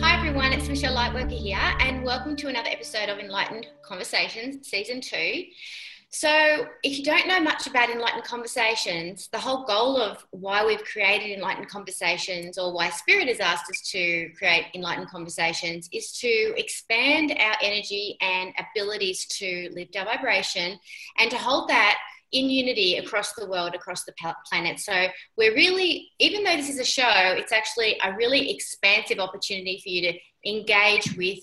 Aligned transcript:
Hi 0.00 0.14
everyone, 0.18 0.52
it's 0.52 0.68
Michelle 0.68 0.94
Lightworker 0.94 1.30
here, 1.30 1.56
and 1.56 2.04
welcome 2.04 2.36
to 2.36 2.48
another 2.48 2.68
episode 2.68 3.08
of 3.08 3.18
Enlightened 3.18 3.66
Conversations, 3.82 4.68
Season 4.68 5.00
2. 5.00 5.44
So, 6.10 6.66
if 6.82 6.98
you 6.98 7.04
don't 7.04 7.26
know 7.26 7.40
much 7.40 7.66
about 7.66 7.88
Enlightened 7.88 8.24
Conversations, 8.24 9.28
the 9.32 9.38
whole 9.38 9.64
goal 9.64 9.96
of 9.96 10.24
why 10.30 10.64
we've 10.66 10.84
created 10.84 11.30
Enlightened 11.30 11.68
Conversations 11.68 12.58
or 12.58 12.74
why 12.74 12.90
Spirit 12.90 13.28
has 13.28 13.40
asked 13.40 13.70
us 13.70 13.80
to 13.90 14.30
create 14.38 14.66
Enlightened 14.74 15.08
Conversations 15.08 15.88
is 15.92 16.12
to 16.18 16.54
expand 16.56 17.34
our 17.38 17.56
energy 17.62 18.18
and 18.20 18.52
abilities 18.70 19.26
to 19.26 19.70
lift 19.72 19.96
our 19.96 20.04
vibration 20.04 20.78
and 21.18 21.30
to 21.30 21.38
hold 21.38 21.68
that 21.68 21.98
in 22.32 22.50
unity 22.50 22.96
across 22.96 23.32
the 23.34 23.46
world, 23.46 23.74
across 23.74 24.04
the 24.04 24.12
planet. 24.50 24.80
So 24.80 25.06
we're 25.36 25.54
really, 25.54 26.10
even 26.18 26.44
though 26.44 26.56
this 26.56 26.68
is 26.68 26.80
a 26.80 26.84
show, 26.84 27.08
it's 27.08 27.52
actually 27.52 27.96
a 28.02 28.14
really 28.14 28.50
expansive 28.50 29.18
opportunity 29.18 29.80
for 29.82 29.88
you 29.88 30.12
to 30.12 30.18
engage 30.44 31.16
with 31.16 31.38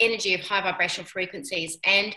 energy 0.00 0.34
of 0.34 0.40
high 0.40 0.60
vibrational 0.60 1.06
frequencies. 1.06 1.78
And 1.84 2.08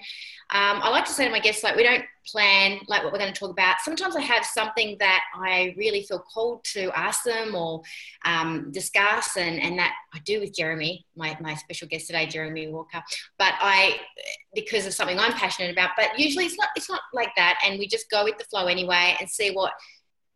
um, 0.53 0.81
I 0.83 0.89
like 0.89 1.05
to 1.05 1.11
say 1.11 1.25
to 1.25 1.31
my 1.31 1.39
guests, 1.39 1.63
like, 1.63 1.75
we 1.75 1.83
don't 1.83 2.03
plan 2.27 2.79
like 2.87 3.03
what 3.03 3.11
we're 3.11 3.19
going 3.19 3.33
to 3.33 3.39
talk 3.39 3.51
about. 3.51 3.77
Sometimes 3.83 4.15
I 4.15 4.21
have 4.21 4.45
something 4.45 4.95
that 4.99 5.21
I 5.35 5.73
really 5.77 6.03
feel 6.03 6.19
called 6.19 6.63
to 6.65 6.91
ask 6.97 7.23
them 7.23 7.55
or 7.55 7.81
um, 8.25 8.71
discuss, 8.71 9.37
and, 9.37 9.59
and 9.59 9.79
that 9.79 9.93
I 10.13 10.19
do 10.19 10.39
with 10.39 10.55
Jeremy, 10.55 11.05
my, 11.15 11.37
my 11.41 11.55
special 11.55 11.87
guest 11.87 12.07
today, 12.07 12.25
Jeremy 12.25 12.67
Walker. 12.67 13.01
But 13.37 13.53
I, 13.59 13.99
because 14.53 14.85
of 14.85 14.93
something 14.93 15.17
I'm 15.19 15.33
passionate 15.33 15.71
about, 15.71 15.91
but 15.97 16.17
usually 16.17 16.45
it's 16.45 16.57
not, 16.57 16.69
it's 16.75 16.89
not 16.89 17.01
like 17.13 17.31
that. 17.37 17.61
And 17.65 17.79
we 17.79 17.87
just 17.87 18.09
go 18.09 18.23
with 18.23 18.37
the 18.37 18.45
flow 18.45 18.67
anyway 18.67 19.15
and 19.19 19.29
see 19.29 19.51
what 19.51 19.73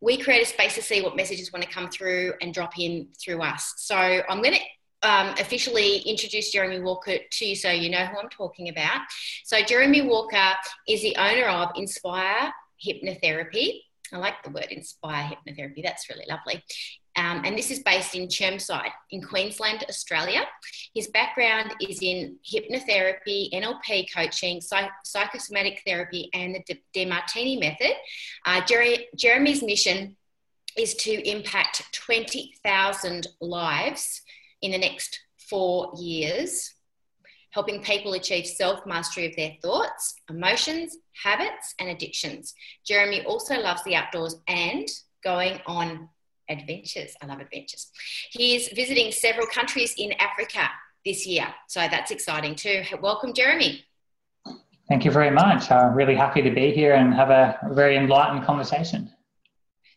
we 0.00 0.18
create 0.18 0.42
a 0.42 0.46
space 0.46 0.74
to 0.74 0.82
see 0.82 1.00
what 1.00 1.16
messages 1.16 1.52
want 1.52 1.64
to 1.64 1.70
come 1.70 1.88
through 1.88 2.34
and 2.42 2.52
drop 2.52 2.78
in 2.78 3.08
through 3.22 3.40
us. 3.40 3.74
So 3.78 3.96
I'm 3.96 4.42
going 4.42 4.54
to 4.54 4.60
um, 5.02 5.28
officially 5.38 5.98
introduce 5.98 6.50
Jeremy 6.50 6.80
Walker 6.80 7.16
to 7.30 7.44
you 7.44 7.54
so 7.54 7.70
you 7.70 7.90
know 7.90 8.04
who 8.06 8.18
I'm 8.18 8.28
talking 8.28 8.68
about. 8.68 9.02
So, 9.44 9.62
Jeremy 9.62 10.02
Walker 10.02 10.54
is 10.88 11.02
the 11.02 11.16
owner 11.16 11.46
of 11.46 11.70
Inspire 11.76 12.52
Hypnotherapy. 12.84 13.80
I 14.12 14.18
like 14.18 14.42
the 14.42 14.50
word 14.50 14.68
Inspire 14.70 15.30
Hypnotherapy, 15.30 15.82
that's 15.82 16.08
really 16.08 16.26
lovely. 16.28 16.62
Um, 17.16 17.42
and 17.44 17.56
this 17.56 17.70
is 17.70 17.78
based 17.80 18.14
in 18.14 18.28
Chermside 18.28 18.92
in 19.10 19.22
Queensland, 19.22 19.84
Australia. 19.88 20.46
His 20.94 21.08
background 21.08 21.74
is 21.80 22.00
in 22.02 22.36
hypnotherapy, 22.46 23.50
NLP 23.54 24.12
coaching, 24.14 24.60
psych- 24.60 24.90
psychosomatic 25.02 25.82
therapy, 25.86 26.28
and 26.34 26.56
the 26.68 26.78
Demartini 26.94 27.58
method. 27.58 27.94
Uh, 28.44 28.60
Jerry, 28.66 29.08
Jeremy's 29.16 29.62
mission 29.62 30.16
is 30.76 30.94
to 30.94 31.28
impact 31.28 31.90
20,000 31.94 33.28
lives 33.40 34.20
in 34.62 34.72
the 34.72 34.78
next 34.78 35.18
four 35.48 35.92
years, 35.98 36.74
helping 37.50 37.82
people 37.82 38.14
achieve 38.14 38.46
self 38.46 38.84
mastery 38.86 39.26
of 39.26 39.36
their 39.36 39.52
thoughts, 39.62 40.14
emotions, 40.28 40.96
habits, 41.24 41.74
and 41.80 41.88
addictions. 41.88 42.54
Jeremy 42.86 43.24
also 43.24 43.58
loves 43.60 43.82
the 43.84 43.94
outdoors 43.94 44.36
and 44.48 44.88
going 45.22 45.60
on 45.66 46.08
adventures. 46.48 47.14
I 47.22 47.26
love 47.26 47.40
adventures. 47.40 47.90
He 48.30 48.54
is 48.56 48.68
visiting 48.74 49.10
several 49.12 49.46
countries 49.46 49.94
in 49.98 50.12
Africa 50.20 50.68
this 51.04 51.26
year, 51.26 51.46
so 51.68 51.80
that's 51.80 52.10
exciting 52.10 52.54
too. 52.54 52.82
Welcome, 53.00 53.32
Jeremy. 53.32 53.84
Thank 54.88 55.04
you 55.04 55.10
very 55.10 55.30
much. 55.30 55.70
I'm 55.70 55.94
really 55.94 56.14
happy 56.14 56.42
to 56.42 56.50
be 56.50 56.70
here 56.70 56.94
and 56.94 57.12
have 57.12 57.30
a 57.30 57.58
very 57.72 57.96
enlightened 57.96 58.44
conversation. 58.44 59.10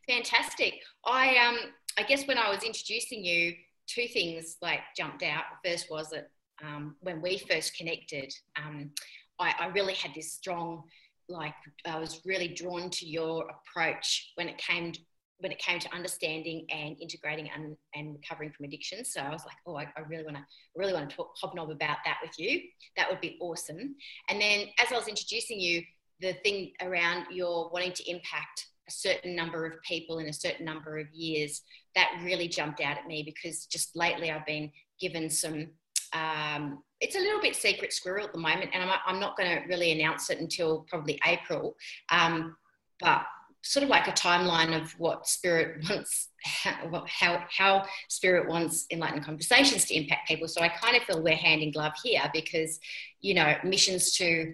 Fantastic. 0.08 0.81
I 1.06 1.38
um 1.38 1.58
I 1.98 2.03
guess 2.03 2.25
when 2.28 2.38
I 2.38 2.50
was 2.50 2.64
introducing 2.64 3.24
you, 3.24 3.53
two 3.89 4.07
things 4.07 4.57
like 4.61 4.81
jumped 4.95 5.23
out. 5.23 5.44
First 5.66 5.88
was 5.89 6.09
that 6.11 6.29
um, 6.63 6.95
when 7.01 7.22
we 7.22 7.38
first 7.38 7.75
connected, 7.75 8.33
um, 8.57 8.91
I, 9.39 9.53
I, 9.59 9.67
really 9.67 9.94
had 9.94 10.11
this 10.13 10.33
strong, 10.33 10.83
like 11.29 11.53
I 11.85 11.97
was 11.97 12.22
really 12.25 12.50
drawn 12.50 12.89
to 12.89 13.05
your 13.05 13.45
approach 13.50 14.31
when 14.35 14.50
it 14.50 14.57
came 14.57 14.91
to, 14.91 15.00
when 15.39 15.53
it 15.53 15.59
came 15.59 15.79
to 15.79 15.94
understanding 15.95 16.66
and 16.69 16.97
integrating 17.00 17.50
and, 17.55 17.77
and 17.95 18.16
recovering 18.16 18.51
from 18.51 18.66
addiction. 18.66 19.05
So 19.05 19.22
I 19.22 19.29
was 19.29 19.45
like, 19.45 19.55
oh, 19.66 19.77
I, 19.77 19.83
I 19.95 20.01
really 20.09 20.25
want 20.25 20.35
to 20.35 20.44
really 20.75 20.94
want 20.94 21.09
to 21.09 21.16
talk 21.16 21.31
hobnob 21.41 21.69
about 21.71 21.97
that 22.06 22.17
with 22.21 22.38
you. 22.38 22.61
That 22.97 23.09
would 23.09 23.21
be 23.21 23.38
awesome. 23.39 23.95
And 24.29 24.41
then 24.41 24.67
as 24.79 24.91
I 24.91 24.97
was 24.97 25.07
introducing 25.07 25.59
you, 25.59 25.81
the 26.19 26.33
thing 26.44 26.73
around 26.81 27.27
your 27.31 27.69
wanting 27.71 27.94
to 27.94 28.09
impact 28.09 28.67
a 28.89 28.91
certain 28.91 29.35
number 29.35 29.66
of 29.66 29.81
people 29.83 30.19
in 30.19 30.27
a 30.27 30.33
certain 30.33 30.66
number 30.66 30.97
of 30.97 31.07
years, 31.13 31.61
that 31.95 32.19
really 32.23 32.47
jumped 32.47 32.81
out 32.81 32.97
at 32.97 33.07
me 33.07 33.23
because 33.23 33.66
just 33.66 33.95
lately 33.95 34.31
I've 34.31 34.45
been 34.45 34.72
given 35.00 35.29
some. 35.29 35.67
Um, 36.11 36.83
it's 37.00 37.16
a 37.16 37.19
little 37.19 37.39
bit 37.39 37.55
secret 37.55 37.94
squirrel 37.94 38.25
at 38.25 38.33
the 38.33 38.39
moment, 38.39 38.72
and 38.73 38.83
I'm, 38.83 39.00
I'm 39.05 39.19
not 39.19 39.38
going 39.38 39.50
to 39.50 39.67
really 39.67 39.91
announce 39.91 40.29
it 40.29 40.39
until 40.39 40.85
probably 40.89 41.19
April. 41.25 41.75
Um, 42.11 42.55
but 43.00 43.25
sort 43.61 43.83
of 43.83 43.89
like 43.89 44.07
a 44.07 44.11
timeline 44.11 44.75
of 44.75 44.91
what 45.00 45.27
spirit 45.27 45.83
wants 45.89 46.29
how, 46.41 47.06
how, 47.07 47.44
how 47.50 47.85
spirit 48.07 48.47
wants 48.47 48.85
enlightened 48.91 49.25
conversations 49.25 49.83
to 49.83 49.94
impact 49.94 50.29
people 50.29 50.47
so 50.47 50.61
i 50.61 50.69
kind 50.69 50.95
of 50.95 51.03
feel 51.03 51.21
we're 51.21 51.35
hand 51.35 51.61
in 51.61 51.69
glove 51.69 51.91
here 52.01 52.21
because 52.33 52.79
you 53.19 53.33
know 53.33 53.53
missions 53.66 54.13
to 54.13 54.53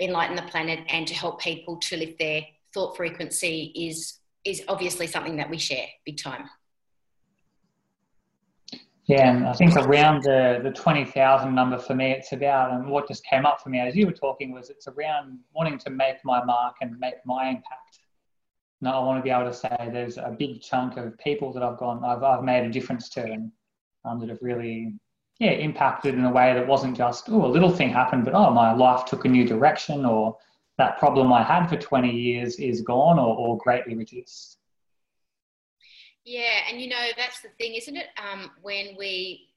enlighten 0.00 0.36
the 0.36 0.42
planet 0.42 0.80
and 0.88 1.06
to 1.06 1.14
help 1.14 1.40
people 1.40 1.76
to 1.78 1.96
lift 1.96 2.18
their 2.18 2.42
thought 2.72 2.96
frequency 2.96 3.72
is 3.74 4.18
is 4.44 4.62
obviously 4.68 5.06
something 5.06 5.36
that 5.36 5.48
we 5.48 5.58
share 5.58 5.86
big 6.04 6.18
time. 6.18 6.48
Yeah, 9.06 9.30
and 9.30 9.46
I 9.46 9.52
think 9.52 9.76
around 9.76 10.22
the, 10.22 10.60
the 10.62 10.70
20,000 10.70 11.54
number 11.54 11.76
for 11.76 11.94
me, 11.94 12.12
it's 12.12 12.32
about, 12.32 12.72
and 12.72 12.88
what 12.88 13.08
just 13.08 13.24
came 13.24 13.44
up 13.44 13.60
for 13.60 13.68
me 13.68 13.80
as 13.80 13.96
you 13.96 14.06
were 14.06 14.12
talking 14.12 14.52
was 14.52 14.70
it's 14.70 14.86
around 14.86 15.38
wanting 15.52 15.76
to 15.78 15.90
make 15.90 16.16
my 16.24 16.42
mark 16.44 16.76
and 16.80 16.98
make 17.00 17.14
my 17.26 17.48
impact. 17.48 17.98
Now, 18.80 19.00
I 19.00 19.04
want 19.04 19.18
to 19.18 19.22
be 19.22 19.30
able 19.30 19.50
to 19.50 19.52
say 19.52 19.76
there's 19.92 20.18
a 20.18 20.34
big 20.36 20.62
chunk 20.62 20.96
of 20.96 21.18
people 21.18 21.52
that 21.52 21.62
I've 21.64 21.78
gone, 21.78 22.04
I've, 22.04 22.22
I've 22.22 22.44
made 22.44 22.64
a 22.64 22.70
difference 22.70 23.08
to 23.10 23.22
and 23.22 23.50
um, 24.04 24.20
that 24.20 24.28
have 24.28 24.38
really, 24.40 24.94
yeah, 25.40 25.50
impacted 25.50 26.14
in 26.14 26.24
a 26.24 26.32
way 26.32 26.54
that 26.54 26.66
wasn't 26.66 26.96
just, 26.96 27.28
oh, 27.28 27.44
a 27.44 27.46
little 27.46 27.70
thing 27.70 27.90
happened, 27.90 28.24
but 28.24 28.34
oh, 28.34 28.50
my 28.50 28.72
life 28.72 29.04
took 29.04 29.24
a 29.24 29.28
new 29.28 29.46
direction 29.46 30.04
or 30.04 30.36
that 30.78 30.98
problem 30.98 31.32
I 31.32 31.42
had 31.42 31.66
for 31.66 31.76
20 31.76 32.10
years 32.10 32.58
is 32.58 32.80
gone 32.80 33.18
or, 33.18 33.36
or 33.36 33.58
greatly 33.58 33.94
reduced. 33.94 34.58
Yeah, 36.24 36.60
and 36.70 36.80
you 36.80 36.88
know, 36.88 37.08
that's 37.16 37.40
the 37.40 37.48
thing, 37.58 37.74
isn't 37.74 37.96
it? 37.96 38.06
Um, 38.16 38.50
when 38.62 38.94
we, 38.96 39.48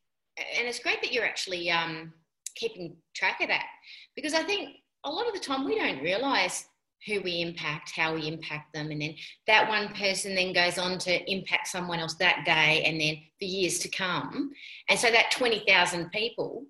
and 0.58 0.68
it's 0.68 0.80
great 0.80 1.02
that 1.02 1.14
you're 1.14 1.26
actually 1.26 1.70
um, 1.70 2.12
keeping 2.56 2.96
track 3.14 3.40
of 3.42 3.48
that 3.50 3.68
because 4.16 4.34
I 4.34 4.44
think 4.44 4.78
a 5.04 5.12
lot 5.12 5.28
of 5.28 5.34
the 5.34 5.40
time 5.40 5.64
we 5.64 5.78
don't 5.78 6.02
realize 6.02 6.66
who 7.06 7.22
we 7.22 7.42
impact, 7.42 7.92
how 7.96 8.16
we 8.16 8.28
impact 8.28 8.74
them, 8.74 8.90
and 8.90 9.00
then 9.00 9.16
that 9.46 9.70
one 9.70 9.90
person 9.94 10.34
then 10.34 10.54
goes 10.54 10.80
on 10.80 10.98
to 10.98 11.32
impact 11.32 11.68
someone 11.68 12.00
else 12.00 12.16
that 12.16 12.44
day 12.46 12.84
and 12.84 13.00
then 13.00 13.18
for 13.38 13.46
years 13.46 13.78
to 13.80 13.90
come. 13.90 14.52
And 14.90 15.00
so 15.00 15.12
that 15.12 15.30
20,000 15.32 16.12
people, 16.12 16.66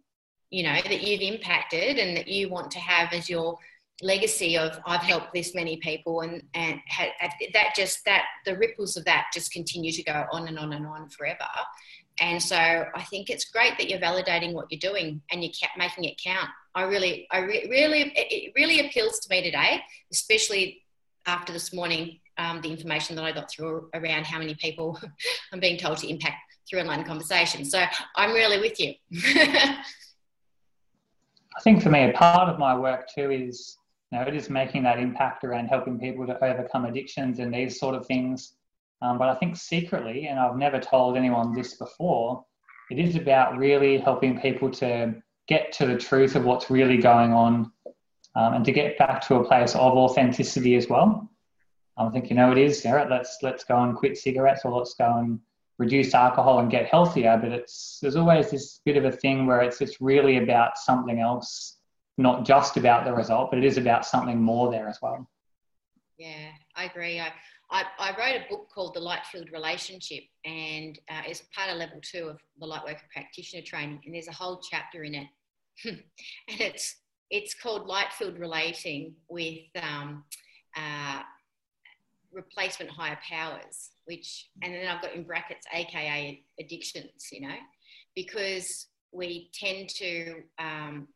you 0.49 0.63
know, 0.63 0.73
that 0.73 1.01
you've 1.01 1.21
impacted 1.21 1.97
and 1.97 2.17
that 2.17 2.27
you 2.27 2.49
want 2.49 2.69
to 2.71 2.79
have 2.79 3.13
as 3.13 3.29
your 3.29 3.57
legacy 4.01 4.57
of 4.57 4.77
I've 4.85 5.01
helped 5.01 5.33
this 5.33 5.55
many 5.55 5.77
people 5.77 6.21
and 6.21 6.43
and 6.53 6.79
that 7.53 7.73
just 7.75 8.03
that 8.05 8.25
the 8.45 8.57
ripples 8.57 8.97
of 8.97 9.05
that 9.05 9.27
just 9.33 9.53
continue 9.53 9.91
to 9.91 10.03
go 10.03 10.25
on 10.31 10.47
and 10.47 10.59
on 10.59 10.73
and 10.73 10.85
on 10.85 11.09
forever. 11.09 11.45
And 12.19 12.41
so 12.41 12.55
I 12.57 13.03
think 13.09 13.29
it's 13.29 13.45
great 13.45 13.77
that 13.77 13.89
you're 13.89 13.99
validating 13.99 14.53
what 14.53 14.67
you're 14.69 14.79
doing 14.79 15.21
and 15.31 15.43
you're 15.43 15.51
making 15.77 16.05
it 16.05 16.19
count. 16.21 16.49
I 16.73 16.83
really 16.83 17.27
I 17.31 17.39
re- 17.39 17.67
really 17.69 18.11
it 18.15 18.53
really 18.55 18.85
appeals 18.85 19.19
to 19.19 19.29
me 19.29 19.41
today 19.41 19.81
especially 20.11 20.83
after 21.25 21.53
this 21.53 21.73
morning 21.73 22.19
um, 22.37 22.61
the 22.61 22.69
information 22.69 23.15
that 23.15 23.23
I 23.23 23.31
got 23.31 23.49
through 23.49 23.89
around 23.93 24.25
how 24.25 24.39
many 24.39 24.55
people 24.55 24.99
I'm 25.53 25.59
being 25.59 25.77
told 25.77 25.97
to 25.99 26.09
impact 26.09 26.37
through 26.69 26.81
online 26.81 27.05
conversations. 27.05 27.71
so 27.71 27.83
I'm 28.15 28.33
really 28.33 28.59
with 28.59 28.79
you. 28.79 28.93
I 31.57 31.61
think 31.61 31.81
for 31.81 31.89
me, 31.89 32.09
a 32.09 32.11
part 32.11 32.49
of 32.49 32.59
my 32.59 32.77
work 32.77 33.07
too 33.15 33.31
is 33.31 33.77
know, 34.15 34.21
it 34.21 34.35
is 34.35 34.49
making 34.49 34.83
that 34.83 34.99
impact 34.99 35.43
around 35.43 35.67
helping 35.67 35.99
people 35.99 36.25
to 36.27 36.43
overcome 36.43 36.85
addictions 36.85 37.39
and 37.39 37.53
these 37.53 37.79
sort 37.79 37.95
of 37.95 38.05
things. 38.05 38.53
Um, 39.01 39.17
but 39.17 39.29
I 39.29 39.35
think 39.35 39.55
secretly, 39.55 40.27
and 40.27 40.39
I've 40.39 40.57
never 40.57 40.79
told 40.79 41.17
anyone 41.17 41.53
this 41.53 41.75
before, 41.75 42.45
it 42.89 42.99
is 42.99 43.15
about 43.15 43.57
really 43.57 43.97
helping 43.97 44.39
people 44.39 44.69
to 44.71 45.15
get 45.47 45.71
to 45.73 45.85
the 45.85 45.97
truth 45.97 46.35
of 46.35 46.45
what's 46.45 46.69
really 46.69 46.97
going 46.97 47.33
on 47.33 47.71
um, 48.35 48.53
and 48.53 48.65
to 48.65 48.71
get 48.71 48.97
back 48.97 49.25
to 49.27 49.35
a 49.35 49.43
place 49.43 49.75
of 49.75 49.93
authenticity 49.93 50.75
as 50.75 50.87
well. 50.87 51.29
I 51.97 52.09
think 52.09 52.29
you 52.29 52.35
know 52.35 52.51
it 52.51 52.57
is. 52.57 52.83
Yeah, 52.83 53.05
let's 53.09 53.37
let's 53.41 53.63
go 53.63 53.81
and 53.81 53.95
quit 53.95 54.17
cigarettes, 54.17 54.61
or 54.65 54.77
let's 54.77 54.95
go 54.95 55.17
and 55.17 55.39
reduce 55.77 56.13
alcohol 56.13 56.59
and 56.59 56.69
get 56.69 56.87
healthier. 56.87 57.39
But 57.41 57.51
it's 57.51 57.99
there's 58.01 58.17
always 58.17 58.51
this 58.51 58.81
bit 58.85 58.97
of 58.97 59.05
a 59.05 59.11
thing 59.11 59.45
where 59.45 59.61
it's 59.61 59.79
it's 59.81 60.01
really 60.01 60.37
about 60.37 60.77
something 60.77 61.19
else, 61.19 61.74
not 62.17 62.45
just 62.45 62.77
about 62.77 63.05
the 63.05 63.13
result, 63.13 63.51
but 63.51 63.59
it 63.59 63.65
is 63.65 63.77
about 63.77 64.05
something 64.05 64.41
more 64.41 64.71
there 64.71 64.87
as 64.87 64.99
well. 65.01 65.29
Yeah, 66.17 66.49
I 66.75 66.85
agree. 66.85 67.19
I 67.19 67.31
I, 67.71 67.83
I 67.97 68.09
wrote 68.11 68.41
a 68.41 68.49
book 68.49 68.69
called 68.73 68.93
The 68.93 68.99
Light 68.99 69.25
Filled 69.31 69.51
Relationship, 69.51 70.23
and 70.45 70.99
uh, 71.09 71.21
it's 71.27 71.43
part 71.55 71.71
of 71.71 71.77
level 71.77 71.99
two 72.01 72.27
of 72.27 72.37
the 72.59 72.67
Lightworker 72.67 73.09
Practitioner 73.11 73.63
Training, 73.63 74.01
and 74.05 74.13
there's 74.13 74.27
a 74.27 74.33
whole 74.33 74.61
chapter 74.71 75.03
in 75.03 75.15
it, 75.15 75.27
and 75.85 76.01
it's 76.47 76.97
it's 77.31 77.55
called 77.55 77.87
Light 77.87 78.13
Filled 78.13 78.37
Relating 78.37 79.15
with 79.29 79.63
um, 79.81 80.23
uh, 80.77 81.21
replacement 82.31 82.91
higher 82.91 83.17
powers, 83.27 83.91
which, 84.05 84.49
and 84.61 84.73
then 84.73 84.87
I've 84.87 85.01
got 85.01 85.15
in 85.15 85.23
brackets, 85.23 85.65
AKA 85.73 86.43
addictions, 86.59 87.29
you 87.31 87.41
know, 87.41 87.55
because 88.15 88.87
we 89.11 89.49
tend 89.53 89.89
to, 89.89 90.43
um, 90.59 91.07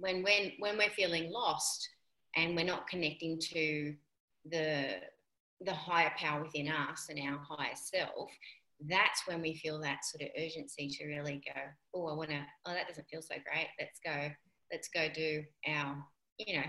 when, 0.00 0.22
when, 0.22 0.52
when 0.58 0.78
we're 0.78 0.90
feeling 0.90 1.30
lost 1.30 1.88
and 2.36 2.56
we're 2.56 2.64
not 2.64 2.88
connecting 2.88 3.38
to 3.38 3.94
the, 4.50 4.96
the 5.60 5.74
higher 5.74 6.12
power 6.16 6.42
within 6.42 6.68
us 6.68 7.06
and 7.08 7.20
our 7.20 7.38
higher 7.48 7.74
self, 7.74 8.30
that's 8.88 9.26
when 9.26 9.42
we 9.42 9.54
feel 9.54 9.78
that 9.80 10.04
sort 10.04 10.22
of 10.22 10.28
urgency 10.42 10.88
to 10.88 11.06
really 11.06 11.42
go, 11.46 11.60
oh, 11.94 12.08
I 12.08 12.14
want 12.14 12.30
to, 12.30 12.40
oh, 12.66 12.72
that 12.72 12.88
doesn't 12.88 13.08
feel 13.10 13.20
so 13.20 13.34
great. 13.34 13.68
Let's 13.78 14.00
go, 14.04 14.30
let's 14.72 14.88
go 14.88 15.08
do 15.14 15.44
our, 15.68 16.02
you 16.38 16.56
know, 16.56 16.66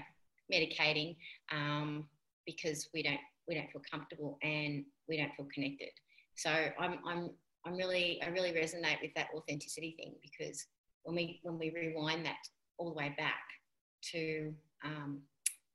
medicating 0.51 1.15
um, 1.53 2.05
because 2.45 2.89
we 2.93 3.01
don't 3.01 3.19
we 3.47 3.55
don't 3.55 3.71
feel 3.71 3.81
comfortable 3.89 4.37
and 4.43 4.85
we 5.07 5.17
don't 5.17 5.33
feel 5.35 5.47
connected. 5.53 5.89
So 6.35 6.49
I'm, 6.79 6.99
I'm, 7.05 7.31
I'm 7.65 7.75
really, 7.75 8.21
I 8.23 8.29
really 8.29 8.51
resonate 8.51 9.01
with 9.01 9.13
that 9.15 9.27
authenticity 9.35 9.95
thing 9.97 10.13
because 10.21 10.67
when 11.03 11.15
we, 11.15 11.39
when 11.43 11.57
we 11.57 11.71
rewind 11.71 12.25
that 12.25 12.37
all 12.81 12.89
the 12.89 12.97
way 12.97 13.13
back 13.17 13.43
to, 14.11 14.51
um, 14.83 15.21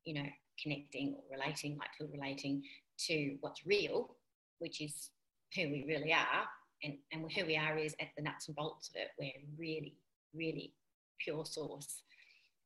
you 0.04 0.14
know, 0.14 0.26
connecting 0.60 1.14
or 1.14 1.36
relating, 1.38 1.78
like 1.78 1.88
feel 1.96 2.08
relating 2.12 2.62
to 3.06 3.36
what's 3.40 3.64
real, 3.64 4.16
which 4.58 4.80
is 4.80 5.10
who 5.54 5.62
we 5.62 5.84
really 5.86 6.12
are, 6.12 6.44
and, 6.82 6.94
and 7.12 7.30
who 7.32 7.46
we 7.46 7.56
are 7.56 7.78
is 7.78 7.94
at 8.00 8.08
the 8.16 8.22
nuts 8.22 8.48
and 8.48 8.56
bolts 8.56 8.88
of 8.88 8.96
it. 8.96 9.08
We're 9.18 9.30
really, 9.56 9.94
really 10.34 10.72
pure 11.20 11.44
source. 11.44 12.02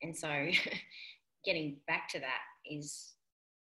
And 0.03 0.17
so 0.17 0.29
getting 1.45 1.77
back 1.87 2.09
to 2.11 2.21
that 2.21 2.41
is 2.65 3.13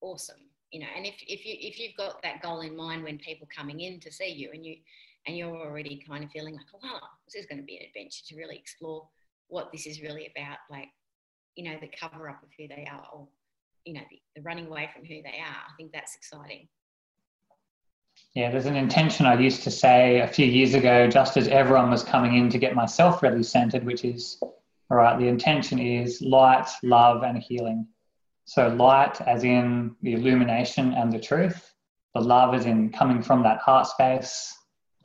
awesome 0.01 0.38
you 0.71 0.79
know 0.79 0.88
and 0.95 1.06
if, 1.06 1.15
if 1.27 1.45
you 1.45 1.56
if 1.59 1.79
you've 1.79 1.95
got 1.95 2.21
that 2.21 2.41
goal 2.41 2.62
in 2.62 2.75
mind 2.75 3.03
when 3.03 3.18
people 3.18 3.47
coming 3.56 3.79
in 3.79 4.00
to 4.00 4.12
see 4.12 4.27
you 4.27 4.50
and 4.53 4.65
you 4.65 4.75
and 5.25 5.38
you're 5.38 5.56
already 5.56 6.03
kind 6.07 6.24
of 6.24 6.31
feeling 6.31 6.56
like 6.56 6.65
oh 6.75 6.79
wow 6.83 7.00
this 7.25 7.35
is 7.35 7.47
going 7.47 7.59
to 7.59 7.65
be 7.65 7.77
an 7.77 7.85
adventure 7.88 8.24
to 8.27 8.35
really 8.35 8.57
explore 8.57 9.07
what 9.48 9.72
this 9.72 9.86
is 9.86 10.02
really 10.02 10.32
about 10.36 10.58
like 10.70 10.90
you 11.56 11.70
know 11.70 11.78
the 11.80 11.90
cover 12.00 12.30
up 12.30 12.42
of 12.44 12.50
who 12.58 12.68
they 12.68 12.88
are 12.92 13.04
or 13.14 13.28
you 13.86 13.94
know 13.94 14.02
the, 14.10 14.20
the 14.36 14.42
running 14.42 14.68
away 14.68 14.90
from 14.94 15.04
who 15.04 15.22
they 15.24 15.40
are 15.40 15.64
i 15.68 15.74
think 15.78 15.92
that's 15.92 16.16
exciting 16.16 16.68
yeah, 18.34 18.52
there's 18.52 18.66
an 18.66 18.76
intention 18.76 19.26
I 19.26 19.40
used 19.40 19.64
to 19.64 19.72
say 19.72 20.20
a 20.22 20.28
few 20.28 20.46
years 20.46 20.74
ago, 20.74 21.08
just 21.08 21.38
as 21.38 21.48
everyone 21.48 21.92
was 21.92 22.04
coming 22.04 22.36
in 22.36 22.50
to 22.50 22.58
get 22.58 22.76
myself 22.76 23.22
really 23.22 23.44
centered, 23.44 23.84
which 23.84 24.04
is 24.04 24.42
all 24.90 24.98
right, 24.98 25.20
the 25.20 25.28
intention 25.28 25.80
is 25.80 26.22
light, 26.22 26.70
love, 26.82 27.24
and 27.24 27.38
healing. 27.38 27.88
So, 28.46 28.70
light 28.70 29.20
as 29.22 29.44
in 29.44 29.96
the 30.02 30.14
illumination 30.14 30.94
and 30.94 31.12
the 31.12 31.20
truth, 31.20 31.74
the 32.16 32.22
love 32.22 32.56
is 32.56 32.66
in 32.66 32.90
coming 32.92 33.22
from 33.22 33.44
that 33.44 33.60
heart 33.60 33.88
space. 33.88 34.56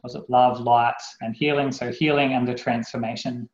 Was 0.04 0.14
it 0.14 0.28
love, 0.28 0.60
light, 0.60 1.02
and 1.20 1.34
healing? 1.34 1.72
So, 1.72 1.90
healing 1.90 2.34
and 2.34 2.46
the 2.46 2.54
transformation. 2.54 3.48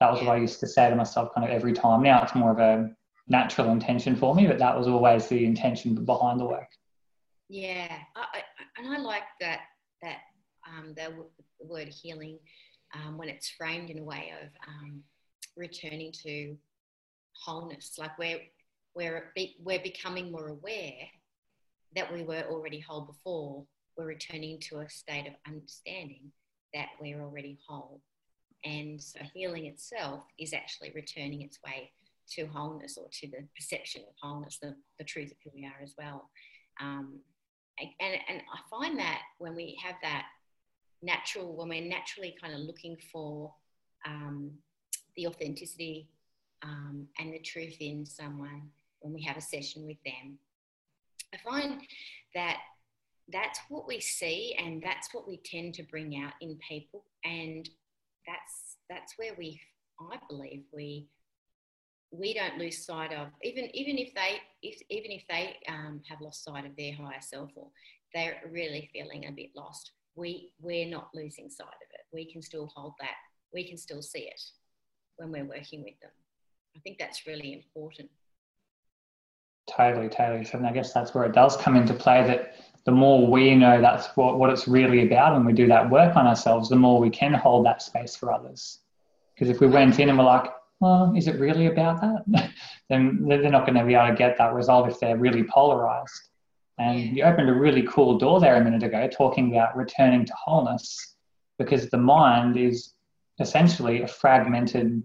That 0.00 0.12
was 0.12 0.22
what 0.22 0.36
I 0.36 0.38
used 0.38 0.60
to 0.60 0.66
say 0.66 0.88
to 0.88 0.96
myself 0.96 1.34
kind 1.34 1.46
of 1.46 1.54
every 1.54 1.74
time. 1.74 2.02
Now 2.02 2.22
it's 2.22 2.34
more 2.34 2.50
of 2.50 2.58
a 2.58 2.90
natural 3.28 3.70
intention 3.70 4.16
for 4.16 4.34
me, 4.34 4.46
but 4.46 4.58
that 4.58 4.76
was 4.76 4.88
always 4.88 5.28
the 5.28 5.44
intention 5.44 5.94
behind 6.04 6.40
the 6.40 6.46
work. 6.46 6.68
Yeah, 7.48 7.92
I, 8.16 8.20
I, 8.20 8.42
and 8.78 8.94
I 8.94 8.98
like 8.98 9.24
that 9.40 9.60
that 10.02 10.18
um, 10.66 10.94
the, 10.96 11.12
the, 11.58 11.66
word 11.66 11.88
healing 11.88 12.38
um, 12.94 13.18
when 13.18 13.28
it's 13.28 13.50
framed 13.50 13.90
in 13.90 13.98
a 13.98 14.04
way 14.04 14.32
of 14.42 14.48
um, 14.66 15.02
returning 15.56 16.12
to 16.24 16.56
wholeness, 17.32 17.96
like 17.98 18.18
where 18.18 18.38
we're, 18.94 19.32
we're 19.62 19.82
becoming 19.82 20.32
more 20.32 20.48
aware 20.48 20.94
that 21.94 22.12
we 22.12 22.22
were 22.22 22.44
already 22.48 22.80
whole 22.80 23.02
before. 23.02 23.64
We're 23.96 24.06
returning 24.06 24.58
to 24.70 24.78
a 24.78 24.88
state 24.88 25.26
of 25.26 25.34
understanding 25.46 26.32
that 26.72 26.88
we're 27.00 27.20
already 27.20 27.58
whole. 27.68 28.00
And 28.64 29.00
so 29.00 29.20
healing 29.34 29.66
itself 29.66 30.24
is 30.38 30.52
actually 30.52 30.92
returning 30.94 31.42
its 31.42 31.58
way 31.64 31.92
to 32.32 32.46
wholeness 32.46 32.96
or 32.96 33.08
to 33.10 33.26
the 33.28 33.46
perception 33.56 34.02
of 34.02 34.14
wholeness, 34.20 34.58
the, 34.62 34.74
the 34.98 35.04
truth 35.04 35.30
of 35.30 35.36
who 35.44 35.50
we 35.54 35.64
are 35.64 35.82
as 35.82 35.94
well. 35.98 36.30
Um, 36.80 37.20
and, 37.78 38.14
and 38.28 38.42
I 38.52 38.58
find 38.68 38.98
that 38.98 39.20
when 39.38 39.54
we 39.54 39.78
have 39.82 39.96
that 40.02 40.26
natural, 41.02 41.56
when 41.56 41.68
we're 41.68 41.88
naturally 41.88 42.36
kind 42.40 42.54
of 42.54 42.60
looking 42.60 42.96
for 43.12 43.52
um, 44.06 44.52
the 45.16 45.26
authenticity 45.26 46.08
um, 46.62 47.06
and 47.18 47.32
the 47.32 47.38
truth 47.38 47.76
in 47.80 48.04
someone, 48.04 48.70
when 49.00 49.14
we 49.14 49.22
have 49.22 49.36
a 49.36 49.40
session 49.40 49.86
with 49.86 49.96
them. 50.04 50.38
I 51.32 51.38
find 51.38 51.80
that 52.34 52.58
that's 53.32 53.60
what 53.68 53.86
we 53.86 54.00
see 54.00 54.56
and 54.58 54.82
that's 54.82 55.14
what 55.14 55.28
we 55.28 55.38
tend 55.38 55.74
to 55.74 55.82
bring 55.84 56.22
out 56.22 56.32
in 56.40 56.58
people 56.68 57.04
and 57.24 57.68
that's 58.30 58.76
that's 58.88 59.14
where 59.16 59.34
we 59.36 59.60
I 60.00 60.18
believe 60.28 60.62
we 60.72 61.08
we 62.12 62.34
don't 62.34 62.58
lose 62.58 62.84
sight 62.84 63.12
of 63.12 63.28
even 63.42 63.74
even 63.74 63.98
if 63.98 64.14
they 64.14 64.38
if 64.62 64.80
even 64.88 65.10
if 65.10 65.22
they 65.28 65.56
um, 65.68 66.00
have 66.08 66.20
lost 66.20 66.44
sight 66.44 66.64
of 66.66 66.76
their 66.76 66.94
higher 66.94 67.20
self 67.20 67.50
or 67.54 67.68
they're 68.14 68.40
really 68.50 68.90
feeling 68.92 69.26
a 69.26 69.32
bit 69.32 69.50
lost 69.54 69.92
we 70.14 70.52
we're 70.60 70.88
not 70.88 71.08
losing 71.14 71.48
sight 71.50 71.66
of 71.66 71.88
it. 71.94 72.06
We 72.12 72.30
can 72.30 72.42
still 72.42 72.70
hold 72.74 72.94
that. 73.00 73.16
We 73.52 73.68
can 73.68 73.78
still 73.78 74.02
see 74.02 74.20
it 74.20 74.40
when 75.16 75.30
we're 75.32 75.44
working 75.44 75.82
with 75.82 75.98
them. 76.00 76.10
I 76.76 76.80
think 76.80 76.98
that's 76.98 77.26
really 77.26 77.52
important 77.52 78.10
Totally, 79.76 80.08
totally. 80.08 80.44
So 80.44 80.62
I 80.64 80.72
guess 80.72 80.92
that's 80.92 81.14
where 81.14 81.24
it 81.24 81.32
does 81.32 81.56
come 81.56 81.76
into 81.76 81.94
play 81.94 82.26
that 82.26 82.54
the 82.84 82.92
more 82.92 83.26
we 83.26 83.54
know 83.54 83.80
that's 83.80 84.08
what, 84.16 84.38
what 84.38 84.50
it's 84.50 84.66
really 84.66 85.02
about 85.06 85.36
and 85.36 85.44
we 85.44 85.52
do 85.52 85.66
that 85.68 85.90
work 85.90 86.16
on 86.16 86.26
ourselves, 86.26 86.68
the 86.68 86.76
more 86.76 86.98
we 86.98 87.10
can 87.10 87.34
hold 87.34 87.66
that 87.66 87.82
space 87.82 88.16
for 88.16 88.32
others. 88.32 88.80
Because 89.34 89.48
if 89.48 89.60
we 89.60 89.66
went 89.66 89.98
in 89.98 90.08
and 90.08 90.18
we're 90.18 90.24
like, 90.24 90.50
well, 90.80 91.12
is 91.14 91.28
it 91.28 91.38
really 91.38 91.66
about 91.66 92.00
that? 92.00 92.50
then 92.88 93.24
they're 93.26 93.50
not 93.50 93.66
going 93.66 93.78
to 93.78 93.84
be 93.84 93.94
able 93.94 94.08
to 94.08 94.14
get 94.14 94.38
that 94.38 94.54
result 94.54 94.88
if 94.88 94.98
they're 94.98 95.18
really 95.18 95.44
polarized. 95.44 96.30
And 96.78 97.16
you 97.16 97.24
opened 97.24 97.50
a 97.50 97.54
really 97.54 97.82
cool 97.82 98.16
door 98.16 98.40
there 98.40 98.56
a 98.56 98.64
minute 98.64 98.82
ago 98.82 99.06
talking 99.06 99.52
about 99.52 99.76
returning 99.76 100.24
to 100.24 100.32
wholeness 100.32 101.16
because 101.58 101.90
the 101.90 101.98
mind 101.98 102.56
is 102.56 102.94
essentially 103.38 104.02
a 104.02 104.08
fragmented, 104.08 105.02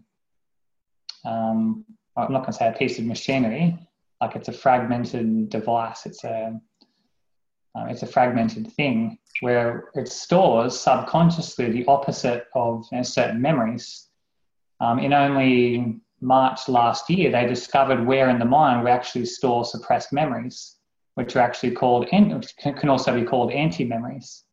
um, 1.25 1.83
I'm 2.15 2.31
not 2.31 2.43
going 2.43 2.53
to 2.53 2.57
say 2.57 2.69
a 2.69 2.71
piece 2.71 2.97
of 2.97 3.03
machinery, 3.03 3.77
like 4.21 4.35
it's 4.35 4.47
a 4.47 4.53
fragmented 4.53 5.49
device. 5.49 6.05
It's 6.05 6.23
a 6.23 6.59
uh, 7.75 7.85
it's 7.89 8.03
a 8.03 8.07
fragmented 8.07 8.71
thing 8.71 9.17
where 9.41 9.89
it 9.95 10.07
stores 10.07 10.79
subconsciously 10.79 11.71
the 11.71 11.85
opposite 11.87 12.45
of 12.55 12.85
you 12.91 12.97
know, 12.97 13.03
certain 13.03 13.41
memories. 13.41 14.07
Um, 14.79 14.99
in 14.99 15.11
only 15.11 15.99
March 16.21 16.69
last 16.69 17.09
year, 17.09 17.31
they 17.31 17.45
discovered 17.45 18.05
where 18.05 18.29
in 18.29 18.39
the 18.39 18.45
mind 18.45 18.83
we 18.83 18.89
actually 18.89 19.25
store 19.25 19.65
suppressed 19.65 20.13
memories, 20.13 20.77
which 21.15 21.35
are 21.35 21.41
actually 21.41 21.71
called 21.71 22.07
which 22.11 22.55
can 22.57 22.89
also 22.89 23.13
be 23.13 23.25
called 23.25 23.51
anti-memories. 23.51 24.43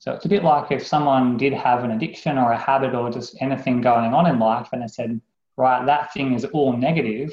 So 0.00 0.12
it's 0.12 0.24
a 0.24 0.28
bit 0.28 0.44
like 0.44 0.72
if 0.72 0.86
someone 0.86 1.36
did 1.36 1.52
have 1.52 1.84
an 1.84 1.92
addiction 1.92 2.38
or 2.38 2.52
a 2.52 2.58
habit 2.58 2.94
or 2.94 3.10
just 3.10 3.40
anything 3.40 3.80
going 3.80 4.14
on 4.14 4.26
in 4.26 4.38
life, 4.38 4.68
and 4.72 4.82
they 4.82 4.88
said, 4.88 5.20
right, 5.56 5.84
that 5.86 6.12
thing 6.12 6.34
is 6.34 6.44
all 6.46 6.76
negative 6.76 7.32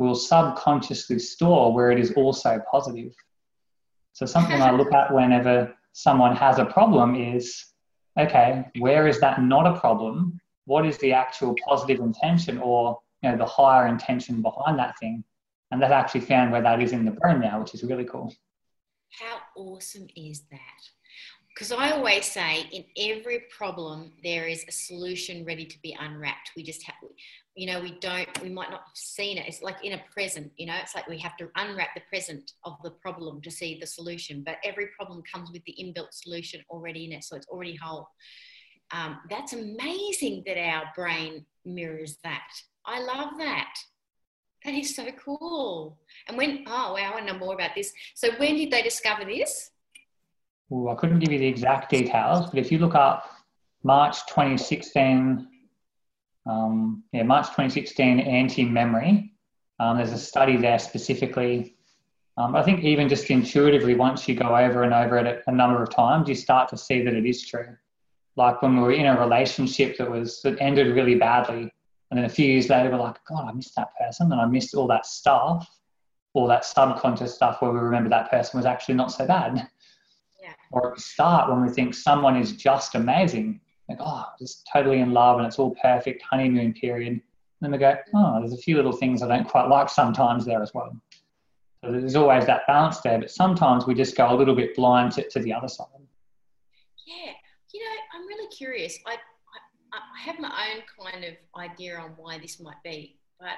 will 0.00 0.14
subconsciously 0.14 1.18
store 1.18 1.74
where 1.74 1.90
it 1.90 2.00
is 2.00 2.12
also 2.12 2.58
positive. 2.70 3.12
So, 4.14 4.24
something 4.24 4.60
I 4.60 4.70
look 4.70 4.92
at 4.94 5.14
whenever 5.14 5.74
someone 5.92 6.34
has 6.34 6.58
a 6.58 6.64
problem 6.64 7.14
is 7.14 7.66
okay, 8.18 8.64
where 8.78 9.06
is 9.06 9.20
that 9.20 9.42
not 9.42 9.66
a 9.66 9.78
problem? 9.78 10.40
What 10.64 10.86
is 10.86 10.96
the 10.98 11.12
actual 11.12 11.54
positive 11.68 12.00
intention 12.00 12.58
or 12.58 12.98
you 13.22 13.30
know, 13.30 13.36
the 13.36 13.44
higher 13.44 13.86
intention 13.86 14.40
behind 14.40 14.78
that 14.78 14.98
thing? 14.98 15.22
And 15.70 15.80
they've 15.80 15.90
actually 15.90 16.22
found 16.22 16.50
where 16.50 16.62
that 16.62 16.82
is 16.82 16.92
in 16.92 17.04
the 17.04 17.12
brain 17.12 17.40
now, 17.40 17.60
which 17.60 17.74
is 17.74 17.84
really 17.84 18.04
cool. 18.04 18.34
How 19.10 19.38
awesome 19.54 20.08
is 20.16 20.42
that? 20.50 20.82
because 21.60 21.72
I 21.72 21.90
always 21.90 22.24
say 22.24 22.68
in 22.72 22.84
every 22.96 23.44
problem 23.54 24.12
there 24.22 24.46
is 24.46 24.64
a 24.66 24.72
solution 24.72 25.44
ready 25.44 25.66
to 25.66 25.78
be 25.82 25.96
unwrapped. 26.00 26.52
We 26.56 26.62
just 26.62 26.82
have, 26.84 26.94
you 27.56 27.66
know, 27.66 27.80
we 27.80 27.98
don't, 28.00 28.28
we 28.42 28.48
might 28.48 28.70
not 28.70 28.80
have 28.80 28.94
seen 28.94 29.36
it. 29.36 29.46
It's 29.46 29.62
like 29.62 29.84
in 29.84 29.94
a 29.94 30.02
present, 30.12 30.52
you 30.56 30.66
know, 30.66 30.76
it's 30.80 30.94
like 30.94 31.08
we 31.08 31.18
have 31.18 31.36
to 31.38 31.48
unwrap 31.56 31.94
the 31.94 32.02
present 32.08 32.52
of 32.64 32.76
the 32.84 32.92
problem 32.92 33.40
to 33.42 33.50
see 33.50 33.78
the 33.78 33.86
solution. 33.86 34.42
But 34.44 34.58
every 34.64 34.88
problem 34.96 35.22
comes 35.30 35.50
with 35.50 35.62
the 35.64 35.74
inbuilt 35.80 36.12
solution 36.12 36.62
already 36.70 37.06
in 37.06 37.12
it, 37.12 37.24
so 37.24 37.36
it's 37.36 37.48
already 37.48 37.76
whole. 37.76 38.08
Um, 38.92 39.18
that's 39.28 39.52
amazing 39.52 40.44
that 40.46 40.58
our 40.58 40.84
brain 40.94 41.44
mirrors 41.64 42.18
that. 42.24 42.48
I 42.86 43.00
love 43.00 43.32
that. 43.38 43.74
That 44.64 44.74
is 44.74 44.94
so 44.94 45.06
cool. 45.24 45.98
And 46.28 46.36
when, 46.36 46.64
oh 46.66 46.94
wow, 46.94 46.96
I 46.96 47.10
want 47.10 47.26
to 47.26 47.32
know 47.32 47.38
more 47.38 47.54
about 47.54 47.70
this. 47.74 47.92
So 48.14 48.30
when 48.38 48.56
did 48.56 48.70
they 48.70 48.82
discover 48.82 49.24
this? 49.24 49.70
Ooh, 50.72 50.88
I 50.88 50.94
couldn't 50.94 51.18
give 51.18 51.32
you 51.32 51.38
the 51.38 51.46
exact 51.46 51.90
details, 51.90 52.48
but 52.48 52.58
if 52.58 52.70
you 52.70 52.78
look 52.78 52.94
up 52.94 53.28
March 53.82 54.24
2016, 54.26 55.48
um, 56.46 57.04
yeah, 57.12 57.22
March 57.22 57.46
2016 57.46 58.20
anti-memory, 58.20 59.32
um, 59.78 59.96
there's 59.96 60.12
a 60.12 60.18
study 60.18 60.56
there 60.56 60.78
specifically. 60.78 61.76
Um, 62.36 62.54
I 62.56 62.62
think 62.62 62.84
even 62.84 63.08
just 63.08 63.30
intuitively, 63.30 63.94
once 63.94 64.28
you 64.28 64.34
go 64.34 64.56
over 64.56 64.82
and 64.82 64.94
over 64.94 65.18
it 65.18 65.42
a 65.46 65.52
number 65.52 65.82
of 65.82 65.90
times, 65.90 66.28
you 66.28 66.34
start 66.34 66.68
to 66.70 66.76
see 66.76 67.02
that 67.02 67.14
it 67.14 67.26
is 67.26 67.46
true. 67.46 67.76
Like 68.36 68.62
when 68.62 68.76
we 68.76 68.82
were 68.82 68.92
in 68.92 69.06
a 69.06 69.18
relationship 69.18 69.98
that 69.98 70.10
was 70.10 70.40
that 70.42 70.60
ended 70.60 70.94
really 70.94 71.16
badly, 71.16 71.72
and 72.10 72.18
then 72.18 72.24
a 72.24 72.28
few 72.28 72.46
years 72.46 72.68
later, 72.68 72.90
we're 72.90 72.98
like, 72.98 73.18
God, 73.28 73.48
I 73.48 73.52
missed 73.52 73.74
that 73.76 73.88
person, 73.98 74.32
and 74.32 74.40
I 74.40 74.46
missed 74.46 74.74
all 74.74 74.86
that 74.88 75.06
stuff, 75.06 75.68
all 76.32 76.46
that 76.48 76.64
subconscious 76.64 77.34
stuff 77.34 77.60
where 77.60 77.72
we 77.72 77.78
remember 77.80 78.08
that 78.10 78.30
person 78.30 78.58
was 78.58 78.66
actually 78.66 78.94
not 78.94 79.12
so 79.12 79.26
bad 79.26 79.68
Yeah. 80.40 80.52
or 80.70 80.90
at 80.90 80.96
the 80.96 81.02
start 81.02 81.50
when 81.50 81.62
we 81.62 81.68
think 81.68 81.92
someone 81.94 82.36
is 82.36 82.52
just 82.52 82.94
amazing, 82.94 83.60
like, 83.90 83.98
oh, 84.00 84.24
just 84.38 84.68
totally 84.72 85.00
in 85.00 85.12
love 85.12 85.38
and 85.38 85.46
it's 85.46 85.58
all 85.58 85.74
perfect, 85.82 86.22
honeymoon 86.22 86.72
period. 86.72 87.12
And 87.12 87.22
then 87.60 87.72
we 87.72 87.78
go, 87.78 87.96
oh, 88.14 88.40
there's 88.40 88.52
a 88.52 88.62
few 88.62 88.76
little 88.76 88.92
things 88.92 89.22
I 89.22 89.28
don't 89.28 89.46
quite 89.46 89.68
like 89.68 89.88
sometimes 89.88 90.46
there 90.46 90.62
as 90.62 90.72
well. 90.72 90.96
So 91.84 91.92
there's 91.92 92.16
always 92.16 92.46
that 92.46 92.66
balance 92.66 93.00
there, 93.00 93.18
but 93.18 93.30
sometimes 93.30 93.86
we 93.86 93.94
just 93.94 94.16
go 94.16 94.32
a 94.32 94.36
little 94.36 94.54
bit 94.54 94.76
blind 94.76 95.12
to, 95.12 95.28
to 95.28 95.40
the 95.40 95.52
other 95.52 95.68
side. 95.68 95.86
Yeah, 97.06 97.32
you 97.72 97.80
know, 97.80 97.96
I'm 98.14 98.26
really 98.26 98.48
curious. 98.48 98.98
I, 99.06 99.12
I, 99.12 99.98
I 99.98 100.22
have 100.24 100.38
my 100.38 100.74
own 100.74 101.10
kind 101.10 101.24
of 101.24 101.34
idea 101.56 101.98
on 101.98 102.10
why 102.16 102.38
this 102.38 102.60
might 102.60 102.82
be, 102.84 103.18
but 103.38 103.56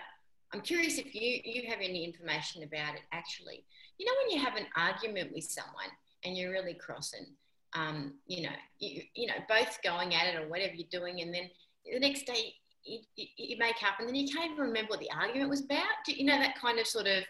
I'm 0.54 0.60
curious 0.60 0.98
if 0.98 1.14
you, 1.14 1.40
you 1.44 1.68
have 1.68 1.80
any 1.80 2.04
information 2.04 2.62
about 2.62 2.94
it 2.94 3.02
actually. 3.12 3.64
You 3.98 4.06
know, 4.06 4.12
when 4.22 4.36
you 4.36 4.44
have 4.44 4.56
an 4.56 4.66
argument 4.76 5.32
with 5.34 5.44
someone 5.44 5.90
and 6.24 6.36
you're 6.36 6.52
really 6.52 6.74
crossing. 6.74 7.26
Um, 7.74 8.14
you 8.26 8.42
know, 8.42 8.54
you, 8.78 9.02
you 9.14 9.26
know, 9.26 9.34
both 9.48 9.78
going 9.82 10.14
at 10.14 10.34
it 10.34 10.38
or 10.38 10.48
whatever 10.48 10.74
you're 10.74 10.88
doing, 10.90 11.20
and 11.22 11.34
then 11.34 11.48
the 11.90 12.00
next 12.00 12.26
day 12.26 12.54
you, 12.84 13.00
you, 13.16 13.26
you 13.36 13.56
make 13.58 13.82
up, 13.82 13.98
and 13.98 14.08
then 14.08 14.14
you 14.14 14.28
can't 14.32 14.52
even 14.52 14.64
remember 14.64 14.90
what 14.90 15.00
the 15.00 15.10
argument 15.10 15.50
was 15.50 15.64
about. 15.64 15.82
You 16.06 16.26
know 16.26 16.38
that 16.38 16.58
kind 16.58 16.78
of 16.78 16.86
sort 16.86 17.06
of 17.06 17.24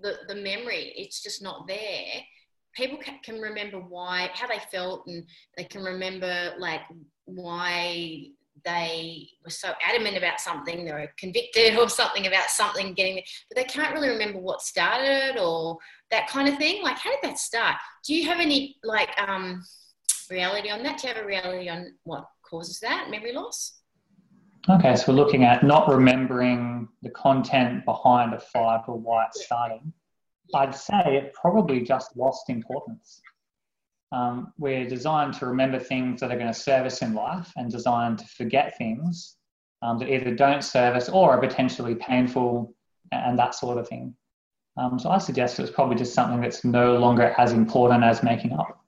the, 0.00 0.18
the 0.28 0.34
memory? 0.34 0.92
It's 0.96 1.22
just 1.22 1.42
not 1.42 1.66
there. 1.66 2.22
People 2.74 2.98
can 3.24 3.40
remember 3.40 3.78
why, 3.78 4.30
how 4.34 4.46
they 4.46 4.60
felt, 4.70 5.06
and 5.06 5.24
they 5.56 5.64
can 5.64 5.82
remember 5.82 6.52
like 6.58 6.82
why 7.24 8.28
they 8.64 9.28
were 9.44 9.50
so 9.50 9.72
adamant 9.86 10.16
about 10.16 10.40
something, 10.40 10.84
they 10.84 10.92
were 10.92 11.10
convicted 11.18 11.76
or 11.76 11.88
something 11.88 12.26
about 12.26 12.50
something 12.50 12.94
getting, 12.94 13.22
but 13.48 13.56
they 13.56 13.64
can't 13.64 13.94
really 13.94 14.08
remember 14.08 14.38
what 14.38 14.62
started 14.62 15.38
or 15.40 15.78
that 16.10 16.28
kind 16.28 16.48
of 16.48 16.56
thing. 16.56 16.82
Like, 16.82 16.98
how 16.98 17.10
did 17.10 17.20
that 17.22 17.38
start? 17.38 17.76
Do 18.04 18.14
you 18.14 18.26
have 18.28 18.40
any 18.40 18.76
like 18.82 19.10
um, 19.20 19.62
reality 20.30 20.70
on 20.70 20.82
that? 20.82 20.98
Do 20.98 21.08
you 21.08 21.14
have 21.14 21.22
a 21.22 21.26
reality 21.26 21.68
on 21.68 21.94
what 22.04 22.26
causes 22.48 22.80
that 22.80 23.08
memory 23.10 23.32
loss? 23.32 23.74
Okay, 24.68 24.96
so 24.96 25.12
we're 25.12 25.16
looking 25.24 25.44
at 25.44 25.62
not 25.62 25.88
remembering 25.88 26.88
the 27.02 27.10
content 27.10 27.84
behind 27.84 28.34
a 28.34 28.38
fight 28.38 28.82
or 28.86 28.98
why 28.98 29.24
it 29.24 29.34
started. 29.34 29.80
I'd 30.54 30.74
say 30.74 31.16
it 31.16 31.32
probably 31.32 31.80
just 31.80 32.16
lost 32.16 32.50
importance. 32.50 33.20
Um, 34.10 34.52
we're 34.58 34.88
designed 34.88 35.34
to 35.34 35.46
remember 35.46 35.78
things 35.78 36.20
that 36.20 36.30
are 36.30 36.36
going 36.36 36.52
to 36.52 36.58
serve 36.58 36.86
us 36.86 37.02
in 37.02 37.14
life 37.14 37.52
and 37.56 37.70
designed 37.70 38.18
to 38.18 38.26
forget 38.26 38.76
things 38.78 39.36
um, 39.82 39.98
that 39.98 40.08
either 40.08 40.34
don't 40.34 40.62
serve 40.62 40.96
us 40.96 41.08
or 41.08 41.32
are 41.32 41.40
potentially 41.40 41.94
painful 41.94 42.74
and 43.12 43.38
that 43.38 43.54
sort 43.54 43.78
of 43.78 43.88
thing. 43.88 44.14
Um, 44.76 44.98
so 44.98 45.10
I 45.10 45.18
suggest 45.18 45.58
it's 45.58 45.70
probably 45.70 45.96
just 45.96 46.14
something 46.14 46.40
that's 46.40 46.64
no 46.64 46.96
longer 46.96 47.34
as 47.36 47.52
important 47.52 48.04
as 48.04 48.22
making 48.22 48.52
up. 48.52 48.84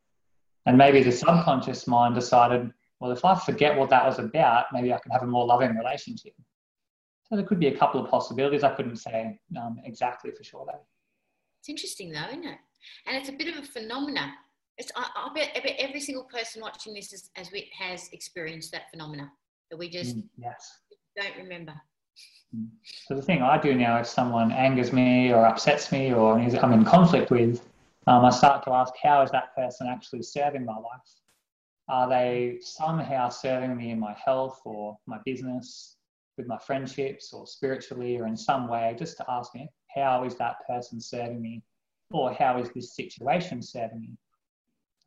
And 0.66 0.78
maybe 0.78 1.02
the 1.02 1.12
subconscious 1.12 1.86
mind 1.86 2.14
decided, 2.14 2.70
well, 3.00 3.10
if 3.10 3.24
I 3.24 3.34
forget 3.34 3.76
what 3.76 3.90
that 3.90 4.04
was 4.04 4.18
about, 4.18 4.66
maybe 4.72 4.92
I 4.92 4.98
can 4.98 5.10
have 5.10 5.22
a 5.22 5.26
more 5.26 5.46
loving 5.46 5.76
relationship. 5.76 6.34
So 7.24 7.36
there 7.36 7.44
could 7.44 7.60
be 7.60 7.68
a 7.68 7.76
couple 7.76 8.02
of 8.02 8.10
possibilities. 8.10 8.62
I 8.62 8.74
couldn't 8.74 8.96
say 8.96 9.38
um, 9.60 9.78
exactly 9.84 10.30
for 10.30 10.44
sure 10.44 10.64
though. 10.66 10.80
It's 11.60 11.68
interesting 11.68 12.10
though, 12.10 12.26
isn't 12.28 12.44
it? 12.44 12.58
And 13.06 13.16
it's 13.16 13.28
a 13.28 13.32
bit 13.32 13.48
of 13.48 13.62
a 13.62 13.66
phenomenon 13.66 14.30
it's, 14.80 14.90
I, 14.96 15.06
I, 15.14 15.32
bet, 15.34 15.50
I 15.54 15.60
bet 15.60 15.76
every 15.78 16.00
single 16.00 16.24
person 16.24 16.62
watching 16.62 16.94
this 16.94 17.12
is, 17.12 17.30
as 17.36 17.52
we, 17.52 17.70
has 17.78 18.08
experienced 18.12 18.72
that 18.72 18.90
phenomena 18.90 19.30
that 19.70 19.76
we 19.76 19.90
just 19.90 20.16
mm, 20.16 20.24
yes. 20.38 20.80
don't 21.16 21.36
remember. 21.36 21.74
Mm. 22.56 22.68
So 23.06 23.14
the 23.14 23.22
thing 23.22 23.42
I 23.42 23.60
do 23.60 23.74
now, 23.74 23.98
if 23.98 24.06
someone 24.06 24.50
angers 24.50 24.92
me 24.92 25.32
or 25.32 25.44
upsets 25.46 25.92
me 25.92 26.12
or 26.14 26.38
I'm 26.38 26.72
in 26.72 26.84
conflict 26.84 27.30
with, 27.30 27.60
um, 28.06 28.24
I 28.24 28.30
start 28.30 28.64
to 28.64 28.72
ask, 28.72 28.94
how 29.00 29.22
is 29.22 29.30
that 29.32 29.54
person 29.54 29.86
actually 29.86 30.22
serving 30.22 30.64
my 30.64 30.76
life? 30.76 31.10
Are 31.88 32.08
they 32.08 32.58
somehow 32.62 33.28
serving 33.28 33.76
me 33.76 33.90
in 33.90 34.00
my 34.00 34.16
health 34.24 34.60
or 34.64 34.96
my 35.06 35.18
business, 35.26 35.96
with 36.38 36.46
my 36.46 36.58
friendships 36.58 37.34
or 37.34 37.46
spiritually 37.46 38.16
or 38.18 38.26
in 38.26 38.36
some 38.36 38.66
way? 38.66 38.96
Just 38.98 39.18
to 39.18 39.24
ask 39.28 39.54
me, 39.54 39.68
how 39.94 40.24
is 40.24 40.36
that 40.36 40.56
person 40.66 41.00
serving 41.00 41.42
me? 41.42 41.62
Or 42.12 42.32
how 42.32 42.58
is 42.58 42.70
this 42.74 42.96
situation 42.96 43.60
serving 43.60 44.00
me? 44.00 44.16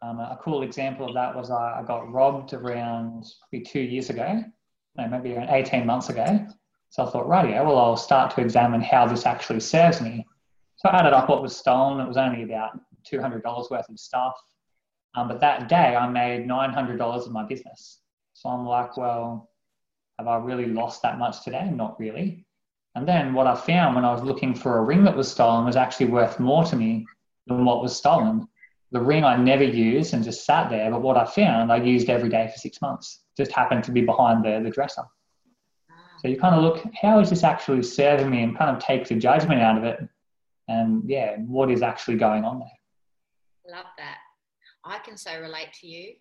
Um, 0.03 0.19
a 0.19 0.37
cool 0.41 0.63
example 0.63 1.07
of 1.07 1.13
that 1.13 1.33
was 1.33 1.49
I, 1.49 1.81
got 1.87 2.11
robbed 2.11 2.53
around 2.53 3.25
probably 3.39 3.65
two 3.65 3.79
years 3.79 4.09
ago, 4.09 4.43
no, 4.97 5.07
maybe 5.07 5.33
around 5.33 5.49
18 5.49 5.85
months 5.85 6.09
ago. 6.09 6.45
So 6.89 7.05
I 7.05 7.09
thought, 7.09 7.27
right, 7.27 7.49
yeah, 7.49 7.61
well, 7.61 7.77
I'll 7.77 7.95
start 7.95 8.35
to 8.35 8.41
examine 8.41 8.81
how 8.81 9.07
this 9.07 9.25
actually 9.25 9.61
serves 9.61 10.01
me. 10.01 10.27
So 10.75 10.89
I 10.89 10.99
added 10.99 11.13
up 11.13 11.29
what 11.29 11.41
was 11.41 11.55
stolen. 11.55 12.01
It 12.01 12.07
was 12.07 12.17
only 12.17 12.43
about 12.43 12.77
$200 13.09 13.71
worth 13.71 13.89
of 13.89 13.99
stuff. 13.99 14.33
Um, 15.15 15.29
but 15.29 15.39
that 15.39 15.69
day 15.69 15.95
I 15.95 16.09
made 16.09 16.47
$900 16.47 17.25
in 17.25 17.31
my 17.31 17.45
business. 17.45 17.99
So 18.33 18.49
I'm 18.49 18.65
like, 18.65 18.97
well, 18.97 19.49
have 20.19 20.27
I 20.27 20.35
really 20.37 20.65
lost 20.65 21.01
that 21.03 21.17
much 21.17 21.43
today? 21.45 21.69
Not 21.71 21.97
really. 21.97 22.45
And 22.95 23.07
then 23.07 23.33
what 23.33 23.47
I 23.47 23.55
found 23.55 23.95
when 23.95 24.05
I 24.05 24.11
was 24.11 24.21
looking 24.21 24.53
for 24.53 24.79
a 24.79 24.83
ring 24.83 25.05
that 25.05 25.15
was 25.15 25.31
stolen 25.31 25.65
was 25.65 25.77
actually 25.77 26.07
worth 26.07 26.41
more 26.41 26.65
to 26.65 26.75
me 26.75 27.05
than 27.47 27.63
what 27.63 27.81
was 27.81 27.95
stolen 27.95 28.47
the 28.93 29.01
ring 29.01 29.23
I 29.23 29.35
never 29.35 29.63
used 29.63 30.13
and 30.13 30.23
just 30.23 30.45
sat 30.45 30.69
there, 30.69 30.89
but 30.91 31.01
what 31.01 31.17
I 31.17 31.25
found 31.25 31.71
I 31.71 31.77
used 31.77 32.09
every 32.09 32.29
day 32.29 32.47
for 32.47 32.57
six 32.59 32.79
months. 32.79 33.21
Just 33.35 33.51
happened 33.51 33.83
to 33.85 33.91
be 33.91 34.01
behind 34.01 34.45
the, 34.45 34.61
the 34.63 34.69
dresser. 34.69 35.03
So 36.19 36.29
you 36.29 36.39
kind 36.39 36.55
of 36.55 36.63
look, 36.63 36.83
how 37.01 37.19
is 37.19 37.29
this 37.29 37.43
actually 37.43 37.83
serving 37.83 38.29
me 38.29 38.43
and 38.43 38.57
kind 38.57 38.73
of 38.73 38.81
take 38.81 39.07
the 39.07 39.15
judgment 39.15 39.61
out 39.61 39.77
of 39.77 39.83
it 39.83 39.99
and 40.67 41.03
yeah, 41.05 41.37
what 41.39 41.69
is 41.69 41.81
actually 41.81 42.17
going 42.17 42.45
on 42.45 42.59
there? 42.59 43.75
Love 43.75 43.87
that. 43.97 44.17
I 44.85 44.99
can 44.99 45.17
so 45.17 45.39
relate 45.41 45.73
to 45.81 45.87
you. 45.87 46.13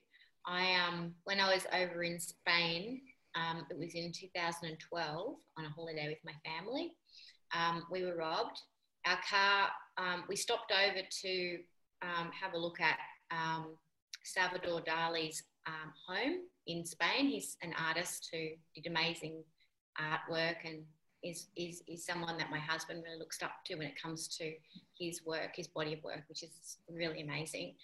I 0.47 0.75
um 0.75 1.13
when 1.25 1.39
I 1.39 1.53
was 1.53 1.67
over 1.73 2.03
in 2.03 2.19
Spain, 2.19 3.01
um, 3.35 3.65
it 3.71 3.79
was 3.79 3.95
in 3.95 4.13
2012 4.13 5.37
on 5.59 5.65
a 5.65 5.69
holiday 5.69 6.09
with 6.09 6.19
my 6.25 6.33
family. 6.45 6.93
Um, 7.55 7.85
we 7.91 8.05
were 8.05 8.17
robbed. 8.17 8.59
Our 9.07 9.19
car, 9.29 9.69
um, 9.99 10.25
we 10.29 10.37
stopped 10.37 10.73
over 10.73 11.01
to 11.23 11.59
um, 12.03 12.31
have 12.41 12.55
a 12.55 12.59
look 12.59 12.81
at 12.81 12.99
um, 13.31 13.77
Salvador 14.25 14.81
Dali's 14.81 15.43
um, 15.67 15.93
home 16.07 16.41
in 16.67 16.85
Spain. 16.85 17.29
He's 17.29 17.57
an 17.63 17.75
artist 17.89 18.29
who 18.33 18.49
did 18.75 18.91
amazing 18.91 19.43
artwork 20.01 20.57
and 20.65 20.83
is, 21.23 21.49
is, 21.57 21.83
is 21.87 22.05
someone 22.05 22.37
that 22.39 22.51
my 22.51 22.59
husband 22.59 23.03
really 23.05 23.19
looks 23.19 23.43
up 23.43 23.53
to 23.67 23.77
when 23.77 23.87
it 23.87 24.01
comes 24.01 24.29
to 24.39 24.53
his 24.99 25.25
work, 25.25 25.55
his 25.55 25.69
body 25.69 25.95
of 25.95 26.03
work, 26.03 26.23
which 26.29 26.43
is 26.43 26.79
really 26.91 27.23
amazing. 27.23 27.75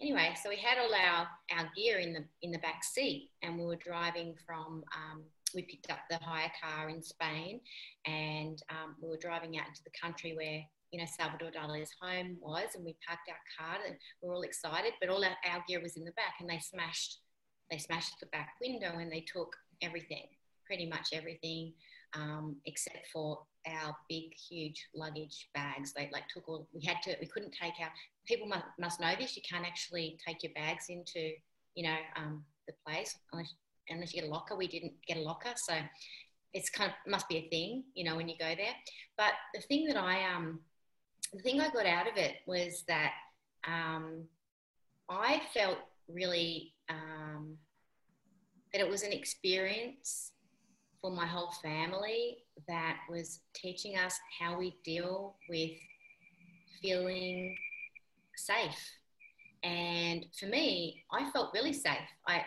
Anyway, 0.00 0.34
so 0.42 0.48
we 0.48 0.56
had 0.56 0.78
all 0.78 0.94
our, 0.94 1.26
our 1.56 1.70
gear 1.76 1.98
in 1.98 2.12
the, 2.12 2.24
in 2.42 2.50
the 2.52 2.58
back 2.58 2.84
seat 2.84 3.30
and 3.42 3.58
we 3.58 3.64
were 3.64 3.76
driving 3.76 4.34
from, 4.46 4.84
um, 4.94 5.22
we 5.54 5.62
picked 5.62 5.90
up 5.90 5.98
the 6.10 6.18
hire 6.18 6.50
car 6.62 6.88
in 6.88 7.02
Spain 7.02 7.60
and 8.06 8.62
um, 8.70 8.96
we 9.00 9.08
were 9.08 9.16
driving 9.16 9.58
out 9.58 9.66
into 9.68 9.82
the 9.84 9.90
country 10.00 10.34
where 10.36 10.62
you 10.90 11.00
know, 11.00 11.06
Salvador 11.06 11.50
Dali's 11.50 11.90
home 12.00 12.36
was, 12.40 12.74
and 12.74 12.84
we 12.84 12.96
parked 13.06 13.28
our 13.28 13.40
car 13.58 13.78
and 13.86 13.96
we 14.22 14.28
are 14.28 14.32
all 14.32 14.42
excited, 14.42 14.92
but 15.00 15.10
all 15.10 15.24
our, 15.24 15.36
our 15.50 15.64
gear 15.68 15.80
was 15.82 15.96
in 15.96 16.04
the 16.04 16.12
back, 16.12 16.34
and 16.40 16.48
they 16.48 16.58
smashed, 16.58 17.18
they 17.70 17.78
smashed 17.78 18.18
the 18.20 18.26
back 18.26 18.54
window 18.60 18.98
and 18.98 19.12
they 19.12 19.24
took 19.32 19.54
everything, 19.82 20.26
pretty 20.66 20.86
much 20.86 21.08
everything, 21.12 21.72
um, 22.14 22.56
except 22.66 23.06
for 23.12 23.40
our 23.66 23.94
big, 24.08 24.32
huge 24.34 24.86
luggage 24.94 25.48
bags. 25.54 25.92
They 25.92 26.08
like 26.12 26.24
took 26.32 26.48
all. 26.48 26.66
We 26.72 26.84
had 26.86 27.02
to. 27.02 27.14
We 27.20 27.26
couldn't 27.26 27.52
take 27.52 27.74
our. 27.82 27.90
People 28.26 28.48
must, 28.48 28.64
must 28.78 29.00
know 29.00 29.12
this. 29.18 29.36
You 29.36 29.42
can't 29.48 29.66
actually 29.66 30.18
take 30.26 30.42
your 30.42 30.52
bags 30.54 30.86
into 30.88 31.32
you 31.78 31.84
know, 31.84 31.96
um, 32.16 32.42
the 32.66 32.74
place 32.84 33.16
unless, 33.32 33.54
unless 33.88 34.12
you 34.12 34.20
get 34.20 34.28
a 34.28 34.32
locker. 34.32 34.56
We 34.56 34.66
didn't 34.66 34.94
get 35.06 35.16
a 35.16 35.20
locker, 35.20 35.52
so 35.54 35.74
it's 36.52 36.70
kind 36.70 36.90
of 36.90 37.10
must 37.10 37.28
be 37.28 37.36
a 37.36 37.48
thing, 37.50 37.84
you 37.94 38.02
know, 38.04 38.16
when 38.16 38.28
you 38.28 38.34
go 38.36 38.52
there. 38.56 38.74
But 39.16 39.32
the 39.54 39.60
thing 39.60 39.86
that 39.86 39.96
I 39.96 40.24
um, 40.34 40.58
the 41.32 41.42
thing 41.42 41.60
I 41.60 41.70
got 41.70 41.86
out 41.86 42.10
of 42.10 42.16
it 42.16 42.36
was 42.46 42.84
that 42.88 43.12
um, 43.66 44.24
I 45.08 45.42
felt 45.52 45.78
really 46.08 46.74
um, 46.88 47.56
that 48.72 48.80
it 48.80 48.88
was 48.88 49.02
an 49.02 49.12
experience 49.12 50.32
for 51.00 51.10
my 51.10 51.26
whole 51.26 51.52
family 51.62 52.38
that 52.66 52.98
was 53.08 53.40
teaching 53.54 53.96
us 53.96 54.18
how 54.38 54.58
we 54.58 54.76
deal 54.84 55.36
with 55.48 55.70
feeling 56.82 57.56
safe. 58.36 58.78
And 59.62 60.26
for 60.38 60.46
me, 60.46 61.04
I 61.12 61.30
felt 61.30 61.54
really 61.54 61.72
safe. 61.72 61.98
I 62.26 62.42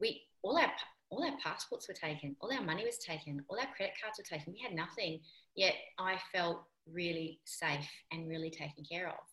we 0.00 0.22
all 0.42 0.56
our 0.58 0.72
all 1.10 1.24
our 1.24 1.36
passports 1.42 1.86
were 1.86 1.94
taken, 1.94 2.34
all 2.40 2.52
our 2.52 2.62
money 2.62 2.84
was 2.84 2.98
taken, 2.98 3.44
all 3.48 3.58
our 3.58 3.72
credit 3.76 3.94
cards 4.02 4.18
were 4.18 4.24
taken. 4.24 4.54
We 4.54 4.60
had 4.60 4.74
nothing. 4.74 5.20
Yet 5.54 5.74
I 5.98 6.16
felt 6.32 6.64
really 6.92 7.40
safe 7.44 7.88
and 8.12 8.28
really 8.28 8.50
taken 8.50 8.84
care 8.90 9.08
of. 9.08 9.24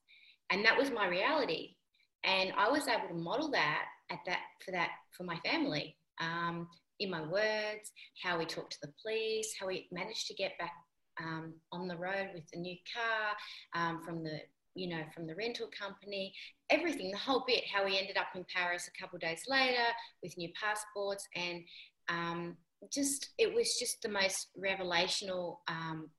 And 0.50 0.66
that 0.66 0.78
was 0.78 0.92
my 0.92 1.08
reality. 1.08 1.76
And 2.24 2.52
I 2.58 2.70
was 2.70 2.88
able 2.88 3.08
to 3.08 3.14
model 3.14 3.50
that 3.52 3.86
at 4.10 4.20
that 4.26 4.42
for 4.64 4.72
that 4.72 4.90
for 5.18 5.24
my 5.24 5.38
family. 5.46 5.96
Um, 6.20 6.68
in 7.00 7.10
my 7.10 7.22
words, 7.22 7.92
how 8.22 8.38
we 8.38 8.46
talked 8.46 8.74
to 8.74 8.80
the 8.84 8.94
police, 9.02 9.56
how 9.60 9.68
we 9.68 9.88
managed 9.92 10.28
to 10.28 10.36
get 10.36 10.52
back 10.60 10.74
um, 11.20 11.54
on 11.72 11.88
the 11.88 11.98
road 11.98 12.30
with 12.34 12.50
the 12.52 12.60
new 12.60 12.76
car 12.94 13.82
um, 13.82 14.02
from 14.04 14.24
the 14.24 14.40
you 14.76 14.88
know 14.88 15.04
from 15.14 15.28
the 15.28 15.36
rental 15.36 15.68
company 15.78 16.34
everything 16.70 17.12
the 17.12 17.18
whole 17.18 17.44
bit 17.46 17.64
how 17.72 17.84
we 17.84 17.98
ended 17.98 18.18
up 18.18 18.28
in 18.36 18.46
paris 18.54 18.88
a 18.88 19.02
couple 19.02 19.20
days 19.20 19.44
later 19.48 19.84
with 20.24 20.38
new 20.38 20.50
passports 20.62 21.28
and 21.36 21.62
um, 22.08 22.56
just 22.92 23.32
it 23.38 23.54
was 23.54 23.78
just 23.78 24.02
the 24.02 24.10
most 24.10 24.48
revelational 24.58 25.58
um, 25.68 26.10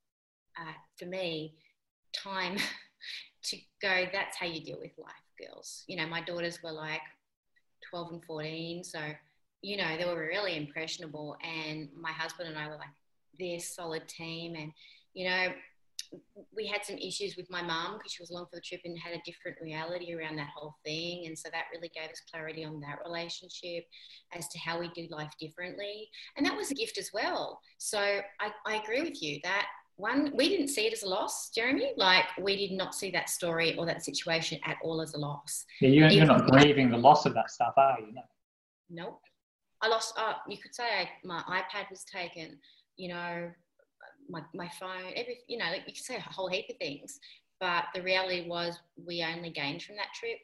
uh, 0.61 0.73
for 0.99 1.06
me 1.06 1.54
time 2.14 2.56
to 3.42 3.56
go 3.80 4.06
that's 4.12 4.37
how 4.37 4.47
you 4.47 4.62
deal 4.62 4.78
with 4.80 4.92
life 4.99 5.12
girls 5.40 5.85
you 5.87 5.97
know 5.97 6.06
my 6.06 6.21
daughters 6.21 6.62
were 6.62 6.73
like 6.73 7.00
12 7.90 8.12
and 8.12 8.25
14 8.25 8.85
so 8.85 8.99
you 9.62 9.76
know, 9.76 9.97
they 9.97 10.04
were 10.04 10.18
really 10.18 10.56
impressionable. 10.56 11.37
And 11.42 11.88
my 11.99 12.11
husband 12.11 12.49
and 12.49 12.59
I 12.59 12.68
were 12.68 12.76
like 12.76 12.88
this 13.38 13.75
solid 13.75 14.09
team. 14.09 14.54
And, 14.56 14.73
you 15.14 15.28
know, 15.28 15.52
we 16.54 16.66
had 16.66 16.85
some 16.85 16.99
issues 16.99 17.37
with 17.37 17.49
my 17.49 17.62
mum 17.62 17.94
because 17.97 18.12
she 18.12 18.23
was 18.23 18.30
along 18.30 18.47
for 18.50 18.56
the 18.56 18.61
trip 18.61 18.82
and 18.85 18.99
had 18.99 19.14
a 19.14 19.23
different 19.25 19.56
reality 19.62 20.12
around 20.12 20.37
that 20.37 20.50
whole 20.54 20.75
thing. 20.85 21.26
And 21.26 21.38
so 21.38 21.49
that 21.50 21.66
really 21.73 21.90
gave 21.94 22.11
us 22.11 22.21
clarity 22.30 22.64
on 22.64 22.80
that 22.80 22.99
relationship 23.06 23.85
as 24.35 24.49
to 24.49 24.59
how 24.59 24.78
we 24.78 24.88
do 24.88 25.06
life 25.11 25.32
differently. 25.40 26.11
And 26.37 26.44
that 26.44 26.56
was 26.56 26.71
a 26.71 26.75
gift 26.75 26.99
as 26.99 27.11
well. 27.14 27.61
So 27.78 27.99
I, 27.99 28.50
I 28.66 28.75
agree 28.82 29.02
with 29.02 29.23
you 29.23 29.38
that 29.44 29.68
one, 29.96 30.32
we 30.34 30.49
didn't 30.49 30.68
see 30.68 30.87
it 30.87 30.92
as 30.92 31.02
a 31.02 31.08
loss, 31.08 31.50
Jeremy. 31.50 31.92
Like 31.96 32.25
we 32.40 32.56
did 32.56 32.76
not 32.76 32.94
see 32.94 33.11
that 33.12 33.28
story 33.28 33.76
or 33.76 33.87
that 33.87 34.04
situation 34.04 34.58
at 34.64 34.76
all 34.82 35.00
as 35.00 35.14
a 35.14 35.18
loss. 35.18 35.64
Yeah, 35.80 35.88
you're, 35.88 36.08
you're 36.08 36.26
not 36.26 36.46
grieving 36.50 36.90
the 36.90 36.96
loss 36.96 37.26
of 37.26 37.34
that 37.34 37.50
stuff, 37.50 37.75
are 37.76 37.99
you? 38.00 38.12
No. 38.12 38.22
Nope. 38.90 39.20
I 39.80 39.88
lost, 39.88 40.14
uh, 40.16 40.34
you 40.49 40.58
could 40.58 40.75
say 40.75 40.84
I, 40.84 41.08
my 41.25 41.42
iPad 41.42 41.90
was 41.90 42.04
taken, 42.04 42.58
you 42.96 43.08
know, 43.08 43.50
my, 44.28 44.42
my 44.54 44.68
phone, 44.80 45.12
every, 45.16 45.40
you 45.49 45.58
know, 45.58 45.66
you 45.72 45.92
could 45.92 45.96
say 45.96 46.16
a 46.16 46.20
whole 46.20 46.49
heap 46.49 46.66
of 46.70 46.76
things. 46.76 47.18
But 47.61 47.84
the 47.94 48.02
reality 48.02 48.49
was 48.49 48.78
we 49.06 49.25
only 49.25 49.50
gained 49.50 49.82
from 49.82 49.96
that 49.96 50.14
trip. 50.14 50.38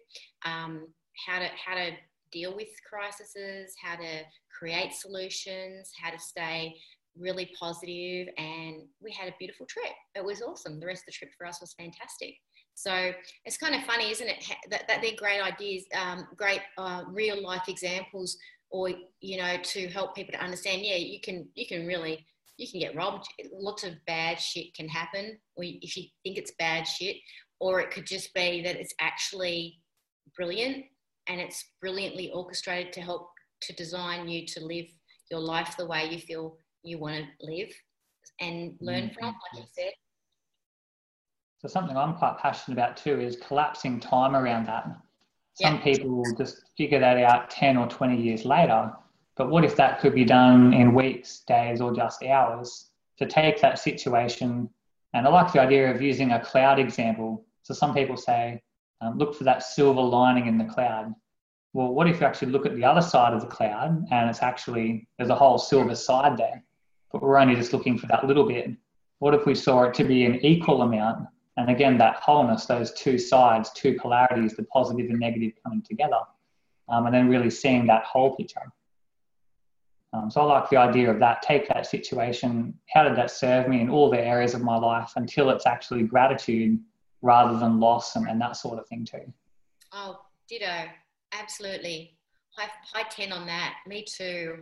Um, 0.44 0.88
how 1.26 1.40
to, 1.40 1.48
how 1.64 1.74
to 1.74 1.90
deal 2.30 2.54
with 2.54 2.68
crises, 2.88 3.74
how 3.82 3.96
to 3.96 4.22
create 4.56 4.92
solutions, 4.92 5.92
how 6.00 6.10
to 6.10 6.18
stay 6.18 6.76
really 7.16 7.50
positive, 7.58 8.28
and 8.36 8.82
we 9.00 9.12
had 9.12 9.28
a 9.28 9.34
beautiful 9.38 9.66
trip. 9.66 9.92
It 10.14 10.24
was 10.24 10.42
awesome. 10.42 10.80
The 10.80 10.86
rest 10.86 11.02
of 11.02 11.06
the 11.06 11.12
trip 11.12 11.30
for 11.36 11.46
us 11.46 11.60
was 11.60 11.74
fantastic. 11.78 12.34
So 12.74 13.12
it's 13.44 13.56
kind 13.56 13.74
of 13.74 13.82
funny, 13.84 14.10
isn't 14.10 14.28
it? 14.28 14.44
That, 14.70 14.86
that 14.86 15.02
they're 15.02 15.16
great 15.16 15.40
ideas, 15.40 15.84
um, 15.96 16.28
great 16.36 16.60
uh, 16.76 17.04
real 17.10 17.42
life 17.42 17.68
examples 17.68 18.36
or 18.70 18.90
you 19.20 19.38
know 19.38 19.56
to 19.62 19.88
help 19.88 20.14
people 20.14 20.32
to 20.32 20.42
understand 20.44 20.82
yeah 20.82 20.96
you 20.96 21.20
can 21.20 21.48
you 21.54 21.66
can 21.66 21.86
really 21.86 22.24
you 22.56 22.68
can 22.70 22.80
get 22.80 22.94
robbed 22.94 23.26
lots 23.52 23.84
of 23.84 23.92
bad 24.06 24.38
shit 24.38 24.74
can 24.74 24.88
happen 24.88 25.38
or 25.56 25.64
if 25.64 25.96
you 25.96 26.04
think 26.22 26.36
it's 26.36 26.52
bad 26.58 26.84
shit 26.84 27.16
or 27.60 27.80
it 27.80 27.90
could 27.90 28.06
just 28.06 28.32
be 28.34 28.62
that 28.62 28.76
it's 28.76 28.94
actually 29.00 29.80
brilliant 30.36 30.84
and 31.28 31.40
it's 31.40 31.72
brilliantly 31.80 32.30
orchestrated 32.32 32.92
to 32.92 33.00
help 33.00 33.30
to 33.62 33.72
design 33.74 34.28
you 34.28 34.46
to 34.46 34.64
live 34.64 34.86
your 35.30 35.40
life 35.40 35.76
the 35.76 35.86
way 35.86 36.08
you 36.10 36.18
feel 36.18 36.56
you 36.82 36.98
want 36.98 37.24
to 37.40 37.46
live 37.46 37.70
and 38.40 38.74
learn 38.80 39.04
mm-hmm. 39.04 39.14
from 39.14 39.26
like 39.26 39.62
you 39.62 39.64
said 39.72 39.92
so 41.58 41.68
something 41.68 41.96
i'm 41.96 42.14
quite 42.14 42.38
passionate 42.38 42.74
about 42.74 42.96
too 42.96 43.20
is 43.20 43.36
collapsing 43.36 43.98
time 44.00 44.36
around 44.36 44.66
that 44.66 44.86
some 45.60 45.74
yeah. 45.76 45.82
people 45.82 46.10
will 46.10 46.36
just 46.36 46.62
figure 46.76 47.00
that 47.00 47.18
out 47.18 47.50
10 47.50 47.76
or 47.76 47.88
20 47.88 48.20
years 48.20 48.44
later. 48.44 48.92
But 49.36 49.50
what 49.50 49.64
if 49.64 49.74
that 49.76 50.00
could 50.00 50.14
be 50.14 50.24
done 50.24 50.72
in 50.72 50.94
weeks, 50.94 51.40
days, 51.40 51.80
or 51.80 51.92
just 51.92 52.22
hours 52.22 52.90
to 53.18 53.26
take 53.26 53.60
that 53.60 53.78
situation? 53.78 54.70
And 55.14 55.26
I 55.26 55.30
like 55.30 55.52
the 55.52 55.60
idea 55.60 55.92
of 55.92 56.00
using 56.00 56.30
a 56.30 56.44
cloud 56.44 56.78
example. 56.78 57.44
So 57.62 57.74
some 57.74 57.92
people 57.92 58.16
say, 58.16 58.62
um, 59.00 59.18
look 59.18 59.34
for 59.34 59.44
that 59.44 59.64
silver 59.64 60.00
lining 60.00 60.46
in 60.46 60.58
the 60.58 60.64
cloud. 60.64 61.12
Well, 61.72 61.92
what 61.92 62.08
if 62.08 62.20
you 62.20 62.26
actually 62.26 62.52
look 62.52 62.66
at 62.66 62.76
the 62.76 62.84
other 62.84 63.02
side 63.02 63.32
of 63.32 63.40
the 63.40 63.46
cloud 63.46 64.06
and 64.10 64.30
it's 64.30 64.42
actually, 64.42 65.08
there's 65.18 65.30
a 65.30 65.34
whole 65.34 65.58
silver 65.58 65.94
side 65.94 66.36
there, 66.36 66.62
but 67.12 67.22
we're 67.22 67.38
only 67.38 67.54
just 67.54 67.72
looking 67.72 67.98
for 67.98 68.06
that 68.06 68.26
little 68.26 68.46
bit? 68.46 68.70
What 69.18 69.34
if 69.34 69.46
we 69.46 69.54
saw 69.54 69.84
it 69.84 69.94
to 69.94 70.04
be 70.04 70.24
an 70.24 70.44
equal 70.44 70.82
amount 70.82 71.28
and 71.58 71.70
again, 71.70 71.98
that 71.98 72.16
wholeness, 72.16 72.66
those 72.66 72.92
two 72.92 73.18
sides, 73.18 73.70
two 73.74 73.98
polarities, 74.00 74.54
the 74.54 74.62
positive 74.62 75.10
and 75.10 75.18
negative 75.18 75.54
coming 75.64 75.82
together, 75.82 76.20
um, 76.88 77.06
and 77.06 77.14
then 77.14 77.28
really 77.28 77.50
seeing 77.50 77.84
that 77.88 78.04
whole 78.04 78.36
picture. 78.36 78.72
Um, 80.12 80.30
so 80.30 80.40
I 80.40 80.44
like 80.44 80.70
the 80.70 80.76
idea 80.76 81.10
of 81.10 81.18
that. 81.18 81.42
Take 81.42 81.66
that 81.68 81.84
situation. 81.84 82.74
How 82.94 83.02
did 83.02 83.16
that 83.16 83.32
serve 83.32 83.68
me 83.68 83.80
in 83.80 83.90
all 83.90 84.08
the 84.08 84.20
areas 84.20 84.54
of 84.54 84.62
my 84.62 84.76
life 84.76 85.12
until 85.16 85.50
it's 85.50 85.66
actually 85.66 86.04
gratitude 86.04 86.78
rather 87.22 87.58
than 87.58 87.80
loss 87.80 88.14
and, 88.14 88.28
and 88.28 88.40
that 88.40 88.56
sort 88.56 88.78
of 88.78 88.86
thing 88.86 89.04
too. 89.04 89.32
Oh, 89.92 90.20
ditto. 90.48 90.84
Absolutely. 91.32 92.16
High, 92.56 92.70
high 92.92 93.08
10 93.10 93.32
on 93.32 93.46
that. 93.46 93.74
Me 93.86 94.04
too. 94.04 94.60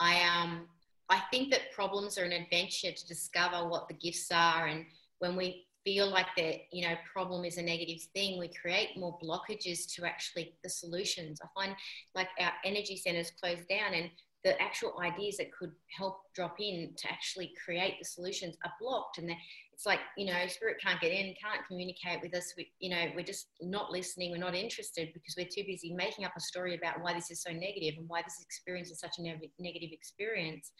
I, 0.00 0.20
um, 0.24 0.66
I 1.12 1.20
think 1.30 1.50
that 1.50 1.72
problems 1.72 2.16
are 2.16 2.24
an 2.24 2.32
adventure 2.32 2.90
to 2.90 3.06
discover 3.06 3.68
what 3.68 3.86
the 3.86 3.94
gifts 3.94 4.30
are. 4.32 4.66
And 4.66 4.86
when 5.18 5.36
we 5.36 5.66
feel 5.84 6.08
like 6.10 6.28
the 6.36 6.58
you 6.70 6.86
know 6.88 6.94
problem 7.12 7.44
is 7.44 7.58
a 7.58 7.62
negative 7.62 8.00
thing 8.14 8.38
we 8.38 8.48
create 8.48 8.96
more 8.96 9.18
blockages 9.22 9.92
to 9.92 10.04
actually 10.04 10.54
the 10.62 10.70
solutions 10.70 11.40
i 11.42 11.60
find 11.60 11.74
like 12.14 12.28
our 12.38 12.52
energy 12.64 12.96
centers 12.96 13.32
close 13.32 13.58
down 13.68 13.92
and 13.92 14.08
the 14.44 14.60
actual 14.62 14.94
ideas 15.00 15.36
that 15.38 15.52
could 15.52 15.72
help 15.96 16.20
drop 16.34 16.60
in 16.60 16.92
to 16.96 17.10
actually 17.10 17.52
create 17.64 17.94
the 17.98 18.04
solutions 18.04 18.56
are 18.64 18.72
blocked 18.80 19.18
and 19.18 19.30
it's 19.82 19.86
like 19.86 19.98
you 20.16 20.26
know 20.26 20.46
spirit 20.46 20.76
can't 20.80 21.00
get 21.00 21.10
in 21.10 21.34
can't 21.42 21.66
communicate 21.66 22.20
with 22.22 22.32
us 22.36 22.54
we, 22.56 22.70
you 22.78 22.88
know 22.88 23.06
we're 23.16 23.24
just 23.24 23.48
not 23.60 23.90
listening 23.90 24.30
we're 24.30 24.36
not 24.36 24.54
interested 24.54 25.08
because 25.12 25.34
we're 25.36 25.44
too 25.44 25.64
busy 25.66 25.92
making 25.92 26.24
up 26.24 26.30
a 26.36 26.40
story 26.40 26.76
about 26.76 27.02
why 27.02 27.12
this 27.12 27.32
is 27.32 27.42
so 27.42 27.50
negative 27.50 27.94
and 27.98 28.08
why 28.08 28.22
this 28.22 28.38
experience 28.40 28.92
is 28.92 29.00
such 29.00 29.18
a 29.18 29.22
ne- 29.22 29.50
negative 29.58 29.90
experience 29.90 30.70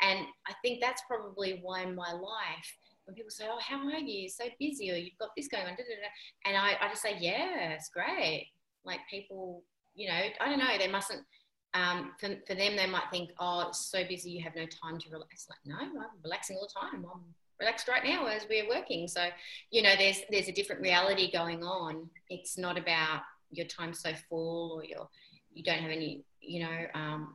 and 0.00 0.20
i 0.46 0.54
think 0.62 0.80
that's 0.80 1.02
probably 1.06 1.60
why 1.62 1.82
in 1.82 1.94
my 1.94 2.10
life 2.10 2.76
when 3.04 3.14
people 3.14 3.30
say, 3.30 3.46
"Oh, 3.50 3.58
how 3.58 3.78
are 3.86 3.98
you? 3.98 4.28
So 4.28 4.44
busy, 4.60 4.92
or 4.92 4.96
you've 4.96 5.16
got 5.18 5.30
this 5.34 5.48
going 5.48 5.64
on," 5.64 5.70
da, 5.70 5.76
da, 5.76 5.96
da. 5.96 6.10
and 6.44 6.58
I, 6.58 6.76
I 6.78 6.90
just 6.90 7.00
say, 7.00 7.16
"Yeah, 7.18 7.70
it's 7.70 7.88
great." 7.88 8.50
Like 8.84 9.00
people, 9.10 9.62
you 9.94 10.08
know, 10.08 10.20
I 10.42 10.46
don't 10.46 10.58
know, 10.58 10.76
they 10.78 10.88
mustn't. 10.88 11.24
Um, 11.72 12.12
for, 12.20 12.28
for 12.46 12.54
them, 12.54 12.76
they 12.76 12.86
might 12.86 13.08
think, 13.10 13.30
"Oh, 13.40 13.68
it's 13.68 13.86
so 13.86 14.04
busy, 14.06 14.28
you 14.32 14.44
have 14.44 14.54
no 14.54 14.66
time 14.66 14.98
to 14.98 15.08
relax." 15.08 15.46
Like, 15.48 15.58
no, 15.64 15.76
I'm 15.80 15.96
relaxing 16.22 16.56
all 16.56 16.68
the 16.68 16.78
time. 16.78 17.06
I'm 17.10 17.34
relaxed 17.60 17.88
right 17.88 18.04
now 18.04 18.26
as 18.26 18.46
we're 18.48 18.68
working. 18.68 19.08
So, 19.08 19.28
you 19.70 19.82
know, 19.82 19.94
there's 19.96 20.20
there's 20.30 20.48
a 20.48 20.52
different 20.52 20.82
reality 20.82 21.30
going 21.32 21.62
on. 21.62 22.08
It's 22.28 22.56
not 22.58 22.78
about 22.78 23.22
your 23.50 23.66
time 23.66 23.94
so 23.94 24.12
full 24.28 24.72
or 24.76 24.84
your 24.84 25.08
you 25.52 25.62
don't 25.62 25.78
have 25.78 25.90
any, 25.90 26.24
you 26.40 26.60
know, 26.60 26.86
um, 26.94 27.34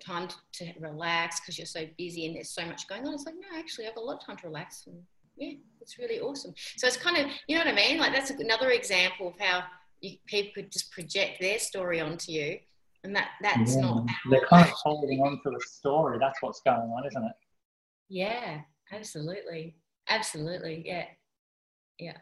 time 0.00 0.28
to, 0.28 0.36
to 0.52 0.72
relax 0.80 1.40
because 1.40 1.58
you're 1.58 1.66
so 1.66 1.86
busy 1.98 2.26
and 2.26 2.36
there's 2.36 2.50
so 2.50 2.64
much 2.64 2.86
going 2.88 3.06
on. 3.06 3.14
It's 3.14 3.24
like, 3.24 3.34
no, 3.34 3.58
actually, 3.58 3.86
I've 3.86 3.94
got 3.94 4.02
a 4.02 4.04
lot 4.04 4.20
of 4.20 4.26
time 4.26 4.36
to 4.38 4.46
relax. 4.46 4.86
And 4.86 4.96
yeah, 5.36 5.54
it's 5.80 5.98
really 5.98 6.20
awesome. 6.20 6.54
So 6.76 6.86
it's 6.86 6.96
kind 6.96 7.16
of, 7.16 7.26
you 7.46 7.56
know 7.56 7.64
what 7.64 7.72
I 7.72 7.76
mean? 7.76 7.98
Like, 7.98 8.12
that's 8.12 8.30
another 8.30 8.70
example 8.70 9.28
of 9.28 9.34
how 9.38 9.64
you, 10.00 10.16
people 10.26 10.52
could 10.54 10.72
just 10.72 10.92
project 10.92 11.40
their 11.40 11.58
story 11.58 12.00
onto 12.00 12.32
you. 12.32 12.58
And 13.04 13.16
that 13.16 13.30
that's 13.42 13.74
yeah. 13.74 13.80
not. 13.80 14.06
They're 14.30 14.46
kind 14.46 14.64
of 14.64 14.70
holding 14.70 15.20
on 15.22 15.40
to 15.42 15.50
the 15.50 15.60
story. 15.66 16.18
That's 16.20 16.40
what's 16.40 16.60
going 16.60 16.78
on, 16.78 17.04
isn't 17.04 17.24
it? 17.24 17.32
Yeah, 18.08 18.60
absolutely. 18.92 19.74
Absolutely. 20.08 20.82
Yeah. 20.86 21.04
Yeah. 21.98 22.16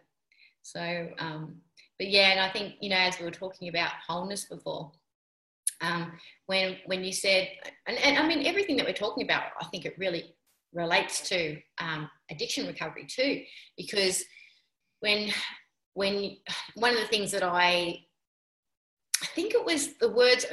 So, 0.62 1.08
um, 1.18 1.56
but 1.98 2.08
yeah, 2.08 2.30
and 2.30 2.40
I 2.40 2.50
think, 2.50 2.74
you 2.80 2.90
know, 2.90 2.96
as 2.96 3.18
we 3.18 3.24
were 3.24 3.30
talking 3.30 3.68
about 3.68 3.90
wholeness 4.06 4.44
before, 4.44 4.92
um, 5.82 6.12
when 6.46 6.76
when 6.86 7.02
you 7.04 7.12
said, 7.12 7.48
and, 7.86 7.96
and 7.98 8.18
I 8.18 8.26
mean 8.26 8.46
everything 8.46 8.76
that 8.76 8.86
we're 8.86 8.92
talking 8.92 9.24
about, 9.24 9.44
I 9.60 9.64
think 9.66 9.86
it 9.86 9.96
really 9.98 10.34
relates 10.74 11.28
to 11.30 11.58
um, 11.78 12.08
addiction 12.30 12.66
recovery 12.66 13.06
too, 13.06 13.42
because 13.76 14.22
when 15.00 15.30
when 15.94 16.36
one 16.74 16.92
of 16.92 17.00
the 17.00 17.06
things 17.06 17.32
that 17.32 17.42
I 17.42 18.04
I 19.22 19.26
think 19.34 19.54
it 19.54 19.64
was 19.64 19.94
the 19.98 20.08
words. 20.10 20.46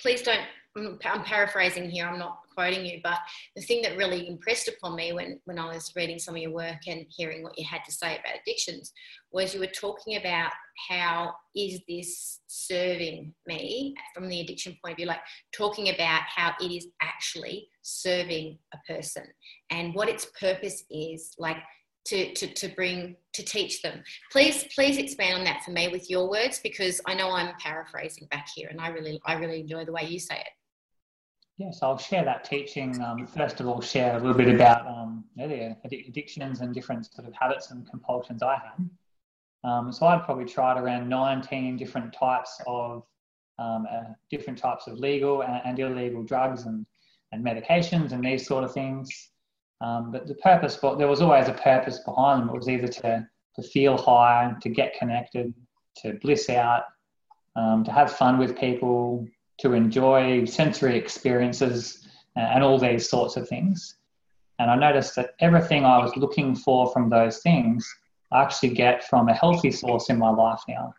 Please 0.00 0.22
don't. 0.22 0.40
I'm 0.76 1.22
paraphrasing 1.22 1.88
here. 1.88 2.06
I'm 2.06 2.18
not 2.18 2.38
quoting 2.52 2.84
you, 2.84 3.00
but 3.02 3.18
the 3.54 3.62
thing 3.62 3.82
that 3.82 3.96
really 3.96 4.28
impressed 4.28 4.68
upon 4.68 4.96
me 4.96 5.12
when, 5.12 5.40
when 5.44 5.58
I 5.58 5.72
was 5.72 5.92
reading 5.94 6.18
some 6.18 6.34
of 6.34 6.40
your 6.40 6.52
work 6.52 6.86
and 6.88 7.06
hearing 7.08 7.42
what 7.42 7.56
you 7.58 7.64
had 7.64 7.84
to 7.84 7.92
say 7.92 8.14
about 8.14 8.40
addictions 8.42 8.92
was 9.32 9.54
you 9.54 9.60
were 9.60 9.66
talking 9.66 10.16
about 10.16 10.50
how 10.88 11.32
is 11.54 11.80
this 11.88 12.40
serving 12.48 13.32
me 13.46 13.94
from 14.14 14.28
the 14.28 14.40
addiction 14.40 14.76
point 14.82 14.94
of 14.94 14.96
view, 14.96 15.06
like 15.06 15.20
talking 15.52 15.90
about 15.90 16.22
how 16.22 16.52
it 16.60 16.72
is 16.72 16.88
actually 17.00 17.68
serving 17.82 18.58
a 18.72 18.92
person 18.92 19.24
and 19.70 19.94
what 19.94 20.08
its 20.08 20.26
purpose 20.40 20.82
is, 20.90 21.34
like 21.38 21.58
to, 22.06 22.34
to, 22.34 22.52
to 22.52 22.68
bring 22.68 23.16
to 23.32 23.42
teach 23.42 23.80
them 23.80 24.02
please 24.30 24.66
please 24.74 24.98
expand 24.98 25.38
on 25.38 25.44
that 25.44 25.64
for 25.64 25.70
me 25.70 25.88
with 25.88 26.10
your 26.10 26.28
words 26.28 26.60
because 26.62 27.00
i 27.06 27.14
know 27.14 27.30
i'm 27.30 27.54
paraphrasing 27.58 28.28
back 28.30 28.46
here 28.54 28.68
and 28.68 28.78
i 28.78 28.88
really 28.88 29.18
i 29.24 29.32
really 29.32 29.60
enjoy 29.60 29.86
the 29.86 29.90
way 29.90 30.02
you 30.04 30.20
say 30.20 30.36
it 30.36 30.48
Yes, 31.56 31.80
I'll 31.82 31.98
share 31.98 32.24
that 32.24 32.42
teaching. 32.42 33.00
Um, 33.00 33.26
first 33.26 33.60
of 33.60 33.68
all, 33.68 33.80
share 33.80 34.16
a 34.16 34.18
little 34.18 34.34
bit 34.34 34.52
about 34.52 34.86
um, 34.88 35.24
the 35.36 35.76
addictions 36.08 36.60
and 36.60 36.74
different 36.74 37.06
sort 37.12 37.28
of 37.28 37.34
habits 37.34 37.70
and 37.70 37.88
compulsions 37.88 38.42
I 38.42 38.56
had. 38.56 38.88
Um, 39.62 39.92
so 39.92 40.06
I'd 40.06 40.24
probably 40.24 40.46
tried 40.46 40.78
around 40.78 41.08
19 41.08 41.76
different 41.76 42.12
types 42.12 42.60
of 42.66 43.04
um, 43.60 43.86
uh, 43.90 44.12
different 44.30 44.58
types 44.58 44.88
of 44.88 44.98
legal 44.98 45.42
and, 45.42 45.60
and, 45.64 45.78
illegal 45.78 46.24
drugs 46.24 46.64
and, 46.64 46.84
and 47.30 47.44
medications 47.44 48.10
and 48.10 48.24
these 48.24 48.46
sort 48.46 48.64
of 48.64 48.74
things. 48.74 49.30
Um, 49.80 50.10
but 50.10 50.26
the 50.26 50.34
purpose, 50.34 50.76
but 50.82 50.98
there 50.98 51.06
was 51.06 51.20
always 51.20 51.46
a 51.46 51.52
purpose 51.52 52.00
behind 52.00 52.42
them. 52.42 52.48
It 52.48 52.58
was 52.58 52.68
either 52.68 52.88
to, 52.88 53.28
to 53.54 53.62
feel 53.62 53.96
high, 53.96 54.52
to 54.60 54.68
get 54.68 54.98
connected, 54.98 55.54
to 55.98 56.14
bliss 56.14 56.50
out, 56.50 56.82
um, 57.54 57.84
to 57.84 57.92
have 57.92 58.12
fun 58.12 58.38
with 58.38 58.58
people, 58.58 59.26
to 59.58 59.72
enjoy 59.72 60.44
sensory 60.44 60.96
experiences 60.96 62.06
and 62.36 62.64
all 62.64 62.78
these 62.78 63.08
sorts 63.08 63.36
of 63.36 63.48
things. 63.48 63.96
And 64.58 64.70
I 64.70 64.76
noticed 64.76 65.16
that 65.16 65.34
everything 65.40 65.84
I 65.84 65.98
was 65.98 66.16
looking 66.16 66.54
for 66.54 66.92
from 66.92 67.10
those 67.10 67.38
things, 67.38 67.88
I 68.32 68.42
actually 68.42 68.70
get 68.70 69.04
from 69.04 69.28
a 69.28 69.34
healthy 69.34 69.70
source 69.70 70.10
in 70.10 70.18
my 70.18 70.30
life 70.30 70.60
now. 70.68 70.94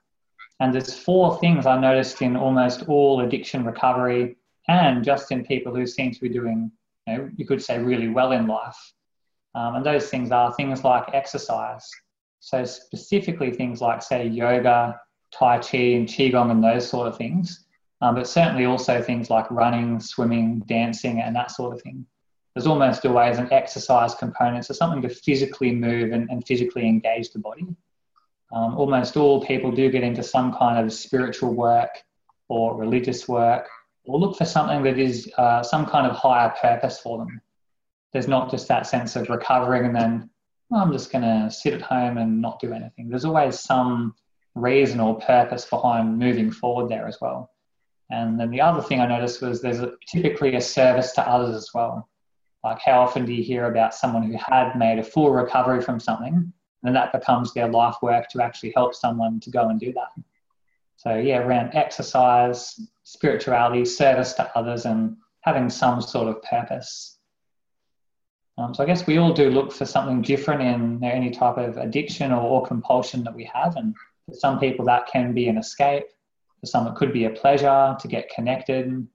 And 0.60 0.74
there's 0.74 0.94
four 0.94 1.38
things 1.40 1.66
I 1.66 1.80
noticed 1.80 2.22
in 2.22 2.38
almost 2.38 2.88
all 2.88 3.22
addiction 3.22 3.66
recovery 3.66 4.38
and 4.68 5.04
just 5.04 5.32
in 5.32 5.46
people 5.46 5.76
who 5.76 5.86
seem 5.86 6.12
to 6.12 6.22
be 6.22 6.30
doing, 6.30 6.72
you, 7.08 7.18
know, 7.18 7.30
you 7.36 7.46
could 7.46 7.62
say, 7.62 7.80
really 7.80 8.08
well 8.08 8.32
in 8.32 8.48
life. 8.48 8.78
Um, 9.54 9.76
and 9.76 9.86
those 9.86 10.10
things 10.10 10.32
are 10.32 10.54
things 10.54 10.84
like 10.84 11.14
exercise. 11.14 11.90
So, 12.40 12.64
specifically, 12.64 13.52
things 13.52 13.82
like, 13.82 14.02
say, 14.02 14.28
yoga, 14.28 15.00
Tai 15.32 15.60
Chi, 15.60 15.78
and 15.78 16.08
Qigong, 16.08 16.52
and 16.52 16.64
those 16.64 16.90
sort 16.90 17.08
of 17.08 17.18
things 17.18 17.65
um, 18.02 18.16
but 18.16 18.28
certainly 18.28 18.66
also 18.66 19.02
things 19.02 19.30
like 19.30 19.50
running, 19.50 20.00
swimming, 20.00 20.60
dancing, 20.68 21.22
and 21.22 21.36
that 21.36 21.52
sort 21.52 21.74
of 21.74 21.82
thing. 21.82 22.06
There's 22.54 22.68
almost 22.68 23.06
always 23.06 23.38
an 23.38 23.52
exercise 23.52 24.16
component, 24.16 24.66
so 24.66 24.74
something 24.74 25.02
to 25.02 25.10
physically 25.10 25.72
move 25.72 26.12
and, 26.12 26.30
and 26.30 26.46
physically 26.46 26.88
engage 26.88 27.32
the 27.32 27.40
body. 27.40 27.68
Um, 28.54 28.78
almost 28.78 29.18
all 29.18 29.46
people 29.46 29.72
do 29.72 29.90
get 29.90 30.04
into 30.04 30.24
some 30.24 30.54
kind 30.54 30.84
of 30.84 30.94
spiritual 30.94 31.54
work 31.54 32.02
or 32.48 32.78
religious 32.78 33.28
work 33.28 33.68
or 34.06 34.20
look 34.20 34.38
for 34.38 34.46
something 34.46 34.84
that 34.84 34.98
is 34.98 35.30
uh, 35.38 35.64
some 35.64 35.86
kind 35.86 36.08
of 36.08 36.16
higher 36.16 36.54
purpose 36.62 37.00
for 37.00 37.18
them. 37.18 37.42
There's 38.14 38.28
not 38.28 38.52
just 38.52 38.68
that 38.68 38.88
sense 38.88 39.16
of 39.16 39.30
recovering 39.30 39.86
and 39.86 39.96
then 39.96 40.30
well, 40.70 40.82
I'm 40.82 40.92
just 40.92 41.12
going 41.12 41.24
to 41.24 41.52
sit 41.52 41.74
at 41.74 41.82
home 41.82 42.18
and 42.18 42.42
not 42.42 42.60
do 42.60 42.74
anything. 42.74 43.10
There's 43.10 43.26
always 43.26 43.60
some 43.60 44.16
reason 44.56 45.00
or 45.00 45.20
purpose 45.20 45.66
behind 45.66 46.18
moving 46.18 46.52
forward 46.52 46.90
there 46.90 47.08
as 47.08 47.20
well. 47.22 47.52
And 48.12 48.40
then 48.40 48.52
the 48.52 48.62
other 48.62 48.82
thing 48.82 49.02
I 49.02 49.08
noticed 49.08 49.42
was 49.42 49.62
there's 49.62 49.80
a, 49.80 49.94
typically 50.08 50.56
a 50.56 50.62
service 50.62 51.12
to 51.14 51.28
others 51.28 51.56
as 51.56 51.70
well. 51.74 52.08
Like 52.64 52.80
how 52.80 53.02
often 53.02 53.26
do 53.26 53.34
you 53.34 53.44
hear 53.44 53.66
about 53.66 53.94
someone 53.94 54.24
who 54.24 54.38
had 54.38 54.76
made 54.76 55.00
a 55.00 55.04
full 55.04 55.32
recovery 55.32 55.82
from 55.82 56.00
something, 56.00 56.52
and 56.84 56.96
that 56.96 57.14
becomes 57.14 57.54
their 57.54 57.68
life 57.68 57.96
work 58.02 58.28
to 58.30 58.44
actually 58.44 58.74
help 58.76 58.96
someone 58.96 59.40
to 59.42 59.50
go 59.50 59.70
and 59.70 59.80
do 59.80 59.94
that. 59.94 60.12
So 60.98 61.16
yeah, 61.16 61.40
around 61.40 61.76
exercise, 61.76 62.80
spirituality, 63.04 63.86
service 63.86 64.34
to 64.34 64.58
others, 64.58 64.86
and 64.86 65.18
having 65.42 65.70
some 65.70 66.02
sort 66.02 66.28
of 66.28 66.42
purpose. 66.42 67.18
Um, 68.58 68.74
so 68.74 68.84
I 68.84 68.88
guess 68.88 69.06
we 69.06 69.18
all 69.18 69.34
do 69.34 69.50
look 69.50 69.72
for 69.72 69.86
something 69.86 70.22
different 70.22 70.62
in 70.62 71.04
any 71.04 71.30
type 71.30 71.58
of 71.58 71.78
addiction 71.78 72.32
or, 72.32 72.42
or 72.42 72.66
compulsion 72.66 73.24
that 73.26 73.36
we 73.36 73.44
have, 73.54 73.76
and 73.76 73.94
for 74.28 74.36
some 74.36 74.60
people 74.60 74.86
that 74.86 75.08
can 75.08 75.34
be 75.34 75.50
an 75.50 75.58
escape 75.58 76.06
for 76.66 76.70
some, 76.70 76.88
it 76.88 76.96
could 76.96 77.14
be 77.14 77.26
a 77.26 77.30
pleasure 77.30 77.96
to 78.00 78.08
get 78.08 78.30
connected, 78.30 79.08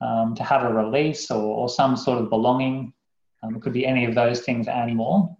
um, 0.00 0.34
to 0.34 0.42
have 0.42 0.62
a 0.64 0.74
release, 0.74 1.30
or, 1.30 1.42
or, 1.42 1.68
some 1.68 1.96
sort 1.96 2.20
of 2.20 2.28
belonging. 2.28 2.92
Um, 3.42 3.56
it 3.56 3.62
could 3.62 3.72
be 3.72 3.86
any 3.86 4.04
of 4.04 4.14
those 4.14 4.40
things 4.40 4.66
and 4.66 4.96
more. 4.96 5.34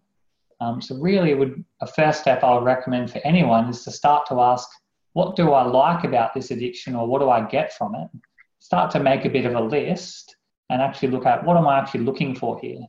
Um, 0.60 0.80
so, 0.80 0.96
really, 0.96 1.34
would 1.34 1.64
a 1.82 1.86
first 1.86 2.20
step 2.20 2.42
I 2.42 2.54
would 2.54 2.64
recommend 2.64 3.10
for 3.10 3.20
anyone 3.24 3.68
is 3.68 3.84
to 3.84 3.90
start 3.90 4.26
to 4.28 4.40
ask, 4.40 4.68
what 5.12 5.36
do 5.36 5.52
I 5.52 5.64
like 5.64 6.04
about 6.04 6.34
this 6.34 6.50
addiction, 6.50 6.94
or 6.94 7.06
what 7.06 7.20
do 7.20 7.28
I 7.28 7.46
get 7.46 7.74
from 7.74 7.94
it? 7.94 8.08
Start 8.60 8.90
to 8.92 9.00
make 9.00 9.24
a 9.24 9.30
bit 9.30 9.44
of 9.44 9.54
a 9.54 9.60
list 9.60 10.36
and 10.70 10.80
actually 10.80 11.08
look 11.08 11.26
at 11.26 11.44
what 11.44 11.56
am 11.56 11.66
I 11.66 11.78
actually 11.78 12.04
looking 12.04 12.34
for 12.34 12.58
here. 12.60 12.80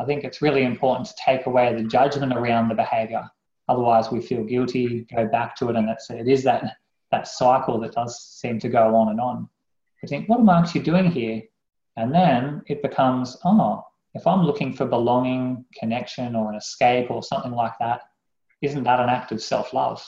I 0.00 0.04
think 0.04 0.24
it's 0.24 0.42
really 0.42 0.64
important 0.64 1.06
to 1.08 1.14
take 1.24 1.46
away 1.46 1.74
the 1.74 1.84
judgment 1.84 2.32
around 2.32 2.68
the 2.68 2.74
behavior. 2.74 3.24
Otherwise, 3.68 4.10
we 4.10 4.20
feel 4.20 4.42
guilty, 4.44 5.06
go 5.14 5.26
back 5.26 5.54
to 5.56 5.68
it, 5.68 5.76
and 5.76 5.88
it's, 5.88 6.10
it 6.10 6.28
is 6.28 6.42
that 6.44 6.64
that 7.10 7.28
cycle 7.28 7.78
that 7.80 7.92
does 7.92 8.20
seem 8.20 8.58
to 8.60 8.68
go 8.68 8.94
on 8.94 9.08
and 9.08 9.20
on. 9.20 9.48
I 10.02 10.06
think, 10.06 10.28
what 10.28 10.40
am 10.40 10.48
I 10.48 10.60
actually 10.60 10.82
doing 10.82 11.10
here? 11.10 11.42
And 11.96 12.14
then 12.14 12.62
it 12.66 12.82
becomes, 12.82 13.36
oh, 13.44 13.84
if 14.14 14.26
I'm 14.26 14.44
looking 14.44 14.72
for 14.72 14.86
belonging, 14.86 15.64
connection, 15.78 16.34
or 16.34 16.50
an 16.50 16.56
escape 16.56 17.10
or 17.10 17.22
something 17.22 17.52
like 17.52 17.74
that, 17.80 18.02
isn't 18.62 18.84
that 18.84 19.00
an 19.00 19.08
act 19.08 19.32
of 19.32 19.42
self 19.42 19.72
love? 19.72 20.04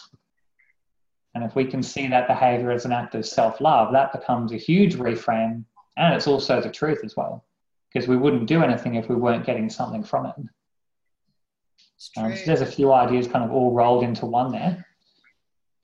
And 1.34 1.44
if 1.44 1.54
we 1.54 1.64
can 1.64 1.82
see 1.82 2.08
that 2.08 2.28
behavior 2.28 2.70
as 2.70 2.84
an 2.84 2.92
act 2.92 3.14
of 3.14 3.26
self 3.26 3.60
love, 3.60 3.92
that 3.92 4.12
becomes 4.12 4.52
a 4.52 4.56
huge 4.56 4.96
reframe. 4.96 5.64
And 5.96 6.14
it's 6.14 6.26
also 6.26 6.60
the 6.60 6.70
truth 6.70 7.00
as 7.04 7.16
well, 7.16 7.44
because 7.92 8.08
we 8.08 8.16
wouldn't 8.16 8.46
do 8.46 8.62
anything 8.62 8.94
if 8.94 9.08
we 9.08 9.14
weren't 9.14 9.46
getting 9.46 9.68
something 9.68 10.02
from 10.02 10.26
it. 10.26 10.34
Um, 12.16 12.36
so 12.36 12.42
there's 12.46 12.60
a 12.60 12.66
few 12.66 12.92
ideas 12.92 13.28
kind 13.28 13.44
of 13.44 13.52
all 13.52 13.72
rolled 13.72 14.02
into 14.02 14.26
one 14.26 14.52
there. 14.52 14.86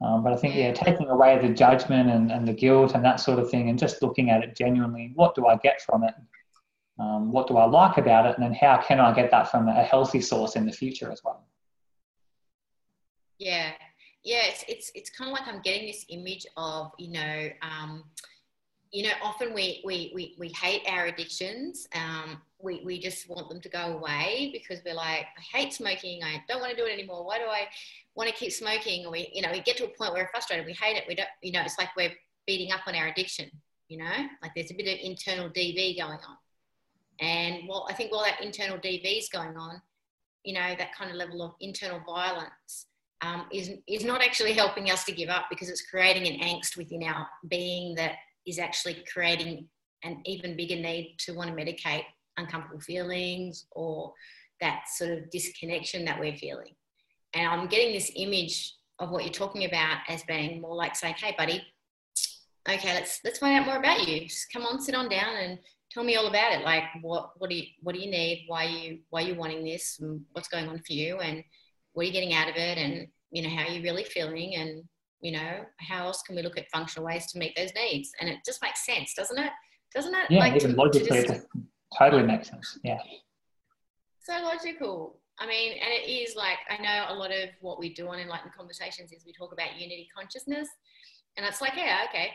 Um, 0.00 0.22
but 0.22 0.32
I 0.32 0.36
think, 0.36 0.54
yeah, 0.54 0.72
taking 0.72 1.08
away 1.08 1.38
the 1.40 1.52
judgment 1.52 2.08
and, 2.08 2.30
and 2.30 2.46
the 2.46 2.52
guilt 2.52 2.94
and 2.94 3.04
that 3.04 3.18
sort 3.18 3.40
of 3.40 3.50
thing 3.50 3.68
and 3.68 3.78
just 3.78 4.00
looking 4.00 4.30
at 4.30 4.44
it 4.44 4.56
genuinely, 4.56 5.10
what 5.14 5.34
do 5.34 5.46
I 5.46 5.56
get 5.56 5.82
from 5.82 6.04
it? 6.04 6.14
Um, 7.00 7.32
what 7.32 7.48
do 7.48 7.56
I 7.56 7.64
like 7.64 7.96
about 7.98 8.26
it? 8.26 8.36
And 8.36 8.44
then 8.44 8.54
how 8.54 8.78
can 8.78 9.00
I 9.00 9.12
get 9.12 9.30
that 9.30 9.50
from 9.50 9.68
a 9.68 9.82
healthy 9.82 10.20
source 10.20 10.54
in 10.56 10.66
the 10.66 10.72
future 10.72 11.10
as 11.10 11.22
well? 11.24 11.44
Yeah. 13.38 13.72
Yeah, 14.24 14.42
it's, 14.44 14.64
it's, 14.68 14.92
it's 14.94 15.10
kind 15.10 15.30
of 15.30 15.38
like 15.38 15.48
I'm 15.48 15.62
getting 15.62 15.86
this 15.86 16.04
image 16.08 16.46
of, 16.56 16.92
you 16.98 17.12
know, 17.12 17.48
um, 17.62 18.04
you 18.90 19.04
know, 19.04 19.12
often 19.22 19.52
we, 19.52 19.82
we, 19.84 20.12
we, 20.14 20.34
we 20.38 20.48
hate 20.48 20.82
our 20.88 21.06
addictions. 21.06 21.86
Um, 21.94 22.40
we, 22.60 22.82
we 22.84 22.98
just 22.98 23.28
want 23.28 23.48
them 23.48 23.60
to 23.60 23.68
go 23.68 23.98
away 23.98 24.50
because 24.52 24.82
we're 24.84 24.94
like, 24.94 25.26
I 25.36 25.56
hate 25.56 25.72
smoking. 25.72 26.24
I 26.24 26.42
don't 26.48 26.60
want 26.60 26.72
to 26.72 26.76
do 26.76 26.86
it 26.86 26.92
anymore. 26.92 27.24
Why 27.24 27.38
do 27.38 27.44
I 27.44 27.68
want 28.18 28.28
to 28.28 28.34
keep 28.34 28.52
smoking? 28.52 29.06
Or 29.06 29.12
we, 29.12 29.30
you 29.32 29.40
know, 29.40 29.50
we 29.50 29.60
get 29.60 29.78
to 29.78 29.84
a 29.84 29.88
point 29.88 30.12
where 30.12 30.24
we're 30.24 30.28
frustrated. 30.28 30.66
We 30.66 30.74
hate 30.74 30.96
it. 30.96 31.04
We 31.08 31.14
don't, 31.14 31.28
you 31.40 31.52
know, 31.52 31.62
it's 31.62 31.78
like 31.78 31.88
we're 31.96 32.12
beating 32.46 32.72
up 32.72 32.80
on 32.86 32.94
our 32.94 33.06
addiction, 33.06 33.50
you 33.88 33.98
know, 33.98 34.26
like 34.42 34.52
there's 34.54 34.70
a 34.70 34.74
bit 34.74 34.88
of 34.88 34.98
internal 35.00 35.48
DV 35.48 35.96
going 35.96 36.18
on. 36.18 36.36
And 37.20 37.68
well, 37.68 37.86
I 37.88 37.94
think 37.94 38.12
while 38.12 38.24
that 38.24 38.42
internal 38.42 38.76
DV 38.78 39.18
is 39.18 39.28
going 39.28 39.56
on, 39.56 39.80
you 40.44 40.54
know, 40.54 40.74
that 40.76 40.94
kind 40.94 41.10
of 41.10 41.16
level 41.16 41.42
of 41.42 41.52
internal 41.60 42.00
violence 42.06 42.86
um, 43.22 43.46
is, 43.52 43.70
is 43.88 44.04
not 44.04 44.22
actually 44.22 44.52
helping 44.52 44.90
us 44.90 45.04
to 45.04 45.12
give 45.12 45.28
up 45.28 45.46
because 45.50 45.68
it's 45.68 45.82
creating 45.82 46.26
an 46.26 46.40
angst 46.40 46.76
within 46.76 47.02
our 47.02 47.26
being 47.48 47.94
that 47.96 48.12
is 48.46 48.58
actually 48.58 49.04
creating 49.12 49.68
an 50.04 50.22
even 50.24 50.56
bigger 50.56 50.76
need 50.76 51.16
to 51.18 51.32
want 51.32 51.50
to 51.50 51.56
medicate 51.56 52.04
uncomfortable 52.36 52.80
feelings 52.80 53.66
or 53.72 54.12
that 54.60 54.84
sort 54.88 55.10
of 55.10 55.30
disconnection 55.30 56.04
that 56.04 56.18
we're 56.18 56.36
feeling. 56.36 56.74
And 57.34 57.46
I'm 57.46 57.66
getting 57.68 57.92
this 57.92 58.10
image 58.16 58.74
of 58.98 59.10
what 59.10 59.24
you're 59.24 59.32
talking 59.32 59.64
about 59.64 59.98
as 60.08 60.22
being 60.24 60.60
more 60.60 60.74
like 60.74 60.96
saying, 60.96 61.14
"Hey, 61.18 61.34
buddy, 61.36 61.62
okay, 62.68 62.94
let's 62.94 63.20
let's 63.24 63.38
find 63.38 63.58
out 63.58 63.66
more 63.66 63.76
about 63.76 64.06
you. 64.06 64.22
Just 64.22 64.52
come 64.52 64.64
on, 64.64 64.80
sit 64.80 64.94
on 64.94 65.08
down, 65.08 65.34
and 65.36 65.58
tell 65.90 66.04
me 66.04 66.16
all 66.16 66.26
about 66.26 66.52
it. 66.52 66.64
Like, 66.64 66.84
what 67.00 67.30
what 67.38 67.50
do 67.50 67.56
you 67.56 67.64
what 67.82 67.94
do 67.94 68.00
you 68.00 68.10
need? 68.10 68.44
Why 68.48 68.66
are 68.66 68.68
you 68.68 68.98
why 69.10 69.22
are 69.22 69.26
you 69.28 69.34
wanting 69.34 69.64
this? 69.64 69.98
And 70.00 70.22
what's 70.32 70.48
going 70.48 70.68
on 70.68 70.78
for 70.78 70.92
you? 70.92 71.18
And 71.18 71.42
what 71.92 72.02
are 72.02 72.06
you 72.06 72.12
getting 72.12 72.34
out 72.34 72.48
of 72.48 72.56
it? 72.56 72.78
And 72.78 73.08
you 73.30 73.42
know, 73.42 73.50
how 73.50 73.66
are 73.66 73.70
you 73.70 73.82
really 73.82 74.04
feeling? 74.04 74.56
And 74.56 74.84
you 75.20 75.32
know, 75.32 75.64
how 75.78 76.06
else 76.06 76.22
can 76.22 76.36
we 76.36 76.42
look 76.42 76.58
at 76.58 76.70
functional 76.70 77.06
ways 77.06 77.30
to 77.32 77.38
meet 77.38 77.56
those 77.56 77.72
needs? 77.74 78.10
And 78.20 78.28
it 78.28 78.38
just 78.44 78.62
makes 78.62 78.84
sense, 78.84 79.14
doesn't 79.14 79.38
it? 79.38 79.52
Doesn't 79.94 80.14
it? 80.14 80.30
Yeah, 80.30 80.40
like 80.40 80.56
even 80.56 80.72
to, 80.72 80.76
logically, 80.76 81.22
to 81.22 81.28
just, 81.28 81.40
it 81.40 81.46
totally 81.98 82.22
makes 82.22 82.48
sense. 82.48 82.78
Yeah. 82.84 82.98
So 84.22 84.34
logical. 84.42 85.18
I 85.40 85.46
mean, 85.46 85.72
and 85.72 85.90
it 85.92 86.10
is 86.10 86.34
like, 86.34 86.58
I 86.68 86.82
know 86.82 87.06
a 87.08 87.14
lot 87.14 87.30
of 87.30 87.50
what 87.60 87.78
we 87.78 87.94
do 87.94 88.08
on 88.08 88.18
Enlightened 88.18 88.52
Conversations 88.56 89.12
is 89.12 89.24
we 89.24 89.32
talk 89.32 89.52
about 89.52 89.78
unity 89.78 90.08
consciousness. 90.14 90.68
And 91.36 91.46
it's 91.46 91.60
like, 91.60 91.74
yeah, 91.76 92.00
okay. 92.08 92.30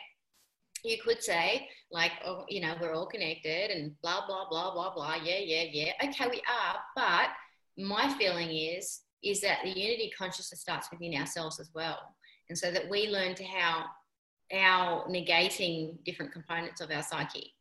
You 0.85 0.97
could 1.03 1.21
say, 1.21 1.67
like, 1.91 2.11
oh, 2.25 2.45
you 2.47 2.61
know, 2.61 2.75
we're 2.79 2.93
all 2.93 3.05
connected 3.05 3.71
and 3.71 3.93
blah, 4.01 4.25
blah, 4.25 4.47
blah, 4.49 4.73
blah, 4.73 4.93
blah. 4.93 5.15
Yeah, 5.15 5.39
yeah, 5.39 5.63
yeah. 5.71 5.91
Okay, 6.03 6.27
we 6.29 6.41
are. 6.47 6.75
But 6.95 7.29
my 7.77 8.13
feeling 8.17 8.49
is, 8.49 9.01
is 9.23 9.41
that 9.41 9.59
the 9.63 9.69
unity 9.69 10.11
consciousness 10.17 10.61
starts 10.61 10.89
within 10.91 11.15
ourselves 11.15 11.59
as 11.59 11.69
well. 11.73 11.99
And 12.49 12.57
so 12.57 12.71
that 12.71 12.89
we 12.89 13.07
learn 13.07 13.35
to 13.35 13.43
how 13.43 13.85
our 14.53 15.07
negating 15.07 16.03
different 16.05 16.31
components 16.31 16.81
of 16.81 16.91
our 16.91 17.03
psyche 17.03 17.53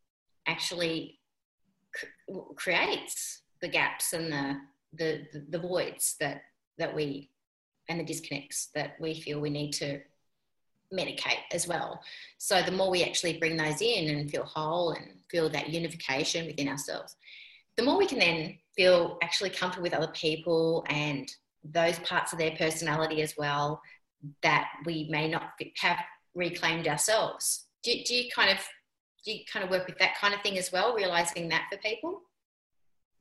actually 0.46 1.18
creates 2.57 3.42
the 3.61 3.68
gaps 3.68 4.12
and 4.12 4.33
the, 4.33 4.57
the, 4.92 5.26
the 5.48 5.59
voids 5.59 6.16
that, 6.20 6.42
that 6.78 6.94
we, 6.94 7.31
and 7.88 8.00
the 8.00 8.05
disconnects 8.05 8.68
that 8.74 8.94
we 9.00 9.20
feel 9.20 9.40
we 9.40 9.50
need 9.50 9.72
to 9.72 10.00
medicate 10.92 11.40
as 11.52 11.66
well. 11.66 12.00
So 12.38 12.62
the 12.62 12.72
more 12.72 12.90
we 12.90 13.02
actually 13.02 13.38
bring 13.38 13.57
those 13.57 13.81
in 13.81 14.09
and 14.14 14.31
feel 14.31 14.44
whole 14.44 14.92
and 14.92 15.18
feel 15.31 15.48
that 15.50 15.70
unification 15.70 16.46
within 16.46 16.68
ourselves, 16.68 17.16
the 17.76 17.83
more 17.83 17.96
we 17.96 18.07
can 18.07 18.18
then 18.18 18.59
feel 18.76 19.18
actually 19.22 19.50
comfortable 19.50 19.85
with 19.85 19.94
other 19.94 20.12
people 20.12 20.85
and 20.88 21.33
those 21.64 21.98
parts 22.00 22.33
of 22.33 22.38
their 22.38 22.52
personality 22.52 23.22
as 23.22 23.35
well 23.37 23.81
that 24.42 24.68
we 24.85 25.09
may 25.11 25.28
not 25.28 25.52
have 25.78 25.98
reclaimed 26.35 26.87
ourselves. 26.87 27.66
Do, 27.83 27.92
do 28.05 28.14
you 28.14 28.31
kind 28.35 28.50
of 28.50 28.59
do 29.24 29.33
you 29.33 29.40
kind 29.50 29.64
of 29.64 29.70
work 29.70 29.87
with 29.87 29.98
that 29.98 30.16
kind 30.20 30.35
of 30.35 30.40
thing 30.42 30.59
as 30.59 30.72
well, 30.72 30.94
realizing 30.94 31.48
that 31.50 31.66
for 31.70 31.78
people? 31.78 32.22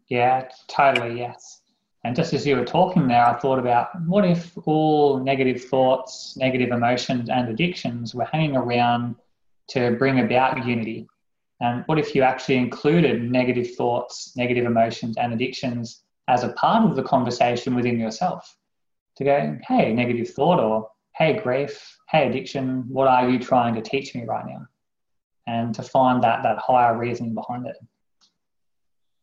Yeah, 0.10 0.50
totally, 0.68 1.20
yes. 1.20 1.61
And 2.04 2.16
just 2.16 2.34
as 2.34 2.48
you 2.48 2.56
were 2.56 2.66
talking 2.66 3.08
there, 3.08 3.26
I 3.26 3.38
thought 3.40 3.60
about 3.60 3.90
what 4.06 4.26
if 4.26 4.58
all 4.66 5.20
negative 5.20 5.64
thoughts, 5.66 6.36
negative 6.36 6.72
emotions, 6.72 7.30
and 7.30 7.48
addictions 7.48 8.16
were 8.16 8.26
hanging 8.26 8.56
around 8.56 9.16
to 9.70 9.92
bring 9.92 10.20
about 10.20 10.66
unity? 10.66 11.08
And 11.60 11.84
what 11.86 12.00
if 12.00 12.16
you 12.16 12.24
actually 12.24 12.58
included 12.58 13.22
negative 13.32 13.76
thoughts, 13.76 14.36
negative 14.36 14.66
emotions, 14.66 15.18
and 15.18 15.32
addictions 15.32 16.02
as 16.28 16.44
a 16.44 16.54
part 16.54 16.90
of 16.90 16.96
the 16.96 17.04
conversation 17.04 17.76
within 17.76 18.00
yourself? 18.00 18.58
To 19.18 19.24
go, 19.24 19.58
hey, 19.68 19.94
negative 19.94 20.30
thought, 20.30 20.60
or 20.60 20.90
hey, 21.16 21.40
grief, 21.40 21.98
hey, 22.10 22.28
addiction, 22.28 22.86
what 22.88 23.08
are 23.08 23.30
you 23.30 23.38
trying 23.38 23.76
to 23.76 23.82
teach 23.82 24.16
me 24.16 24.26
right 24.26 24.46
now? 24.48 24.66
And 25.46 25.76
to 25.76 25.84
find 25.84 26.24
that, 26.24 26.42
that 26.44 26.58
higher 26.58 26.98
reasoning 26.98 27.36
behind 27.36 27.68
it. 27.68 27.76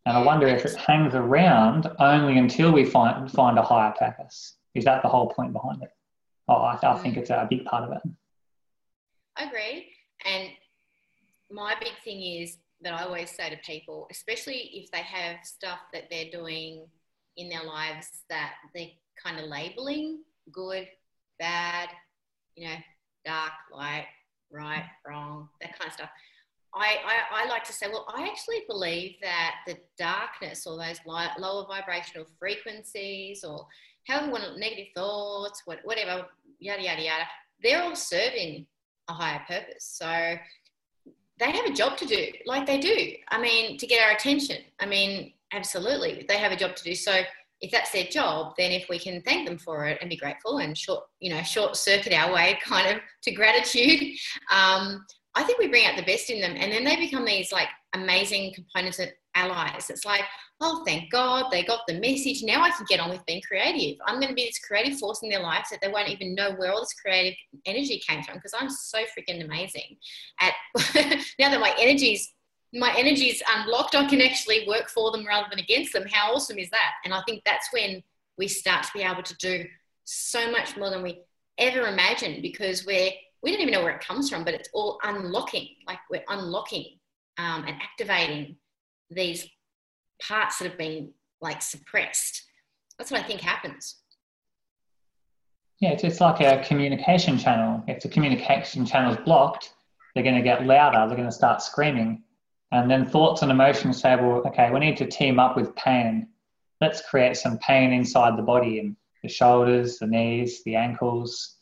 And 0.09 0.17
I 0.17 0.23
wonder 0.23 0.47
if 0.47 0.65
it 0.65 0.75
hangs 0.75 1.15
around 1.15 1.87
only 1.99 2.39
until 2.39 2.73
we 2.73 2.87
find, 2.87 3.31
find 3.31 3.59
a 3.59 3.63
higher 3.63 3.93
purpose. 3.93 4.55
Is 4.75 4.87
that 4.87 5.03
the 5.03 5.09
whole 5.09 5.29
point 5.29 5.53
behind 5.53 5.83
it? 5.83 5.91
Oh, 6.49 6.55
I, 6.55 6.79
I 6.83 6.97
think 6.97 7.19
it's 7.19 7.29
a 7.29 7.47
big 7.51 7.67
part 7.67 7.85
of 7.85 7.93
it. 7.93 8.01
I 9.37 9.45
agree. 9.45 9.89
And 10.25 10.49
my 11.51 11.75
big 11.79 11.93
thing 12.05 12.23
is 12.23 12.57
that 12.81 12.95
I 12.95 13.03
always 13.03 13.31
say 13.31 13.51
to 13.51 13.59
people, 13.59 14.07
especially 14.11 14.71
if 14.73 14.91
they 14.93 15.03
have 15.03 15.45
stuff 15.45 15.81
that 15.93 16.05
they're 16.11 16.31
doing 16.33 16.87
in 17.37 17.51
their 17.51 17.65
lives 17.65 18.09
that 18.31 18.55
they're 18.75 18.87
kind 19.23 19.39
of 19.39 19.51
labeling 19.51 20.21
good, 20.51 20.89
bad, 21.39 21.91
you 22.57 22.67
know, 22.67 22.77
dark, 23.27 23.53
light, 23.71 24.07
right, 24.51 24.87
wrong, 25.07 25.51
that 25.61 25.79
kind 25.79 25.89
of 25.89 25.93
stuff. 25.93 26.11
I, 26.75 26.97
I, 27.05 27.45
I, 27.45 27.49
like 27.49 27.65
to 27.65 27.73
say, 27.73 27.87
well, 27.89 28.07
I 28.15 28.27
actually 28.27 28.63
believe 28.69 29.17
that 29.23 29.57
the 29.67 29.77
darkness 29.97 30.67
or 30.67 30.77
those 30.77 30.99
light, 31.07 31.31
lower 31.39 31.67
vibrational 31.67 32.27
frequencies 32.39 33.43
or 33.43 33.67
however 34.07 34.39
negative 34.57 34.89
thoughts, 34.95 35.63
whatever, 35.65 36.27
yada, 36.59 36.83
yada, 36.83 37.03
yada, 37.03 37.25
they're 37.63 37.83
all 37.83 37.97
serving 37.97 38.67
a 39.09 39.13
higher 39.13 39.43
purpose. 39.49 39.99
So 39.99 40.37
they 41.39 41.51
have 41.51 41.67
a 41.67 41.73
job 41.73 41.97
to 41.99 42.07
do, 42.07 42.27
like 42.47 42.67
they 42.67 42.79
do. 42.79 43.13
I 43.29 43.41
mean, 43.41 43.79
to 43.79 43.87
get 43.87 44.05
our 44.05 44.15
attention. 44.15 44.59
I 44.81 44.87
mean, 44.87 45.33
absolutely, 45.53 46.27
they 46.29 46.39
have 46.39 46.53
a 46.53 46.57
job 46.57 46.77
to 46.77 46.85
do. 46.85 46.95
So 46.95 47.23
if 47.61 47.71
that's 47.71 47.91
their 47.91 48.05
job, 48.05 48.55
then 48.57 48.71
if 48.71 48.89
we 48.89 48.99
can 48.99 49.21
thank 49.23 49.49
them 49.49 49.59
for 49.59 49.87
it 49.87 49.99
and 50.01 50.11
be 50.11 50.17
grateful 50.17 50.59
and 50.59 50.77
short, 50.77 51.05
you 51.21 51.31
know, 51.31 51.43
short 51.43 51.77
circuit 51.77 52.13
our 52.13 52.33
way 52.33 52.59
kind 52.65 52.97
of 52.97 53.03
to 53.23 53.33
gratitude, 53.33 54.17
um, 54.53 55.05
I 55.39 55.45
think 55.45 55.61
we 55.61 55.69
bring 55.69 55.87
out 55.87 55.97
the 55.97 56.03
best 56.03 56.31
in 56.31 56.41
them, 56.41 56.57
and 56.57 56.73
then 56.73 56.83
they 56.83 56.97
become 56.97 57.25
these 57.25 57.53
like 57.53 57.69
amazing 57.95 58.53
components 58.55 58.99
of 58.99 59.09
allies. 59.37 59.89
It's 59.89 60.05
like, 60.05 60.25
oh, 60.61 60.83
thank 60.85 61.13
God 61.13 61.47
they 61.53 61.63
got 61.63 61.83
the 61.87 62.01
message. 62.01 62.43
Now 62.43 62.61
I 62.63 62.71
can 62.71 62.85
get 62.89 62.99
on 62.99 63.09
with 63.09 63.25
being 63.25 63.41
creative. 63.47 63.99
I'm 64.05 64.17
going 64.17 64.31
to 64.31 64.35
be 64.35 64.47
this 64.47 64.59
creative 64.59 64.99
force 64.99 65.23
in 65.23 65.29
their 65.29 65.39
lives 65.39 65.71
that 65.71 65.81
they 65.81 65.87
won't 65.87 66.09
even 66.09 66.35
know 66.35 66.51
where 66.57 66.73
all 66.73 66.81
this 66.81 66.93
creative 66.93 67.39
energy 67.67 68.03
came 68.05 68.25
from 68.25 68.35
because 68.35 68.53
I'm 68.59 68.69
so 68.69 68.99
freaking 69.17 69.45
amazing. 69.45 69.99
At 70.41 70.55
now 71.39 71.51
that 71.51 71.61
my 71.61 71.73
energy's 71.79 72.35
my 72.75 72.93
energy 72.99 73.29
is 73.29 73.41
unlocked, 73.55 73.95
um, 73.95 74.07
I 74.07 74.09
can 74.09 74.21
actually 74.21 74.67
work 74.67 74.91
for 74.91 75.13
them 75.13 75.25
rather 75.25 75.47
than 75.49 75.61
against 75.61 75.93
them. 75.93 76.05
How 76.11 76.35
awesome 76.35 76.59
is 76.59 76.69
that? 76.71 76.95
And 77.05 77.15
I 77.15 77.23
think 77.27 77.43
that's 77.45 77.73
when 77.73 78.03
we 78.37 78.49
start 78.49 78.83
to 78.83 78.91
be 78.93 79.03
able 79.03 79.23
to 79.23 79.37
do 79.37 79.65
so 80.05 80.51
much 80.51 80.77
more 80.77 80.91
than 80.91 81.03
we 81.03 81.23
ever 81.59 81.87
imagined 81.87 82.43
because 82.43 82.85
we're 82.85 83.13
we 83.43 83.53
don't 83.53 83.61
even 83.61 83.73
know 83.73 83.83
where 83.83 83.95
it 83.95 84.01
comes 84.01 84.29
from, 84.29 84.45
but 84.45 84.55
it's 84.55 84.69
all 84.73 84.99
unlocking. 85.05 85.69
Like 85.87 85.99
we're 86.11 86.25
unlocking 86.29 86.99
um, 87.39 87.65
and 87.67 87.77
activating 87.81 88.57
these 89.11 89.49
parts 90.21 90.59
that 90.59 90.69
have 90.69 90.79
been 90.79 91.13
like 91.41 91.63
suppressed. 91.63 92.43
That's 92.99 93.11
what 93.11 93.21
I 93.21 93.27
think 93.27 93.41
happens. 93.41 93.97
Yeah, 95.81 95.91
it's, 95.91 96.03
it's 96.03 96.21
like 96.21 96.41
a 96.41 96.65
communication 96.67 97.39
channel. 97.39 97.85
If 97.87 98.03
the 98.03 98.09
communication 98.09 98.85
channel 98.85 99.13
is 99.13 99.19
blocked, 99.25 99.73
they're 100.15 100.25
going 100.25 100.35
to 100.35 100.43
get 100.43 100.67
louder, 100.67 101.07
they're 101.07 101.17
going 101.17 101.29
to 101.29 101.35
start 101.35 101.63
screaming. 101.63 102.25
And 102.73 102.91
then 102.91 103.07
thoughts 103.07 103.43
and 103.43 103.53
emotions 103.53 104.01
say, 104.01 104.17
well, 104.17 104.43
okay, 104.47 104.71
we 104.73 104.81
need 104.81 104.97
to 104.99 105.07
team 105.07 105.39
up 105.39 105.57
with 105.57 105.75
pain. 105.77 106.29
Let's 106.81 107.09
create 107.09 107.37
some 107.37 107.59
pain 107.59 107.93
inside 107.93 108.37
the 108.37 108.43
body 108.43 108.81
and 108.81 108.97
the 109.23 109.29
shoulders, 109.29 109.99
the 109.99 110.07
knees, 110.07 110.63
the 110.65 110.75
ankles, 110.75 111.58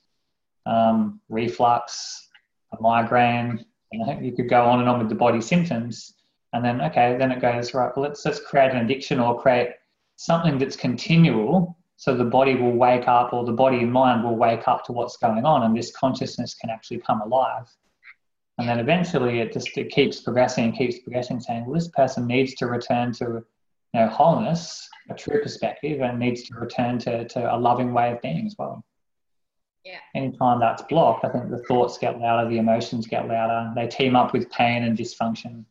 um, 0.67 1.21
reflux, 1.29 2.29
a 2.73 2.83
migraine. 2.83 3.65
You, 3.93 4.05
know, 4.05 4.19
you 4.21 4.33
could 4.33 4.49
go 4.49 4.65
on 4.65 4.81
and 4.81 4.89
on 4.89 4.99
with 4.99 5.09
the 5.09 5.15
body 5.15 5.41
symptoms. 5.41 6.15
And 6.53 6.65
then, 6.65 6.81
okay, 6.81 7.17
then 7.19 7.31
it 7.31 7.41
goes, 7.41 7.75
right, 7.75 7.91
well, 7.97 8.05
let's 8.05 8.23
just 8.23 8.45
create 8.45 8.73
an 8.73 8.79
addiction 8.79 9.21
or 9.21 9.41
create 9.41 9.71
something 10.17 10.59
that's 10.59 10.77
continual 10.77 11.77
so 11.97 12.15
the 12.15 12.25
body 12.25 12.55
will 12.55 12.73
wake 12.73 13.09
up 13.09 13.33
or 13.33 13.45
the 13.45 13.53
body 13.53 13.79
and 13.79 13.93
mind 13.93 14.23
will 14.23 14.37
wake 14.37 14.69
up 14.69 14.85
to 14.85 14.93
what's 14.93 15.17
going 15.17 15.45
on 15.45 15.63
and 15.63 15.77
this 15.77 15.91
consciousness 15.97 16.55
can 16.55 16.71
actually 16.71 16.99
come 16.99 17.23
alive. 17.23 17.67
And 18.59 18.69
then 18.69 18.79
eventually 18.79 19.41
it 19.41 19.53
just 19.53 19.77
it 19.77 19.91
keeps 19.91 20.21
progressing 20.21 20.65
and 20.65 20.77
keeps 20.77 20.99
progressing, 20.99 21.41
saying, 21.41 21.65
well, 21.65 21.75
this 21.75 21.89
person 21.89 22.27
needs 22.27 22.55
to 22.57 22.67
return 22.67 23.13
to 23.15 23.45
you 23.95 24.01
know, 24.01 24.09
wholeness, 24.09 24.89
a 25.11 25.15
true 25.15 25.41
perspective, 25.43 26.01
and 26.01 26.19
needs 26.19 26.43
to 26.45 26.55
return 26.55 26.99
to, 27.01 27.27
to 27.29 27.55
a 27.55 27.57
loving 27.57 27.93
way 27.93 28.13
of 28.13 28.21
being 28.21 28.47
as 28.47 28.55
well. 28.59 28.85
Yeah. 29.87 30.01
Anytime 30.17 30.59
that's 30.59 30.83
blocked, 30.83 31.25
I 31.25 31.29
think 31.29 31.49
the 31.49 31.63
thoughts 31.63 31.97
get 31.97 32.19
louder, 32.19 32.51
the 32.51 32.59
emotions 32.59 33.07
get 33.07 33.29
louder. 33.29 33.73
They 33.77 33.87
team 33.87 34.17
up 34.17 34.33
with 34.33 34.51
pain 34.51 34.83
and 34.83 34.99
dysfunction. 34.99 35.65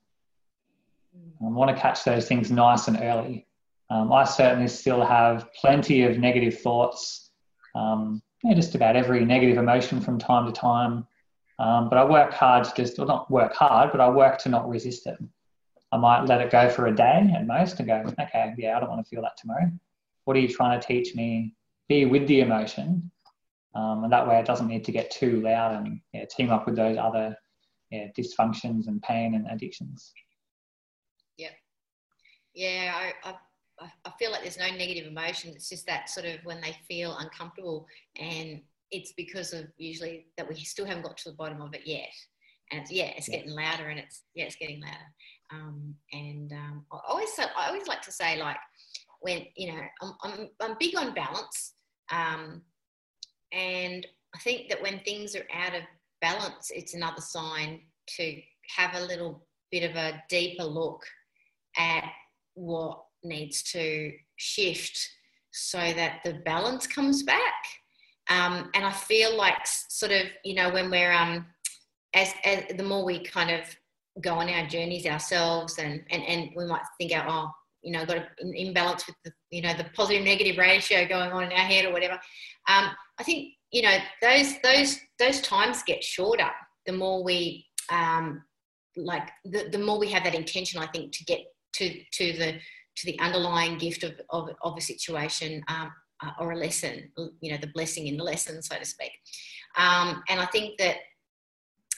I 1.42 1.50
want 1.50 1.76
to 1.76 1.82
catch 1.82 2.06
those 2.06 2.26
things 2.26 2.50
nice 2.50 2.88
and 2.88 2.98
early. 3.02 3.46
Um, 3.90 4.14
I 4.14 4.24
certainly 4.24 4.70
still 4.70 5.06
have 5.06 5.54
plenty 5.54 6.04
of 6.04 6.18
negative 6.18 6.62
thoughts, 6.62 7.32
um, 7.76 8.22
yeah, 8.42 8.54
just 8.54 8.74
about 8.74 8.96
every 8.96 9.26
negative 9.26 9.58
emotion 9.58 10.00
from 10.00 10.18
time 10.18 10.46
to 10.46 10.54
time. 10.54 11.06
Um, 11.60 11.90
but 11.90 11.98
I 11.98 12.06
work 12.06 12.32
hard 12.32 12.64
to 12.64 12.74
just, 12.74 12.98
well, 12.98 13.08
not 13.08 13.30
work 13.30 13.54
hard, 13.54 13.92
but 13.92 14.00
I 14.00 14.10
work 14.10 14.38
to 14.40 14.50
not 14.50 14.70
resist 14.70 15.08
it. 15.08 15.18
I 15.92 15.98
might 15.98 16.24
let 16.26 16.40
it 16.40 16.52
go 16.52 16.70
for 16.70 16.88
a 16.88 16.96
day 16.96 17.30
at 17.36 17.46
most 17.46 17.80
and 17.80 17.88
go, 17.88 18.02
okay, 18.18 18.54
yeah, 18.58 18.78
I 18.78 18.80
don't 18.80 18.90
want 18.90 19.06
to 19.06 19.10
feel 19.10 19.22
that 19.24 19.36
tomorrow. 19.38 19.70
What 20.24 20.38
are 20.38 20.40
you 20.40 20.48
trying 20.48 20.80
to 20.80 20.88
teach 20.88 21.16
me? 21.16 21.54
Be 21.90 22.06
with 22.06 22.28
the 22.28 22.40
emotion 22.40 23.12
um, 23.76 24.04
and 24.04 24.14
that 24.14 24.28
way 24.28 24.40
it 24.40 24.46
doesn't 24.46 24.68
need 24.68 24.86
to 24.86 24.92
get 24.92 25.12
too 25.12 25.42
loud 25.42 25.76
and 25.76 26.00
yeah, 26.14 26.26
team 26.26 26.50
up 26.50 26.66
with 26.66 26.78
those 26.78 26.98
other 26.98 27.36
yeah, 27.92 28.08
dysfunctions 28.18 28.88
and 28.88 29.02
pain 29.02 29.36
and 29.36 29.46
addictions. 29.52 30.14
Yeah. 31.38 31.50
Yeah, 32.54 32.94
I, 32.96 33.30
I, 33.30 33.92
I 34.06 34.12
feel 34.18 34.32
like 34.32 34.42
there's 34.42 34.58
no 34.58 34.70
negative 34.70 35.08
emotion. 35.08 35.52
It's 35.54 35.70
just 35.70 35.86
that 35.88 36.10
sort 36.10 36.26
of 36.26 36.40
when 36.46 36.62
they 36.62 36.76
feel 36.88 37.18
uncomfortable 37.18 37.86
and 38.18 38.62
it's 38.92 39.12
because 39.14 39.52
of 39.52 39.66
usually 39.78 40.28
that 40.38 40.48
we 40.48 40.56
still 40.56 40.86
haven't 40.86 41.04
got 41.04 41.18
to 41.18 41.30
the 41.30 41.36
bottom 41.36 41.62
of 41.62 41.74
it 41.74 41.82
yet. 41.86 42.10
And 42.72 42.82
it's, 42.82 42.92
yeah, 42.92 43.12
it's 43.18 43.28
yeah. 43.28 43.38
getting 43.38 43.52
louder 43.52 43.90
and 43.90 44.00
it's, 44.00 44.24
yeah, 44.36 44.46
it's 44.46 44.56
getting 44.56 44.82
louder. 44.82 44.98
Um, 45.52 45.96
and 46.14 46.52
um, 46.54 46.86
I 46.94 47.00
always, 47.10 47.30
I 47.38 47.68
always 47.68 47.88
like 47.88 48.02
to 48.04 48.12
say 48.12 48.40
like 48.40 48.58
when, 49.20 49.46
you 49.58 49.74
know, 49.74 49.82
I'm, 50.02 50.14
I'm, 50.24 50.50
I'm 50.62 50.76
big 50.80 50.98
on 50.98 51.14
balance. 51.14 51.74
Um, 52.10 52.62
and 53.56 54.06
I 54.36 54.40
think 54.40 54.70
that 54.70 54.82
when 54.82 55.00
things 55.00 55.36
are 55.36 55.48
out 55.54 55.74
of 55.74 55.82
balance, 56.22 56.72
it's 56.74 56.94
another 56.94 57.22
sign 57.22 57.82
to 58.18 58.42
have 58.76 58.96
a 58.96 59.06
little 59.06 59.48
bit 59.72 59.90
of 59.90 59.96
a 59.96 60.22
deeper 60.30 60.64
look 60.64 61.04
at 61.78 62.04
what 62.54 63.02
needs 63.24 63.64
to 63.64 64.12
shift 64.36 65.10
so 65.52 65.78
that 65.78 66.20
the 66.24 66.42
balance 66.46 66.86
comes 66.86 67.24
back. 67.24 67.54
Um, 68.30 68.70
and 68.74 68.84
I 68.84 68.92
feel 68.92 69.38
like 69.38 69.66
sort 69.66 70.12
of, 70.12 70.24
you 70.44 70.56
know, 70.56 70.72
when 70.72 70.90
we're 70.90 71.14
um, 71.14 71.46
as, 72.14 72.34
as 72.44 72.64
the 72.76 72.84
more 72.84 73.06
we 73.06 73.24
kind 73.24 73.52
of 73.52 73.62
go 74.22 74.36
on 74.36 74.50
our 74.50 74.68
journeys 74.68 75.06
ourselves 75.06 75.78
and, 75.78 76.02
and, 76.10 76.24
and 76.24 76.50
we 76.56 76.66
might 76.66 76.82
think 76.98 77.12
out, 77.12 77.26
oh, 77.28 77.52
you 77.84 77.92
know, 77.92 78.06
got 78.06 78.18
an 78.40 78.54
imbalance 78.54 79.06
with 79.06 79.16
the, 79.24 79.32
you 79.52 79.62
know, 79.62 79.74
the 79.76 79.86
positive 79.96 80.26
negative 80.26 80.58
ratio 80.58 81.08
going 81.08 81.32
on 81.32 81.44
in 81.44 81.52
our 81.52 81.58
head 81.58 81.86
or 81.86 81.94
whatever. 81.94 82.20
Um, 82.68 82.90
I 83.20 83.24
think, 83.24 83.54
you 83.72 83.82
know, 83.82 83.98
those, 84.22 84.56
those, 84.62 85.00
those 85.20 85.42
times 85.42 85.84
get 85.84 86.04
shorter 86.04 86.50
the 86.86 86.94
more 86.94 87.24
we, 87.24 87.66
um, 87.90 88.44
like 88.98 89.30
the, 89.44 89.70
the 89.72 89.78
more 89.78 90.00
we 90.00 90.12
have 90.12 90.24
that 90.24 90.36
intention, 90.36 90.82
I 90.82 90.88
think, 90.88 91.12
to 91.14 91.26
get 91.26 91.40
to, 91.74 91.90
to 91.90 92.34
the, 92.34 92.60
to 92.98 93.06
the 93.06 93.20
underlying 93.20 93.78
gift 93.78 94.04
of, 94.04 94.14
of, 94.30 94.50
of 94.62 94.78
a 94.78 94.82
situation 94.82 95.64
um, 95.68 95.92
uh, 96.24 96.32
or 96.40 96.52
a 96.52 96.58
lesson, 96.58 97.12
you 97.42 97.52
know, 97.52 97.58
the 97.58 97.72
blessing 97.74 98.08
in 98.08 98.18
the 98.18 98.24
lesson, 98.24 98.62
so 98.62 98.78
to 98.78 98.86
speak. 98.86 99.12
Um, 99.78 100.24
and 100.30 100.40
I 100.40 100.46
think 100.46 100.78
that 100.78 100.98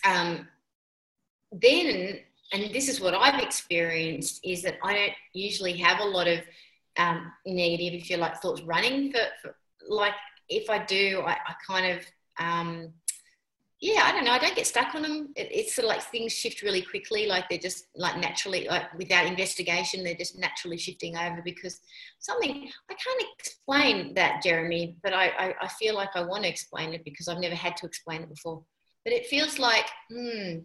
um, 0.03 0.47
then, 1.51 2.19
and 2.53 2.73
this 2.73 2.89
is 2.89 2.99
what 2.99 3.13
I've 3.13 3.41
experienced, 3.41 4.39
is 4.43 4.63
that 4.63 4.77
I 4.83 4.93
don't 4.93 5.13
usually 5.33 5.77
have 5.77 5.99
a 5.99 6.05
lot 6.05 6.27
of 6.27 6.39
um, 6.97 7.31
negative, 7.45 7.93
if 7.93 8.09
you 8.09 8.17
like, 8.17 8.41
thoughts 8.41 8.61
running 8.61 9.11
for, 9.11 9.19
for 9.41 9.55
like 9.87 10.13
if 10.49 10.69
I 10.69 10.83
do, 10.85 11.23
I, 11.25 11.31
I 11.33 11.53
kind 11.65 11.97
of 11.97 12.05
um, 12.39 12.93
yeah, 13.79 14.03
I 14.05 14.11
don't 14.11 14.25
know. 14.25 14.31
I 14.31 14.39
don't 14.39 14.55
get 14.55 14.65
stuck 14.65 14.95
on 14.95 15.03
them. 15.03 15.29
It, 15.35 15.49
it's 15.51 15.75
sort 15.75 15.85
of 15.85 15.89
like 15.89 16.01
things 16.01 16.33
shift 16.33 16.63
really 16.63 16.81
quickly. 16.81 17.27
Like 17.27 17.47
they're 17.47 17.59
just 17.59 17.87
like 17.95 18.17
naturally, 18.17 18.67
like 18.67 18.91
without 18.97 19.27
investigation, 19.27 20.03
they're 20.03 20.15
just 20.15 20.37
naturally 20.39 20.77
shifting 20.77 21.15
over 21.15 21.41
because 21.43 21.79
something 22.17 22.69
I 22.89 22.93
can't 22.93 23.23
explain 23.37 24.15
that, 24.15 24.41
Jeremy, 24.41 24.97
but 25.03 25.13
I, 25.13 25.27
I, 25.27 25.55
I 25.61 25.67
feel 25.67 25.93
like 25.93 26.09
I 26.15 26.23
want 26.23 26.43
to 26.43 26.49
explain 26.49 26.93
it 26.93 27.03
because 27.05 27.27
I've 27.27 27.39
never 27.39 27.55
had 27.55 27.77
to 27.77 27.85
explain 27.85 28.23
it 28.23 28.29
before. 28.29 28.63
But 29.03 29.13
it 29.13 29.27
feels 29.27 29.59
like, 29.59 29.85
hmm, 30.09 30.57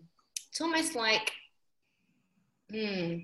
it's 0.48 0.60
almost 0.60 0.94
like, 0.94 1.30
hmm, 2.70 3.16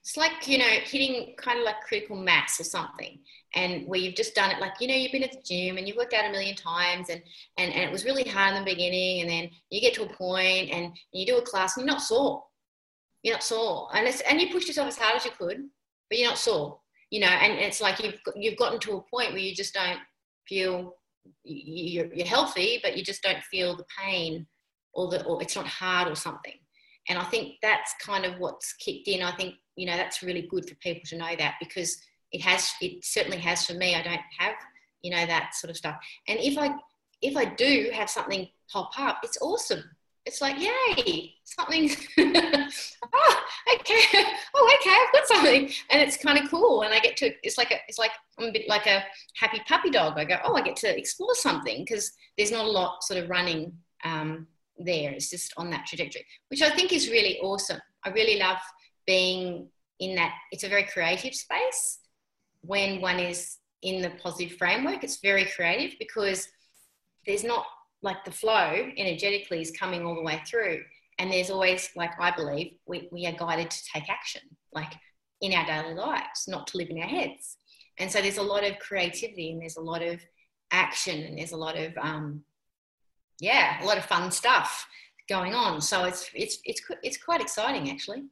it's 0.00 0.16
like 0.16 0.46
you 0.46 0.56
know 0.56 0.64
hitting 0.84 1.34
kind 1.36 1.58
of 1.58 1.64
like 1.64 1.80
critical 1.82 2.16
mass 2.16 2.60
or 2.60 2.64
something 2.64 3.18
and 3.56 3.88
where 3.88 3.98
you've 3.98 4.14
just 4.14 4.34
done 4.34 4.50
it 4.50 4.60
like 4.60 4.74
you 4.80 4.86
know 4.86 4.94
you've 4.94 5.10
been 5.10 5.24
at 5.24 5.32
the 5.32 5.42
gym 5.42 5.78
and 5.78 5.88
you've 5.88 5.96
worked 5.96 6.12
out 6.12 6.26
a 6.26 6.30
million 6.30 6.54
times 6.54 7.08
and 7.08 7.20
and, 7.56 7.72
and 7.72 7.82
it 7.82 7.90
was 7.90 8.04
really 8.04 8.22
hard 8.22 8.54
in 8.54 8.64
the 8.64 8.70
beginning 8.70 9.22
and 9.22 9.30
then 9.30 9.50
you 9.70 9.80
get 9.80 9.94
to 9.94 10.04
a 10.04 10.14
point 10.14 10.70
and 10.70 10.92
you 11.12 11.26
do 11.26 11.38
a 11.38 11.42
class 11.42 11.76
and 11.76 11.84
you're 11.84 11.92
not 11.92 12.02
sore. 12.02 12.44
You're 13.22 13.34
not 13.34 13.42
sore. 13.42 13.88
And 13.94 14.06
it's 14.06 14.20
and 14.20 14.40
you 14.40 14.52
pushed 14.52 14.68
yourself 14.68 14.88
as 14.88 14.98
hard 14.98 15.16
as 15.16 15.24
you 15.24 15.32
could 15.32 15.64
but 16.08 16.18
you're 16.18 16.28
not 16.28 16.38
sore 16.38 16.78
you 17.10 17.18
know 17.18 17.26
and 17.26 17.54
it's 17.54 17.80
like 17.80 18.02
you've 18.02 18.20
you've 18.36 18.58
gotten 18.58 18.78
to 18.80 18.96
a 18.96 19.02
point 19.10 19.32
where 19.32 19.38
you 19.38 19.54
just 19.54 19.74
don't 19.74 19.98
feel 20.46 20.94
you're, 21.42 22.12
you're 22.14 22.26
healthy 22.26 22.78
but 22.82 22.96
you 22.96 23.02
just 23.02 23.22
don't 23.22 23.42
feel 23.44 23.76
the 23.76 23.84
pain 23.98 24.46
or 24.94 25.10
the 25.10 25.24
or 25.24 25.42
it's 25.42 25.56
not 25.56 25.66
hard 25.66 26.08
or 26.08 26.14
something. 26.14 26.54
And 27.08 27.18
i 27.18 27.24
think 27.24 27.54
that's 27.62 27.94
kind 28.04 28.24
of 28.24 28.38
what's 28.38 28.72
kicked 28.74 29.08
in. 29.08 29.22
I 29.22 29.34
think 29.36 29.54
you 29.76 29.86
know 29.86 29.96
that's 29.96 30.22
really 30.22 30.48
good 30.50 30.68
for 30.68 30.74
people 30.76 31.02
to 31.06 31.18
know 31.18 31.34
that 31.38 31.54
because 31.60 31.96
it 32.36 32.42
has 32.42 32.70
it 32.82 33.02
certainly 33.02 33.38
has 33.38 33.64
for 33.64 33.72
me. 33.74 33.94
I 33.94 34.02
don't 34.02 34.20
have 34.38 34.54
you 35.02 35.10
know 35.10 35.24
that 35.26 35.54
sort 35.54 35.70
of 35.70 35.76
stuff. 35.76 35.96
And 36.28 36.38
if 36.38 36.58
i 36.58 36.70
if 37.22 37.36
i 37.36 37.44
do 37.44 37.90
have 37.94 38.10
something 38.10 38.46
pop 38.70 38.90
up 38.98 39.20
it's 39.22 39.38
awesome. 39.40 39.82
It's 40.26 40.40
like 40.40 40.56
yay 40.60 41.34
something. 41.44 41.90
Oh 42.18 43.44
okay. 43.74 44.02
Oh 44.58 44.76
okay 44.80 44.96
i've 45.00 45.12
got 45.12 45.28
something. 45.28 45.70
And 45.90 46.02
it's 46.02 46.16
kind 46.18 46.38
of 46.38 46.50
cool. 46.50 46.82
And 46.82 46.92
i 46.92 46.98
get 46.98 47.16
to 47.18 47.32
it's 47.42 47.56
like 47.56 47.70
a 47.70 47.76
it's 47.88 47.98
like 47.98 48.12
i'm 48.38 48.48
a 48.48 48.52
bit 48.52 48.68
like 48.68 48.86
a 48.86 49.02
happy 49.36 49.60
puppy 49.66 49.90
dog. 49.90 50.18
I 50.18 50.24
go 50.24 50.36
oh 50.44 50.56
i 50.56 50.60
get 50.60 50.76
to 50.76 50.98
explore 50.98 51.34
something 51.34 51.84
because 51.84 52.12
there's 52.36 52.52
not 52.52 52.66
a 52.66 52.70
lot 52.70 53.02
sort 53.02 53.22
of 53.22 53.30
running 53.30 53.72
um, 54.04 54.46
there. 54.78 55.10
It's 55.12 55.30
just 55.30 55.54
on 55.56 55.70
that 55.70 55.86
trajectory 55.86 56.26
which 56.48 56.60
i 56.60 56.68
think 56.68 56.92
is 56.92 57.08
really 57.08 57.38
awesome. 57.40 57.80
I 58.04 58.10
really 58.10 58.38
love 58.38 58.58
being 59.06 59.68
in 60.00 60.14
that 60.16 60.34
it's 60.52 60.64
a 60.64 60.68
very 60.68 60.84
creative 60.84 61.34
space 61.34 62.00
when 62.66 63.00
one 63.00 63.18
is 63.18 63.58
in 63.82 64.02
the 64.02 64.10
positive 64.22 64.56
framework 64.56 65.04
it's 65.04 65.20
very 65.20 65.44
creative 65.44 65.98
because 65.98 66.48
there's 67.26 67.44
not 67.44 67.66
like 68.02 68.24
the 68.24 68.30
flow 68.30 68.88
energetically 68.96 69.60
is 69.60 69.70
coming 69.72 70.06
all 70.06 70.14
the 70.14 70.22
way 70.22 70.40
through. 70.46 70.82
And 71.18 71.30
there's 71.30 71.50
always 71.50 71.90
like 71.96 72.12
i 72.20 72.30
believe 72.30 72.74
we, 72.86 73.08
we 73.10 73.26
are 73.26 73.32
guided 73.32 73.70
to 73.70 73.84
take 73.92 74.08
action 74.08 74.42
like 74.72 74.92
in 75.40 75.52
our 75.52 75.66
daily 75.66 75.94
lives 75.94 76.46
not 76.46 76.66
to 76.68 76.78
live 76.78 76.90
in 76.90 76.98
our 76.98 77.08
heads. 77.08 77.56
And 77.98 78.10
so 78.10 78.20
there's 78.20 78.38
a 78.38 78.42
lot 78.42 78.64
of 78.64 78.78
creativity 78.78 79.50
and 79.50 79.60
there's 79.60 79.76
a 79.76 79.82
lot 79.92 80.02
of 80.02 80.20
action 80.70 81.22
and 81.22 81.38
there's 81.38 81.52
a 81.52 81.56
lot 81.56 81.76
of 81.76 81.96
um, 81.98 82.42
yeah 83.40 83.82
a 83.82 83.86
lot 83.86 83.98
of 83.98 84.04
fun 84.04 84.30
stuff 84.30 84.86
going 85.28 85.54
on. 85.54 85.80
So 85.80 86.04
it's 86.04 86.30
it's 86.34 86.58
it's 86.64 86.82
it's 87.02 87.18
quite 87.18 87.40
exciting 87.40 87.90
actually 87.90 88.24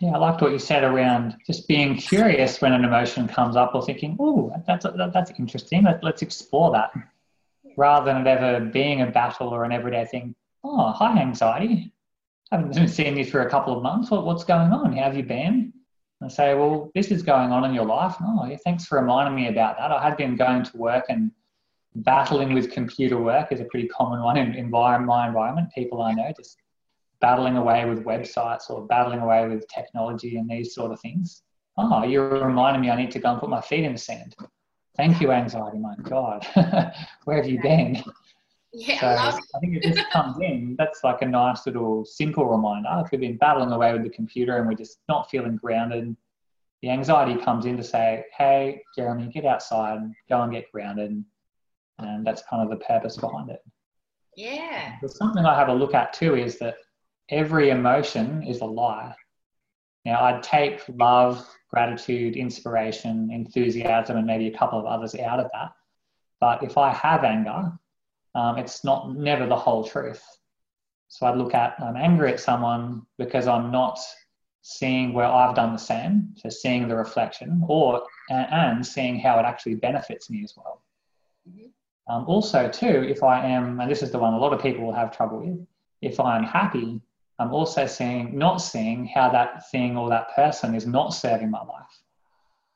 yeah, 0.00 0.12
I 0.12 0.18
liked 0.18 0.40
what 0.40 0.52
you 0.52 0.58
said 0.58 0.84
around 0.84 1.36
just 1.46 1.68
being 1.68 1.96
curious 1.96 2.60
when 2.60 2.72
an 2.72 2.84
emotion 2.84 3.28
comes 3.28 3.56
up 3.56 3.74
or 3.74 3.84
thinking, 3.84 4.16
oh, 4.18 4.52
that's, 4.66 4.86
that's 5.12 5.32
interesting. 5.38 5.84
Let, 5.84 6.02
let's 6.02 6.22
explore 6.22 6.72
that 6.72 6.92
rather 7.76 8.06
than 8.12 8.26
it 8.26 8.30
ever 8.30 8.64
being 8.64 9.02
a 9.02 9.06
battle 9.06 9.48
or 9.48 9.64
an 9.64 9.72
everyday 9.72 10.04
thing. 10.06 10.34
Oh, 10.64 10.92
hi, 10.92 11.18
anxiety. 11.18 11.92
I 12.50 12.56
haven't 12.56 12.88
seen 12.88 13.16
you 13.16 13.24
for 13.24 13.42
a 13.42 13.50
couple 13.50 13.76
of 13.76 13.82
months. 13.82 14.10
What, 14.10 14.24
what's 14.24 14.44
going 14.44 14.72
on? 14.72 14.96
How 14.96 15.04
have 15.04 15.16
you 15.16 15.22
been? 15.22 15.72
And 16.20 16.30
say, 16.30 16.54
well, 16.54 16.90
this 16.94 17.10
is 17.10 17.22
going 17.22 17.50
on 17.50 17.64
in 17.64 17.74
your 17.74 17.86
life. 17.86 18.14
Oh, 18.22 18.44
yeah, 18.44 18.58
thanks 18.62 18.84
for 18.84 19.00
reminding 19.00 19.34
me 19.34 19.48
about 19.48 19.78
that. 19.78 19.90
I 19.90 20.02
had 20.02 20.16
been 20.16 20.36
going 20.36 20.62
to 20.64 20.76
work 20.76 21.06
and 21.08 21.30
battling 21.94 22.52
with 22.52 22.70
computer 22.70 23.18
work 23.18 23.52
is 23.52 23.60
a 23.60 23.64
pretty 23.64 23.88
common 23.88 24.22
one 24.22 24.36
in, 24.36 24.54
in 24.54 24.70
my 24.70 24.96
environment. 24.96 25.70
People 25.74 26.02
I 26.02 26.12
know 26.12 26.32
just 26.36 26.58
battling 27.20 27.56
away 27.56 27.84
with 27.84 28.04
websites 28.04 28.70
or 28.70 28.86
battling 28.86 29.20
away 29.20 29.46
with 29.46 29.68
technology 29.68 30.36
and 30.36 30.48
these 30.48 30.74
sort 30.74 30.92
of 30.92 31.00
things. 31.00 31.42
Oh, 31.76 32.04
you're 32.04 32.44
reminding 32.44 32.82
me 32.82 32.90
I 32.90 32.96
need 32.96 33.10
to 33.12 33.18
go 33.18 33.32
and 33.32 33.40
put 33.40 33.50
my 33.50 33.60
feet 33.60 33.84
in 33.84 33.92
the 33.92 33.98
sand. 33.98 34.34
Thank 34.96 35.20
you, 35.20 35.30
anxiety. 35.30 35.78
My 35.78 35.94
God, 36.02 36.46
where 37.24 37.36
have 37.36 37.48
you 37.48 37.60
been? 37.62 38.02
Yeah, 38.72 39.00
so 39.00 39.06
I, 39.06 39.28
I 39.28 39.58
think 39.60 39.76
it 39.76 39.82
just 39.82 40.10
comes 40.10 40.38
in. 40.40 40.76
That's 40.78 41.02
like 41.02 41.22
a 41.22 41.26
nice 41.26 41.66
little 41.66 42.04
simple 42.04 42.44
reminder. 42.44 42.88
If 43.04 43.10
we've 43.10 43.20
been 43.20 43.36
battling 43.36 43.72
away 43.72 43.92
with 43.92 44.02
the 44.02 44.10
computer 44.10 44.58
and 44.58 44.68
we're 44.68 44.74
just 44.74 44.98
not 45.08 45.30
feeling 45.30 45.56
grounded, 45.56 46.16
the 46.82 46.90
anxiety 46.90 47.40
comes 47.40 47.66
in 47.66 47.76
to 47.76 47.82
say, 47.82 48.24
"Hey, 48.36 48.82
Jeremy, 48.96 49.28
get 49.28 49.44
outside, 49.44 49.98
and 49.98 50.14
go 50.28 50.42
and 50.42 50.52
get 50.52 50.70
grounded," 50.70 51.24
and 51.98 52.26
that's 52.26 52.42
kind 52.48 52.62
of 52.62 52.70
the 52.70 52.84
purpose 52.84 53.16
behind 53.16 53.50
it. 53.50 53.60
Yeah. 54.36 54.96
There's 55.00 55.16
something 55.16 55.44
I 55.44 55.58
have 55.58 55.68
a 55.68 55.74
look 55.74 55.94
at 55.94 56.12
too 56.12 56.36
is 56.36 56.58
that 56.58 56.76
every 57.30 57.70
emotion 57.70 58.42
is 58.42 58.60
a 58.60 58.66
lie. 58.66 59.14
Now, 60.04 60.22
I'd 60.24 60.42
take 60.42 60.82
love, 60.88 61.46
gratitude, 61.70 62.36
inspiration, 62.36 63.30
enthusiasm, 63.30 64.16
and 64.16 64.26
maybe 64.26 64.48
a 64.48 64.56
couple 64.56 64.78
of 64.78 64.86
others 64.86 65.14
out 65.14 65.40
of 65.40 65.50
that. 65.52 65.72
But 66.40 66.62
if 66.62 66.78
I 66.78 66.92
have 66.92 67.22
anger, 67.22 67.72
um, 68.34 68.58
it's 68.58 68.82
not 68.82 69.14
never 69.14 69.46
the 69.46 69.56
whole 69.56 69.84
truth. 69.84 70.22
So 71.08 71.26
I'd 71.26 71.36
look 71.36 71.54
at 71.54 71.74
I'm 71.80 71.96
angry 71.96 72.32
at 72.32 72.40
someone 72.40 73.02
because 73.18 73.46
I'm 73.46 73.70
not 73.70 73.98
seeing 74.62 75.12
where 75.12 75.26
I've 75.26 75.56
done 75.56 75.72
the 75.72 75.78
same, 75.78 76.34
so 76.36 76.48
seeing 76.48 76.86
the 76.86 76.96
reflection, 76.96 77.62
or 77.66 78.02
and 78.28 78.86
seeing 78.86 79.18
how 79.18 79.38
it 79.38 79.44
actually 79.44 79.74
benefits 79.74 80.30
me 80.30 80.44
as 80.44 80.54
well. 80.56 80.82
Mm-hmm. 81.48 81.66
Um, 82.12 82.24
also, 82.26 82.68
too, 82.68 83.04
if 83.08 83.22
I 83.22 83.44
am, 83.44 83.80
and 83.80 83.90
this 83.90 84.02
is 84.02 84.10
the 84.10 84.18
one 84.18 84.34
a 84.34 84.38
lot 84.38 84.52
of 84.52 84.62
people 84.62 84.84
will 84.84 84.92
have 84.92 85.16
trouble 85.16 85.40
with, 85.40 85.66
if 86.00 86.20
I'm 86.20 86.44
happy, 86.44 87.00
I'm 87.40 87.54
also 87.54 87.86
seeing, 87.86 88.36
not 88.36 88.58
seeing 88.58 89.06
how 89.06 89.30
that 89.30 89.70
thing 89.70 89.96
or 89.96 90.10
that 90.10 90.36
person 90.36 90.74
is 90.74 90.86
not 90.86 91.14
serving 91.14 91.50
my 91.50 91.62
life. 91.62 92.02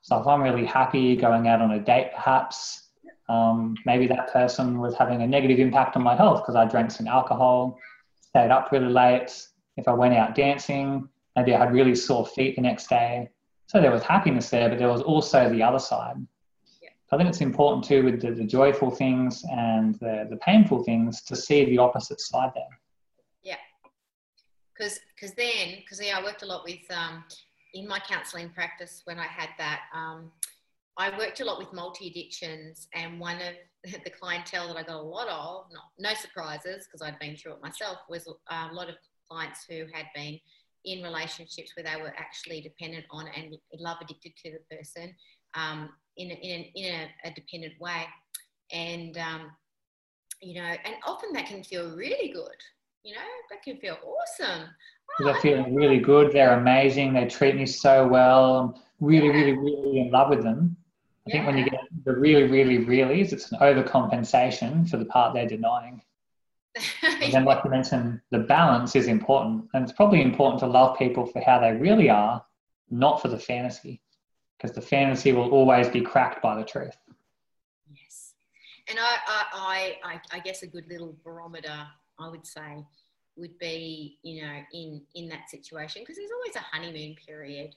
So 0.01 0.19
if 0.19 0.25
I'm 0.25 0.41
really 0.41 0.65
happy 0.65 1.15
going 1.15 1.47
out 1.47 1.61
on 1.61 1.71
a 1.71 1.79
date, 1.79 2.09
perhaps, 2.15 2.87
um, 3.29 3.75
maybe 3.85 4.07
that 4.07 4.33
person 4.33 4.79
was 4.79 4.95
having 4.95 5.21
a 5.21 5.27
negative 5.27 5.59
impact 5.59 5.95
on 5.95 6.01
my 6.01 6.15
health 6.15 6.41
because 6.41 6.55
I 6.55 6.65
drank 6.65 6.89
some 6.89 7.07
alcohol, 7.07 7.77
stayed 8.21 8.49
up 8.49 8.71
really 8.71 8.91
late. 8.91 9.39
If 9.77 9.87
I 9.87 9.93
went 9.93 10.15
out 10.15 10.33
dancing, 10.33 11.09
maybe 11.35 11.53
I 11.53 11.59
had 11.59 11.71
really 11.71 11.93
sore 11.93 12.25
feet 12.25 12.55
the 12.55 12.63
next 12.63 12.89
day. 12.89 13.29
So 13.67 13.79
there 13.79 13.91
was 13.91 14.01
happiness 14.01 14.49
there, 14.49 14.67
but 14.67 14.79
there 14.79 14.89
was 14.89 15.03
also 15.03 15.47
the 15.47 15.61
other 15.61 15.79
side. 15.79 16.15
Yeah. 16.81 16.89
I 17.11 17.17
think 17.17 17.29
it's 17.29 17.41
important 17.41 17.83
too 17.83 18.03
with 18.03 18.19
the, 18.19 18.31
the 18.31 18.45
joyful 18.45 18.89
things 18.89 19.43
and 19.51 19.93
the, 19.99 20.25
the 20.27 20.37
painful 20.37 20.83
things 20.83 21.21
to 21.23 21.35
see 21.35 21.65
the 21.65 21.77
opposite 21.77 22.19
side 22.19 22.49
there 22.55 22.79
because 24.75 24.99
because 25.15 25.35
then 25.35 25.77
because 25.79 26.01
yeah, 26.03 26.17
I 26.17 26.23
worked 26.23 26.43
a 26.43 26.45
lot 26.45 26.63
with 26.63 26.79
um, 26.91 27.23
in 27.73 27.87
my 27.87 27.99
counselling 27.99 28.49
practice 28.49 29.01
when 29.05 29.19
I 29.19 29.27
had 29.27 29.49
that 29.57 29.81
um, 29.93 30.31
I 30.97 31.17
worked 31.17 31.41
a 31.41 31.45
lot 31.45 31.59
with 31.59 31.73
multi 31.73 32.07
addictions, 32.07 32.87
and 32.93 33.19
one 33.19 33.37
of 33.37 33.55
the 34.03 34.09
clientele 34.09 34.67
that 34.67 34.77
I 34.77 34.83
got 34.83 34.95
a 34.95 35.01
lot 35.01 35.27
of, 35.27 35.71
not, 35.73 35.83
no 35.99 36.13
surprises 36.13 36.85
because 36.85 37.01
I'd 37.01 37.19
been 37.19 37.35
through 37.35 37.53
it 37.53 37.61
myself, 37.61 37.97
was 38.09 38.27
um, 38.27 38.69
a 38.71 38.73
lot 38.73 38.89
of 38.89 38.95
clients 39.29 39.65
who 39.69 39.85
had 39.93 40.05
been 40.15 40.39
in 40.85 41.03
relationships 41.03 41.71
where 41.75 41.83
they 41.83 42.01
were 42.01 42.13
actually 42.15 42.61
dependent 42.61 43.05
on 43.11 43.27
and 43.35 43.55
love 43.79 43.97
addicted 44.01 44.33
to 44.37 44.51
the 44.51 44.75
person 44.75 45.13
um, 45.55 45.89
in, 46.15 46.31
a, 46.31 46.33
in, 46.35 46.51
a, 46.51 46.71
in 46.75 46.93
a, 46.93 47.27
a, 47.27 47.33
dependent 47.33 47.73
way. 47.79 48.05
And, 48.71 49.17
um, 49.17 49.51
you 50.41 50.61
know, 50.61 50.75
and 50.85 50.95
often 51.05 51.33
that 51.33 51.47
can 51.47 51.63
feel 51.63 51.95
really 51.95 52.31
good. 52.31 52.55
You 53.05 53.13
know, 53.13 53.21
that 53.51 53.61
can 53.61 53.77
feel 53.77 53.99
awesome. 54.03 54.67
Oh, 55.21 55.25
they're 55.25 55.39
feeling 55.39 55.75
really 55.75 55.99
good. 55.99 56.31
They're 56.31 56.57
amazing. 56.57 57.13
They 57.13 57.27
treat 57.27 57.55
me 57.55 57.67
so 57.67 58.07
well. 58.07 58.57
I'm 58.57 58.81
really, 58.99 59.29
really, 59.29 59.51
really 59.51 59.99
in 59.99 60.09
love 60.09 60.31
with 60.31 60.41
them. 60.41 60.75
I 61.27 61.31
think 61.31 61.45
when 61.45 61.55
you 61.55 61.65
get 61.65 61.81
the 62.03 62.17
really, 62.17 62.43
really, 62.43 62.79
really, 62.79 63.21
it's 63.21 63.51
an 63.51 63.59
overcompensation 63.59 64.89
for 64.89 64.97
the 64.97 65.05
part 65.05 65.35
they're 65.35 65.47
denying. 65.47 66.01
and 67.03 67.31
then, 67.31 67.45
like 67.45 67.63
you 67.63 67.69
mentioned, 67.69 68.21
the 68.31 68.39
balance 68.39 68.95
is 68.95 69.05
important. 69.05 69.65
And 69.75 69.83
it's 69.83 69.93
probably 69.93 70.23
important 70.23 70.59
to 70.61 70.67
love 70.67 70.97
people 70.97 71.27
for 71.27 71.41
how 71.41 71.59
they 71.59 71.73
really 71.73 72.09
are, 72.09 72.43
not 72.89 73.21
for 73.21 73.27
the 73.27 73.37
fantasy, 73.37 74.01
because 74.57 74.75
the 74.75 74.81
fantasy 74.81 75.31
will 75.31 75.51
always 75.51 75.87
be 75.87 76.01
cracked 76.01 76.41
by 76.41 76.55
the 76.55 76.65
truth. 76.65 76.97
Yes. 77.93 78.33
And 78.89 78.97
I, 78.99 79.15
I, 79.27 79.95
I, 80.03 80.21
I 80.31 80.39
guess 80.39 80.63
a 80.63 80.67
good 80.67 80.87
little 80.89 81.15
barometer, 81.23 81.85
I 82.19 82.29
would 82.29 82.45
say, 82.45 82.85
would 83.37 83.57
be, 83.59 84.17
you 84.23 84.43
know, 84.43 84.59
in, 84.73 85.01
in 85.15 85.29
that 85.29 85.49
situation, 85.49 86.01
because 86.01 86.15
there's 86.17 86.31
always 86.31 86.55
a 86.55 86.75
honeymoon 86.75 87.15
period 87.27 87.75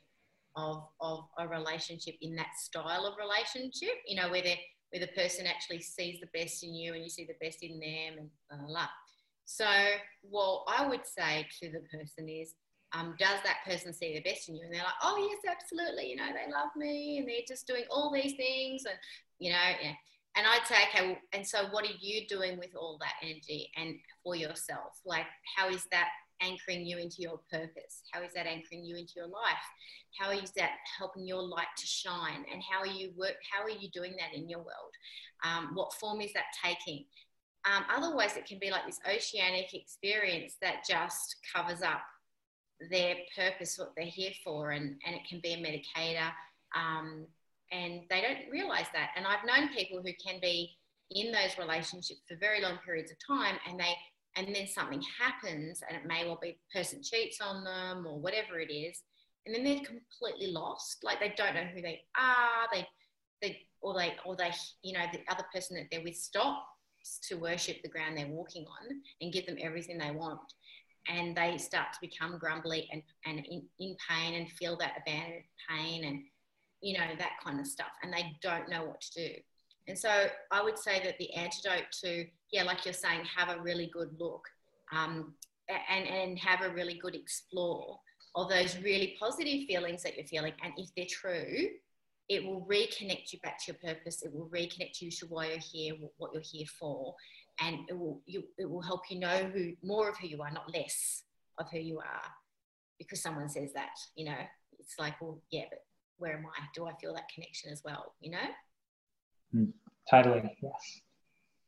of, 0.57 0.89
of 1.01 1.24
a 1.39 1.49
relationship 1.49 2.14
in 2.20 2.34
that 2.36 2.57
style 2.57 3.07
of 3.07 3.14
relationship, 3.18 3.95
you 4.07 4.16
know, 4.16 4.30
where, 4.30 4.43
where 4.43 5.01
the 5.01 5.09
person 5.09 5.47
actually 5.47 5.80
sees 5.80 6.20
the 6.20 6.39
best 6.39 6.62
in 6.62 6.74
you 6.74 6.95
and 6.95 7.03
you 7.03 7.11
see 7.11 7.24
the 7.26 7.45
best 7.45 7.62
in 7.62 7.80
them 7.80 8.18
and 8.18 8.30
blah, 8.49 8.59
blah, 8.59 8.66
blah. 8.66 8.89
So, 9.45 9.66
what 10.22 10.64
I 10.68 10.86
would 10.86 11.07
say 11.07 11.47
to 11.62 11.70
the 11.70 11.80
person 11.91 12.28
is, 12.28 12.55
um, 12.93 13.14
does 13.18 13.39
that 13.45 13.59
person 13.66 13.93
see 13.93 14.14
the 14.14 14.30
best 14.30 14.49
in 14.49 14.57
you? 14.57 14.64
And 14.64 14.72
they're 14.72 14.82
like, 14.82 14.93
oh, 15.03 15.28
yes, 15.30 15.55
absolutely. 15.57 16.11
You 16.11 16.16
know, 16.16 16.26
they 16.26 16.53
love 16.53 16.70
me 16.76 17.18
and 17.18 17.28
they're 17.28 17.47
just 17.47 17.66
doing 17.66 17.84
all 17.91 18.12
these 18.12 18.34
things. 18.34 18.84
And, 18.84 18.97
you 19.39 19.53
know, 19.53 19.59
yeah. 19.82 19.93
And 20.39 20.47
I'd 20.47 20.66
say, 20.68 20.76
okay, 20.89 21.18
and 21.32 21.45
so 21.45 21.64
what 21.72 21.84
are 21.84 21.97
you 22.01 22.24
doing 22.28 22.59
with 22.59 22.70
all 22.76 22.97
that 23.01 23.14
energy 23.22 23.72
and 23.76 23.97
for 24.22 24.36
yourself? 24.36 25.01
Like, 25.05 25.26
how 25.57 25.68
is 25.68 25.84
that 25.91 26.11
anchoring 26.41 26.86
you 26.86 26.99
into 26.99 27.22
your 27.22 27.41
purpose? 27.51 28.03
How 28.12 28.22
is 28.22 28.32
that 28.34 28.47
anchoring 28.47 28.84
you 28.84 28.97
into 28.97 29.14
your 29.16 29.26
life? 29.26 29.66
How 30.16 30.30
is 30.30 30.53
that 30.53 30.70
helping 30.97 31.26
your 31.26 31.43
light 31.43 31.66
to 31.76 31.86
shine? 31.86 32.45
And 32.53 32.62
how 32.62 32.78
are 32.78 32.86
you 32.86 33.11
work? 33.16 33.34
How 33.53 33.64
are 33.64 33.70
you 33.70 33.89
doing 33.93 34.14
that 34.18 34.39
in 34.39 34.49
your 34.49 34.61
world? 34.61 34.95
Um, 35.43 35.72
what 35.74 35.93
form 35.95 36.20
is 36.20 36.32
that 36.34 36.45
taking? 36.64 37.05
Um, 37.64 37.84
otherwise, 37.93 38.36
it 38.36 38.47
can 38.47 38.61
be 38.61 38.70
like 38.70 38.86
this 38.86 39.01
oceanic 39.12 39.74
experience 39.74 40.55
that 40.62 40.86
just 40.89 41.36
covers 41.53 41.82
up 41.82 42.03
their 42.93 43.16
purpose, 43.36 43.76
what 43.76 43.93
they're 43.97 44.07
here 44.07 44.32
for, 44.45 44.70
and, 44.70 44.95
and 45.05 45.16
it 45.16 45.22
can 45.28 45.41
be 45.41 45.55
a 45.55 45.57
medicator. 45.57 46.30
Um, 46.76 47.26
and 47.73 48.03
they 48.11 48.21
don't 48.21 48.51
realize 48.51 48.87
that. 48.93 49.11
And 49.16 49.27
I've 49.27 49.45
known 49.45 49.75
people 49.75 50.01
who 50.03 50.12
can 50.25 50.41
be 50.41 50.77
in 51.11 51.33
those 51.33 51.59
relationships 51.59 52.21
for 52.29 52.37
very 52.37 52.61
long 52.61 52.79
periods 52.85 53.11
of 53.11 53.16
time 53.27 53.57
and 53.69 53.79
they 53.81 53.95
and 54.37 54.55
then 54.55 54.66
something 54.66 55.03
happens 55.19 55.83
and 55.89 55.97
it 55.97 56.07
may 56.07 56.25
well 56.25 56.39
be 56.41 56.59
the 56.73 56.79
person 56.79 57.01
cheats 57.03 57.41
on 57.41 57.64
them 57.64 58.07
or 58.07 58.21
whatever 58.21 58.61
it 58.61 58.71
is 58.71 59.03
and 59.47 59.55
then 59.55 59.64
they're 59.64 59.85
completely 59.85 60.53
lost. 60.53 61.03
Like 61.03 61.21
they 61.21 61.33
don't 61.37 61.55
know 61.55 61.66
who 61.75 61.81
they 61.81 62.03
are. 62.16 62.69
They 62.73 62.87
they 63.41 63.61
or 63.81 63.95
they 63.95 64.14
or 64.25 64.37
they 64.37 64.51
you 64.83 64.93
know 64.93 65.05
the 65.12 65.21
other 65.31 65.45
person 65.53 65.77
that 65.77 65.87
they're 65.91 66.03
with 66.03 66.16
stops 66.16 67.21
to 67.23 67.37
worship 67.37 67.77
the 67.83 67.89
ground 67.89 68.19
they're 68.19 68.27
walking 68.27 68.66
on 68.66 69.01
and 69.21 69.33
give 69.33 69.47
them 69.47 69.57
everything 69.61 69.99
they 69.99 70.11
want. 70.11 70.41
And 71.09 71.35
they 71.35 71.57
start 71.57 71.95
to 71.95 71.99
become 72.03 72.37
grumbly 72.39 72.87
and, 72.93 73.03
and 73.25 73.39
in, 73.39 73.62
in 73.79 73.97
pain 74.07 74.35
and 74.35 74.51
feel 74.51 74.77
that 74.77 74.99
abandoned 75.01 75.45
pain 75.71 76.05
and 76.05 76.21
you 76.81 76.97
know 76.97 77.07
that 77.18 77.33
kind 77.43 77.61
of 77.61 77.66
stuff 77.66 77.91
and 78.03 78.12
they 78.12 78.37
don't 78.43 78.68
know 78.68 78.85
what 78.85 79.01
to 79.01 79.29
do 79.29 79.35
and 79.89 79.99
so 79.99 80.26
i 80.51 80.62
would 80.62 80.79
say 80.79 81.01
that 81.03 81.18
the 81.18 81.33
antidote 81.35 81.87
to 81.91 82.26
yeah, 82.51 82.62
like 82.62 82.85
you're 82.85 82.95
saying, 82.95 83.22
have 83.37 83.57
a 83.57 83.61
really 83.61 83.91
good 83.93 84.11
look 84.18 84.47
um, 84.93 85.35
and, 85.68 86.07
and 86.07 86.39
have 86.39 86.62
a 86.62 86.72
really 86.72 86.95
good 86.95 87.14
explore 87.14 87.99
of 88.35 88.49
those 88.49 88.79
really 88.79 89.16
positive 89.20 89.66
feelings 89.66 90.03
that 90.03 90.16
you're 90.16 90.26
feeling. 90.26 90.53
And 90.64 90.72
if 90.76 90.89
they're 90.97 91.07
true, 91.09 91.68
it 92.29 92.45
will 92.45 92.66
reconnect 92.70 93.33
you 93.33 93.39
back 93.43 93.59
to 93.64 93.72
your 93.72 93.95
purpose. 93.95 94.22
It 94.22 94.33
will 94.33 94.49
reconnect 94.49 95.01
you 95.01 95.11
to 95.11 95.26
why 95.26 95.49
you're 95.49 95.59
here, 95.59 95.95
what 96.16 96.33
you're 96.33 96.43
here 96.43 96.66
for, 96.79 97.14
and 97.61 97.81
it 97.89 97.99
will 97.99 98.20
you, 98.26 98.45
it 98.59 98.70
will 98.70 98.83
help 98.83 99.03
you 99.11 99.18
know 99.18 99.51
who 99.53 99.72
more 99.83 100.09
of 100.09 100.18
who 100.18 100.29
you 100.29 100.41
are, 100.43 100.51
not 100.51 100.72
less 100.72 101.24
of 101.59 101.66
who 101.70 101.79
you 101.79 101.99
are, 101.99 102.31
because 102.99 103.22
someone 103.22 103.49
says 103.49 103.72
that. 103.74 103.95
You 104.14 104.26
know, 104.26 104.37
it's 104.79 104.95
like, 104.99 105.20
well, 105.20 105.41
yeah, 105.51 105.64
but 105.70 105.81
where 106.19 106.37
am 106.37 106.47
I? 106.47 106.66
Do 106.75 106.87
I 106.87 106.93
feel 107.01 107.14
that 107.14 107.29
connection 107.33 107.71
as 107.73 107.83
well? 107.85 108.14
You 108.21 108.33
know. 108.33 108.49
Mm, 109.55 109.73
totally. 110.11 110.43
Yes 110.62 111.01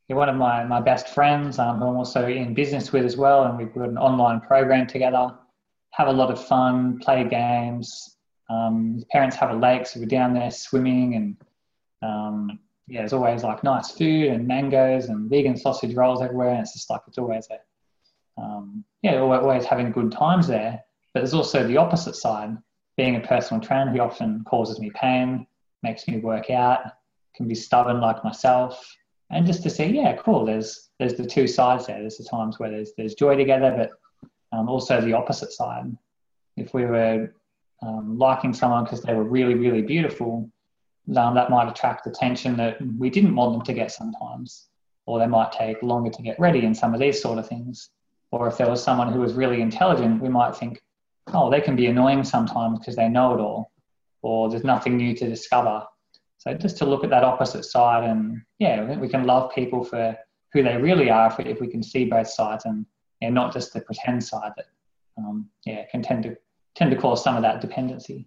You're 0.09 0.19
one 0.19 0.29
of 0.29 0.37
my, 0.37 0.65
my 0.65 0.81
best 0.81 1.09
friends 1.09 1.59
um, 1.59 1.79
who 1.79 1.87
I'm 1.87 1.97
also 1.97 2.27
in 2.27 2.53
business 2.53 2.93
with 2.93 3.05
as 3.05 3.17
well, 3.17 3.45
and 3.45 3.57
we've 3.57 3.73
got 3.73 3.89
an 3.89 3.99
online 3.99 4.41
program 4.41 4.87
together. 4.87 5.35
Have 5.93 6.09
a 6.09 6.13
lot 6.13 6.31
of 6.31 6.45
fun, 6.45 6.99
play 6.99 7.25
games. 7.25 8.17
Um, 8.49 9.03
parents 9.11 9.37
have 9.37 9.51
a 9.51 9.55
lake, 9.55 9.87
so 9.87 10.01
we're 10.01 10.07
down 10.07 10.35
there 10.35 10.51
swimming, 10.51 11.15
and 11.15 11.37
um, 12.03 12.59
yeah, 12.89 13.01
there's 13.01 13.13
always 13.13 13.45
like 13.45 13.63
nice 13.63 13.93
food 13.93 14.29
and 14.29 14.47
mangoes 14.47 15.07
and 15.07 15.31
vegan 15.31 15.57
sausage 15.57 15.95
rolls 15.95 16.21
everywhere, 16.21 16.51
and 16.51 16.61
it's 16.61 16.73
just 16.73 16.91
like 16.91 17.03
it's 17.07 17.19
always 17.19 17.49
a 17.51 18.41
um, 18.41 18.85
yeah, 19.03 19.19
always 19.19 19.65
having 19.65 19.93
good 19.93 20.13
times 20.13 20.47
there. 20.49 20.83
But 21.13 21.21
there's 21.21 21.35
also 21.35 21.67
the 21.67 21.77
opposite 21.77 22.17
side. 22.17 22.57
Being 23.01 23.17
a 23.17 23.21
personal 23.21 23.63
trainer, 23.63 23.93
he 23.93 23.99
often 23.99 24.45
causes 24.45 24.79
me 24.79 24.91
pain, 24.91 25.47
makes 25.83 26.07
me 26.07 26.19
work 26.19 26.51
out, 26.51 26.81
can 27.35 27.49
be 27.49 27.55
stubborn 27.55 28.01
like 28.01 28.23
myself 28.23 28.97
and 29.31 29.47
just 29.47 29.63
to 29.63 29.71
see, 29.71 29.87
yeah, 29.87 30.17
cool. 30.17 30.45
There's 30.45 30.91
there's 30.99 31.15
the 31.15 31.25
two 31.25 31.47
sides 31.47 31.87
there. 31.87 32.01
There's 32.01 32.19
the 32.19 32.25
times 32.25 32.59
where 32.59 32.71
there's 32.71 32.93
there's 32.97 33.15
joy 33.15 33.37
together, 33.37 33.73
but 33.77 33.91
um, 34.57 34.69
also 34.69 35.01
the 35.01 35.13
opposite 35.13 35.53
side. 35.53 35.97
If 36.57 36.75
we 36.75 36.85
were 36.85 37.33
um, 37.83 38.19
liking 38.19 38.53
someone 38.53 38.85
because 38.85 39.03
they 39.03 39.15
were 39.15 39.25
really 39.25 39.55
really 39.55 39.83
beautiful, 39.83 40.51
um, 41.17 41.35
that 41.35 41.51
might 41.51 41.69
attract 41.69 42.09
attention 42.09 42.57
that 42.57 42.79
we 42.99 43.09
didn't 43.09 43.37
want 43.37 43.53
them 43.53 43.63
to 43.63 43.73
get 43.73 43.93
sometimes, 43.93 44.69
or 45.07 45.21
they 45.21 45.29
might 45.29 45.53
take 45.53 45.81
longer 45.83 46.11
to 46.11 46.23
get 46.23 46.39
ready, 46.41 46.67
and 46.67 46.77
some 46.77 46.93
of 46.93 47.01
these 47.01 47.23
sort 47.23 47.39
of 47.39 47.49
things. 47.49 47.91
Or 48.33 48.49
if 48.49 48.59
there 48.59 48.69
was 48.69 48.83
someone 48.83 49.13
who 49.13 49.21
was 49.21 49.35
really 49.35 49.61
intelligent, 49.61 50.23
we 50.23 50.29
might 50.29 50.55
think, 50.55 50.81
oh, 51.35 51.51
they 51.51 51.61
can 51.61 51.77
be 51.77 51.87
annoying 51.87 52.25
sometimes 52.25 52.79
because 52.79 52.97
they 52.97 53.09
know 53.09 53.35
it 53.35 53.41
all, 53.41 53.73
or 54.23 54.51
there's 54.51 54.65
nothing 54.65 54.97
new 54.97 55.15
to 55.17 55.29
discover. 55.29 55.85
So 56.39 56.55
just 56.55 56.79
to 56.79 56.87
look 56.87 57.05
at 57.05 57.11
that 57.11 57.25
opposite 57.25 57.65
side, 57.65 58.09
and 58.09 58.41
yeah, 58.59 58.97
we 58.99 59.09
can 59.09 59.25
love 59.25 59.53
people 59.55 59.85
for 59.85 60.17
who 60.53 60.63
they 60.63 60.77
really 60.77 61.11
are 61.11 61.29
if 61.29 61.39
we, 61.39 61.45
if 61.45 61.61
we 61.61 61.69
can 61.69 61.83
see 61.83 62.05
both 62.05 62.29
sides 62.29 62.65
and 62.65 62.87
and 63.23 63.35
not 63.35 63.53
just 63.53 63.73
the 63.73 63.81
pretend 63.83 64.25
side 64.25 64.53
that 64.57 64.67
um, 65.19 65.49
yeah 65.67 65.85
can 65.91 66.03
tend 66.03 66.23
to 66.23 66.37
tend 66.75 66.91
to 66.91 66.97
cause 66.97 67.23
some 67.23 67.37
of 67.37 67.43
that 67.43 67.61
dependency. 67.61 68.27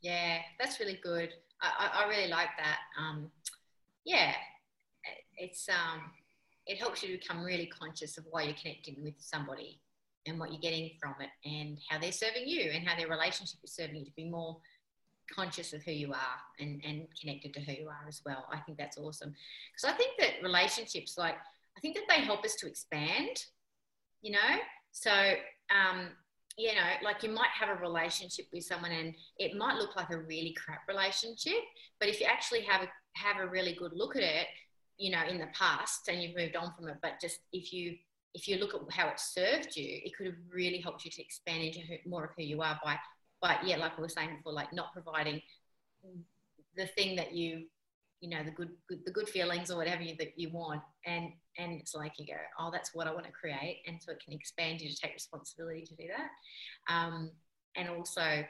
Yeah, 0.00 0.38
that's 0.58 0.80
really 0.80 0.98
good. 1.02 1.30
I, 1.60 2.04
I, 2.04 2.08
really 2.08 2.28
like 2.28 2.48
that. 2.56 2.78
Um, 2.98 3.30
yeah, 4.06 4.32
it's 5.36 5.68
um, 5.68 6.10
it 6.66 6.78
helps 6.78 7.02
you 7.02 7.18
become 7.18 7.42
really 7.42 7.66
conscious 7.66 8.16
of 8.16 8.24
why 8.30 8.44
you're 8.44 8.54
connecting 8.54 9.02
with 9.02 9.14
somebody 9.18 9.80
and 10.26 10.38
what 10.38 10.50
you're 10.52 10.60
getting 10.60 10.90
from 11.00 11.14
it 11.20 11.30
and 11.48 11.78
how 11.88 11.98
they're 11.98 12.12
serving 12.12 12.46
you 12.46 12.70
and 12.70 12.86
how 12.86 12.96
their 12.96 13.08
relationship 13.08 13.58
is 13.64 13.72
serving 13.72 13.96
you 13.96 14.04
to 14.04 14.12
be 14.16 14.28
more 14.28 14.58
conscious 15.34 15.72
of 15.72 15.82
who 15.82 15.92
you 15.92 16.12
are 16.12 16.38
and, 16.58 16.82
and 16.84 17.06
connected 17.18 17.54
to 17.54 17.60
who 17.60 17.72
you 17.72 17.88
are 17.88 18.08
as 18.08 18.20
well. 18.26 18.46
I 18.52 18.58
think 18.58 18.78
that's 18.78 18.98
awesome. 18.98 19.34
Because 19.72 19.94
I 19.94 19.96
think 19.96 20.18
that 20.18 20.42
relationships, 20.42 21.16
like, 21.16 21.36
I 21.76 21.80
think 21.80 21.94
that 21.94 22.04
they 22.08 22.22
help 22.22 22.44
us 22.44 22.56
to 22.56 22.66
expand, 22.66 23.44
you 24.22 24.32
know? 24.32 24.58
So, 24.92 25.10
um, 25.70 26.08
you 26.58 26.74
know, 26.74 26.82
like 27.02 27.22
you 27.22 27.30
might 27.30 27.50
have 27.58 27.70
a 27.70 27.80
relationship 27.80 28.46
with 28.52 28.64
someone 28.64 28.90
and 28.90 29.14
it 29.38 29.56
might 29.56 29.76
look 29.76 29.96
like 29.96 30.10
a 30.10 30.18
really 30.18 30.54
crap 30.62 30.80
relationship, 30.88 31.62
but 31.98 32.08
if 32.08 32.20
you 32.20 32.26
actually 32.26 32.62
have 32.62 32.82
a, 32.82 32.88
have 33.14 33.42
a 33.42 33.48
really 33.48 33.74
good 33.74 33.92
look 33.94 34.16
at 34.16 34.22
it, 34.22 34.46
you 34.98 35.10
know, 35.10 35.22
in 35.26 35.38
the 35.38 35.46
past 35.54 36.08
and 36.08 36.22
you've 36.22 36.36
moved 36.36 36.56
on 36.56 36.72
from 36.76 36.88
it, 36.88 36.96
but 37.00 37.12
just 37.20 37.38
if 37.52 37.72
you 37.72 37.96
if 38.34 38.46
you 38.46 38.56
look 38.56 38.74
at 38.74 38.80
how 38.94 39.08
it 39.08 39.18
served 39.18 39.76
you, 39.76 40.00
it 40.04 40.16
could 40.16 40.26
have 40.26 40.36
really 40.52 40.80
helped 40.80 41.04
you 41.04 41.10
to 41.10 41.22
expand 41.22 41.62
into 41.62 41.80
who, 41.80 41.96
more 42.08 42.24
of 42.24 42.30
who 42.36 42.44
you 42.44 42.62
are 42.62 42.78
by 42.84 42.96
but 43.40 43.66
yeah, 43.66 43.76
like 43.76 43.96
we 43.96 44.02
were 44.02 44.08
saying 44.08 44.36
before, 44.36 44.52
like 44.52 44.72
not 44.72 44.92
providing 44.92 45.40
the 46.76 46.86
thing 46.86 47.16
that 47.16 47.32
you, 47.32 47.64
you 48.20 48.28
know, 48.28 48.44
the 48.44 48.50
good, 48.50 48.70
good 48.88 49.00
the 49.06 49.12
good 49.12 49.28
feelings 49.28 49.70
or 49.70 49.78
whatever 49.78 50.02
you, 50.02 50.14
that 50.18 50.38
you 50.38 50.50
want, 50.50 50.82
and 51.06 51.32
and 51.58 51.80
it's 51.80 51.94
like 51.94 52.12
you 52.18 52.26
go, 52.26 52.38
oh, 52.58 52.70
that's 52.70 52.94
what 52.94 53.06
I 53.06 53.12
want 53.14 53.24
to 53.26 53.32
create, 53.32 53.82
and 53.86 53.96
so 54.00 54.12
it 54.12 54.22
can 54.22 54.34
expand 54.34 54.80
you 54.80 54.90
to 54.90 54.96
take 54.96 55.14
responsibility 55.14 55.84
to 55.86 55.94
do 55.96 56.08
that, 56.08 56.94
um, 56.94 57.30
and 57.76 57.88
also, 57.88 58.44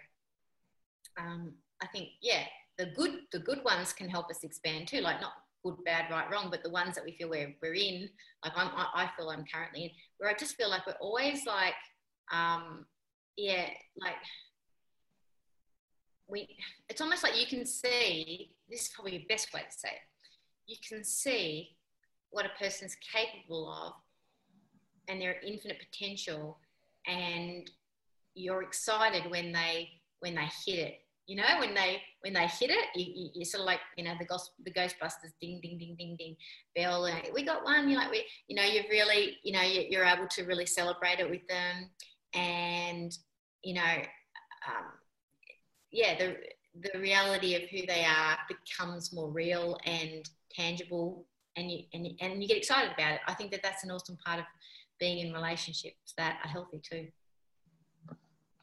um, 1.19 1.53
I 1.81 1.87
think 1.87 2.09
yeah, 2.21 2.43
the 2.79 2.87
good 2.87 3.21
the 3.33 3.39
good 3.39 3.63
ones 3.65 3.93
can 3.93 4.09
help 4.09 4.29
us 4.29 4.43
expand 4.43 4.89
too. 4.89 5.01
Like 5.01 5.21
not 5.21 5.33
good, 5.63 5.77
bad, 5.85 6.11
right, 6.11 6.31
wrong, 6.31 6.49
but 6.51 6.63
the 6.63 6.71
ones 6.71 6.95
that 6.95 7.05
we 7.05 7.13
feel 7.13 7.29
we're 7.29 7.55
we're 7.63 7.75
in. 7.75 8.09
Like 8.45 8.53
I'm, 8.57 8.71
I, 8.75 9.11
feel 9.17 9.31
I'm 9.31 9.45
currently 9.53 9.85
in, 9.85 9.91
where 10.19 10.31
I 10.31 10.35
just 10.35 10.57
feel 10.57 10.71
like 10.71 10.87
we're 10.87 10.95
always 11.01 11.47
like, 11.47 11.75
um, 12.33 12.87
yeah, 13.37 13.67
like 14.01 14.15
we. 16.27 16.49
It's 16.89 17.01
almost 17.01 17.23
like 17.23 17.39
you 17.39 17.47
can 17.47 17.67
see. 17.67 18.51
This 18.69 18.83
is 18.83 18.89
probably 18.95 19.19
the 19.19 19.27
best 19.29 19.53
way 19.53 19.61
to 19.61 19.79
say 19.79 19.91
it. 19.91 20.01
You 20.67 20.77
can 20.89 21.05
see 21.05 21.77
what 22.31 22.47
a 22.47 22.63
person's 22.63 22.97
capable 23.13 23.71
of 23.71 23.93
and 25.09 25.21
their 25.21 25.37
infinite 25.45 25.79
potential 25.81 26.59
and 27.07 27.69
you're 28.35 28.63
excited 28.63 29.29
when 29.31 29.53
they 29.53 29.89
when 30.21 30.37
they 30.37 30.49
hit 30.65 30.79
it 30.79 30.95
you 31.31 31.37
know 31.37 31.45
when 31.61 31.75
they 31.75 32.03
when 32.23 32.33
they 32.33 32.47
hit 32.49 32.71
it 32.71 32.89
you, 32.97 33.07
you, 33.15 33.31
you 33.35 33.45
sort 33.45 33.61
of 33.61 33.67
like 33.67 33.79
you 33.97 34.03
know 34.03 34.15
the 34.19 34.25
ghost 34.25 34.51
the 34.65 34.73
ghostbusters 34.73 35.33
ding 35.41 35.61
ding 35.63 35.79
ding 35.79 35.95
ding 35.97 36.17
ding 36.19 36.35
bell 36.75 37.07
and 37.07 37.23
we 37.33 37.45
got 37.45 37.63
one 37.63 37.89
you 37.89 37.97
like 37.97 38.11
we 38.11 38.25
you 38.49 38.57
know 38.57 38.65
you've 38.65 38.91
really 38.91 39.37
you 39.45 39.53
know 39.53 39.63
you're 39.63 40.05
able 40.05 40.27
to 40.27 40.43
really 40.43 40.67
celebrate 40.67 41.21
it 41.21 41.31
with 41.31 41.47
them 41.49 41.89
and 42.35 43.17
you 43.63 43.75
know 43.75 43.95
um, 44.67 44.87
yeah 45.93 46.19
the 46.19 46.37
the 46.83 46.99
reality 46.99 47.55
of 47.55 47.63
who 47.71 47.87
they 47.87 48.05
are 48.05 48.37
becomes 48.49 49.13
more 49.13 49.31
real 49.31 49.79
and 49.87 50.29
tangible 50.51 51.25
and 51.57 51.71
you 51.71 51.85
and, 51.95 52.09
and 52.21 52.43
you 52.43 52.49
get 52.49 52.57
excited 52.57 52.91
about 52.93 53.13
it 53.13 53.21
i 53.29 53.35
think 53.35 53.53
that 53.53 53.61
that's 53.63 53.85
an 53.85 53.93
awesome 53.93 54.19
part 54.27 54.41
of 54.41 54.45
being 55.01 55.27
in 55.27 55.33
relationships 55.33 56.13
that 56.17 56.39
are 56.45 56.49
healthy 56.49 56.79
too. 56.79 57.09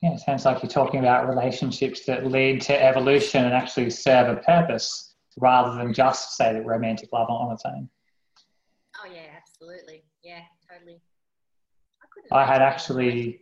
Yeah, 0.02 0.14
it 0.14 0.20
sounds 0.20 0.46
like 0.46 0.62
you're 0.62 0.70
talking 0.70 1.00
about 1.00 1.28
relationships 1.28 2.06
that 2.06 2.28
lead 2.28 2.62
to 2.62 2.84
evolution 2.84 3.46
and 3.46 3.54
actually 3.54 3.90
serve 3.90 4.30
a 4.30 4.42
purpose 4.42 5.16
rather 5.38 5.76
than 5.76 5.94
just 5.94 6.38
say 6.38 6.54
that 6.54 6.66
romantic 6.66 7.10
love 7.12 7.30
on 7.30 7.52
its 7.52 7.64
own. 7.66 7.90
Oh 9.00 9.12
yeah, 9.12 9.28
absolutely. 9.36 10.04
Yeah, 10.24 10.42
totally. 10.70 11.02
I, 12.32 12.42
I 12.42 12.46
had 12.46 12.62
actually 12.62 13.42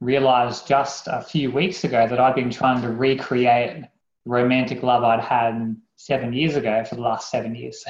realized 0.00 0.66
just 0.66 1.08
a 1.08 1.22
few 1.22 1.50
weeks 1.50 1.84
ago 1.84 2.08
that 2.08 2.18
I'd 2.18 2.34
been 2.34 2.50
trying 2.50 2.82
to 2.82 2.88
recreate 2.88 3.84
romantic 4.24 4.82
love 4.82 5.04
I'd 5.04 5.20
had 5.20 5.76
seven 5.96 6.32
years 6.32 6.56
ago 6.56 6.84
for 6.84 6.94
the 6.96 7.02
last 7.02 7.30
seven 7.30 7.54
years. 7.54 7.84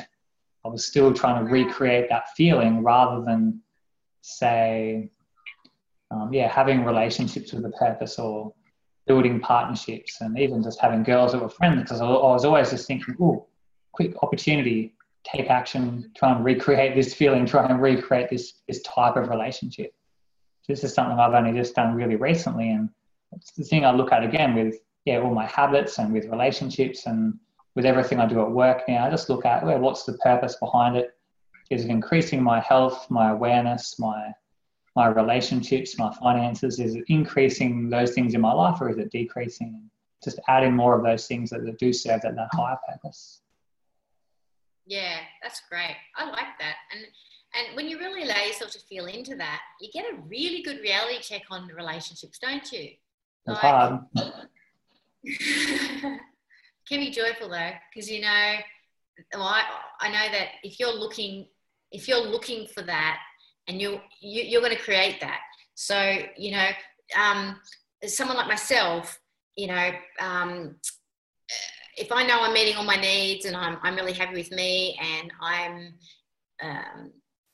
I 0.65 0.69
was 0.69 0.87
still 0.87 1.13
trying 1.13 1.45
to 1.45 1.51
recreate 1.51 2.09
that 2.09 2.29
feeling 2.37 2.83
rather 2.83 3.25
than 3.25 3.61
say, 4.21 5.11
um, 6.13 6.33
yeah, 6.33 6.49
having 6.49 6.85
relationships 6.85 7.53
with 7.53 7.65
a 7.65 7.71
purpose 7.71 8.19
or 8.19 8.53
building 9.07 9.41
partnerships 9.41 10.21
and 10.21 10.39
even 10.39 10.63
just 10.63 10.81
having 10.81 11.03
girls 11.03 11.33
that 11.33 11.41
were 11.41 11.49
friendly 11.49 11.83
because 11.83 12.01
I 12.01 12.09
was 12.09 12.45
always 12.45 12.71
just 12.71 12.87
thinking, 12.87 13.17
oh, 13.21 13.47
quick 13.93 14.15
opportunity, 14.23 14.95
take 15.25 15.51
action, 15.51 16.11
try 16.17 16.35
and 16.35 16.45
recreate 16.45 16.95
this 16.95 17.15
feeling, 17.15 17.47
try 17.47 17.67
and 17.67 17.81
recreate 17.81 18.31
this 18.31 18.55
this 18.69 18.83
type 18.83 19.17
of 19.17 19.29
relationship. 19.29 19.95
This 20.69 20.85
is 20.85 20.95
something 20.95 21.19
I've 21.19 21.35
only 21.35 21.59
just 21.59 21.75
done 21.75 21.95
really 21.95 22.17
recently, 22.17 22.71
and 22.71 22.89
it's 23.33 23.53
the 23.53 23.65
thing 23.65 23.85
I 23.85 23.93
look 23.93 24.13
at 24.13 24.23
again 24.23 24.55
with 24.55 24.77
yeah 25.05 25.21
all 25.21 25.35
my 25.35 25.47
habits 25.47 25.99
and 25.99 26.13
with 26.13 26.27
relationships 26.27 27.07
and 27.07 27.35
with 27.75 27.87
everything 27.87 28.21
I 28.21 28.27
do 28.27 28.43
at 28.43 28.51
work 28.51 28.83
now. 28.87 29.07
I 29.07 29.11
just 29.11 29.31
look 29.31 29.47
at 29.47 29.65
well, 29.65 29.79
what's 29.79 30.05
the 30.05 30.15
purpose 30.19 30.57
behind 30.57 30.97
it? 30.97 31.11
Is 31.71 31.85
it 31.85 31.91
increasing 31.91 32.43
my 32.43 32.61
health, 32.61 33.07
my 33.11 33.31
awareness, 33.31 33.99
my 33.99 34.33
my 34.95 35.07
relationships, 35.09 35.99
my 35.99 36.13
finances? 36.15 36.79
Is 36.79 36.97
it 36.97 37.05
increasing 37.09 37.89
those 37.89 38.13
things 38.13 38.35
in 38.35 38.41
my 38.41 38.53
life 38.53 38.81
or 38.81 38.91
is 38.91 38.99
it 38.99 39.11
decreasing? 39.11 39.91
Just 40.23 40.39
adding 40.49 40.75
more 40.75 40.97
of 40.97 41.05
those 41.05 41.27
things 41.27 41.51
that, 41.51 41.65
that 41.65 41.79
do 41.79 41.93
serve 41.93 42.21
that, 42.23 42.37
that 42.37 42.49
higher 42.53 42.79
purpose. 42.89 43.41
Yeah, 44.87 45.19
that's 45.43 45.63
great. 45.71 45.97
I 46.17 46.29
like 46.29 46.59
that. 46.59 46.77
And 46.93 47.07
and 47.55 47.77
when 47.77 47.87
you 47.87 47.99
really 47.99 48.23
allow 48.23 48.43
yourself 48.45 48.71
to 48.71 48.79
feel 48.79 49.05
into 49.07 49.37
that, 49.37 49.61
you 49.79 49.91
get 49.93 50.07
a 50.07 50.17
really 50.27 50.63
good 50.63 50.81
reality 50.81 51.19
check 51.21 51.43
on 51.51 51.67
the 51.67 51.75
relationships, 51.75 52.39
don't 52.39 52.73
you? 52.73 52.93
It's 53.47 53.49
like, 53.49 53.59
hard. 53.59 54.01
can 56.89 57.01
be 57.01 57.11
joyful 57.11 57.49
though, 57.51 57.71
because 57.93 58.11
you 58.11 58.23
know, 58.23 58.55
well, 59.35 59.45
I, 59.45 59.63
I 60.01 60.09
know 60.09 60.33
that 60.33 60.49
if 60.63 60.81
you're 60.81 60.95
looking 60.95 61.47
if 61.91 62.09
you're 62.09 62.25
looking 62.25 62.67
for 62.67 62.83
that 62.83 63.19
and 63.69 63.81
you, 63.81 64.01
you 64.21 64.43
you're 64.43 64.61
going 64.61 64.77
to 64.77 64.83
create 64.83 65.21
that. 65.21 65.41
So 65.75 66.19
you 66.37 66.53
know 66.53 66.69
um, 67.17 67.61
someone 68.07 68.37
like 68.37 68.49
myself 68.49 69.19
you 69.57 69.67
know 69.67 69.91
um, 70.21 70.77
if 71.97 72.11
i 72.11 72.25
know 72.27 72.41
i'm 72.41 72.55
meeting 72.55 72.77
all 72.77 72.85
my 72.85 72.97
needs 72.97 73.45
and 73.45 73.57
i'm, 73.57 73.79
I'm 73.83 73.95
really 73.95 74.13
happy 74.13 74.35
with 74.35 74.51
me 74.51 74.99
and 75.01 75.33
i'm 75.41 75.95
um, 76.63 77.13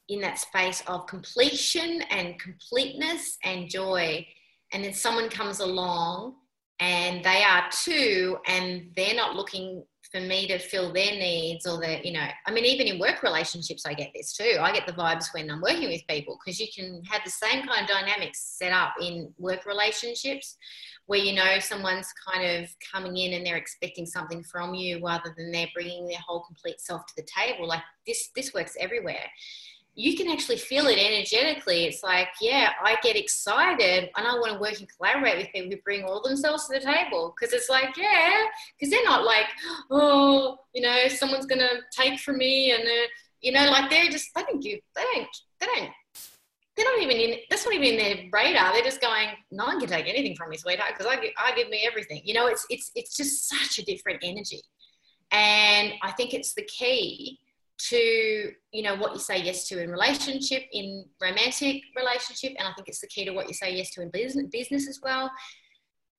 in 0.08 0.20
that 0.20 0.38
space 0.38 0.82
of 0.86 1.06
completion 1.06 2.02
and 2.10 2.38
completeness 2.38 3.36
and 3.44 3.68
joy 3.68 4.26
and 4.72 4.84
then 4.84 4.94
someone 4.94 5.28
comes 5.28 5.60
along 5.60 6.34
and 6.80 7.24
they 7.24 7.42
are 7.42 7.64
too 7.70 8.38
and 8.46 8.90
they're 8.96 9.14
not 9.14 9.34
looking 9.34 9.84
for 10.10 10.20
me 10.20 10.46
to 10.48 10.58
fill 10.58 10.92
their 10.92 11.12
needs 11.12 11.66
or 11.66 11.78
the 11.78 12.00
you 12.02 12.12
know 12.12 12.26
i 12.46 12.50
mean 12.50 12.64
even 12.64 12.86
in 12.86 12.98
work 12.98 13.22
relationships 13.22 13.84
i 13.86 13.92
get 13.92 14.10
this 14.14 14.34
too. 14.34 14.56
I 14.60 14.72
get 14.72 14.86
the 14.86 14.92
vibes 14.92 15.32
when 15.34 15.50
i'm 15.50 15.60
working 15.60 15.88
with 15.88 16.06
people 16.08 16.38
because 16.38 16.58
you 16.58 16.66
can 16.74 17.02
have 17.04 17.22
the 17.24 17.30
same 17.30 17.66
kind 17.66 17.82
of 17.82 17.88
dynamics 17.88 18.56
set 18.58 18.72
up 18.72 18.94
in 19.00 19.32
work 19.38 19.66
relationships 19.66 20.56
where 21.08 21.18
you 21.18 21.32
know 21.32 21.58
someone's 21.58 22.12
kind 22.30 22.46
of 22.46 22.68
coming 22.92 23.16
in 23.16 23.32
and 23.32 23.44
they're 23.44 23.56
expecting 23.56 24.04
something 24.04 24.42
from 24.44 24.74
you 24.74 25.00
rather 25.04 25.34
than 25.36 25.50
they're 25.50 25.66
bringing 25.74 26.06
their 26.06 26.18
whole 26.26 26.44
complete 26.44 26.78
self 26.80 27.06
to 27.06 27.14
the 27.16 27.26
table. 27.26 27.66
Like 27.66 27.82
this 28.06 28.28
this 28.36 28.52
works 28.52 28.76
everywhere 28.78 29.24
you 29.98 30.16
can 30.16 30.28
actually 30.30 30.56
feel 30.56 30.86
it 30.86 30.96
energetically. 30.96 31.84
It's 31.84 32.04
like, 32.04 32.28
yeah, 32.40 32.70
I 32.84 32.98
get 33.02 33.16
excited 33.16 34.08
and 34.16 34.26
I 34.28 34.34
want 34.34 34.52
to 34.52 34.58
work 34.60 34.78
and 34.78 34.88
collaborate 34.96 35.38
with 35.38 35.52
people 35.52 35.72
who 35.72 35.82
bring 35.82 36.04
all 36.04 36.22
themselves 36.22 36.68
to 36.68 36.74
the 36.74 36.80
table. 36.80 37.34
Because 37.34 37.52
it's 37.52 37.68
like, 37.68 37.96
yeah, 37.96 38.44
because 38.78 38.92
they're 38.92 39.04
not 39.04 39.24
like, 39.24 39.46
oh, 39.90 40.56
you 40.72 40.82
know, 40.82 41.08
someone's 41.08 41.46
going 41.46 41.58
to 41.58 41.80
take 41.90 42.20
from 42.20 42.38
me. 42.38 42.70
And, 42.70 42.84
uh, 42.84 43.08
you 43.40 43.50
know, 43.50 43.68
like 43.72 43.90
they're 43.90 44.08
just, 44.08 44.32
they 44.36 44.42
don't 44.42 44.62
give, 44.62 44.78
they 44.94 45.02
don't, 45.02 45.26
they 45.58 45.66
don't, 45.66 45.90
they're 46.76 46.86
not 46.86 47.02
even 47.02 47.16
in, 47.16 47.38
that's 47.50 47.64
not 47.64 47.74
even 47.74 47.88
in 47.88 47.96
their 47.96 48.24
radar. 48.32 48.72
They're 48.72 48.84
just 48.84 49.00
going, 49.00 49.30
no 49.50 49.64
one 49.64 49.80
can 49.80 49.88
take 49.88 50.06
anything 50.06 50.36
from 50.36 50.50
me, 50.50 50.58
sweetheart, 50.58 50.92
because 50.96 51.12
I, 51.12 51.32
I 51.36 51.56
give 51.56 51.70
me 51.70 51.84
everything. 51.84 52.20
You 52.22 52.34
know, 52.34 52.46
it's, 52.46 52.64
it's, 52.70 52.92
it's 52.94 53.16
just 53.16 53.48
such 53.48 53.80
a 53.80 53.84
different 53.84 54.20
energy. 54.22 54.60
And 55.32 55.94
I 56.02 56.12
think 56.12 56.34
it's 56.34 56.54
the 56.54 56.62
key 56.62 57.40
to 57.78 58.52
you 58.72 58.82
know 58.82 58.96
what 58.96 59.12
you 59.12 59.18
say 59.18 59.40
yes 59.40 59.68
to 59.68 59.80
in 59.80 59.90
relationship 59.90 60.64
in 60.72 61.04
romantic 61.22 61.82
relationship 61.96 62.52
and 62.58 62.66
i 62.66 62.72
think 62.72 62.88
it's 62.88 63.00
the 63.00 63.06
key 63.06 63.24
to 63.24 63.30
what 63.30 63.46
you 63.46 63.54
say 63.54 63.74
yes 63.74 63.90
to 63.90 64.02
in 64.02 64.10
business, 64.10 64.46
business 64.50 64.88
as 64.88 65.00
well. 65.02 65.30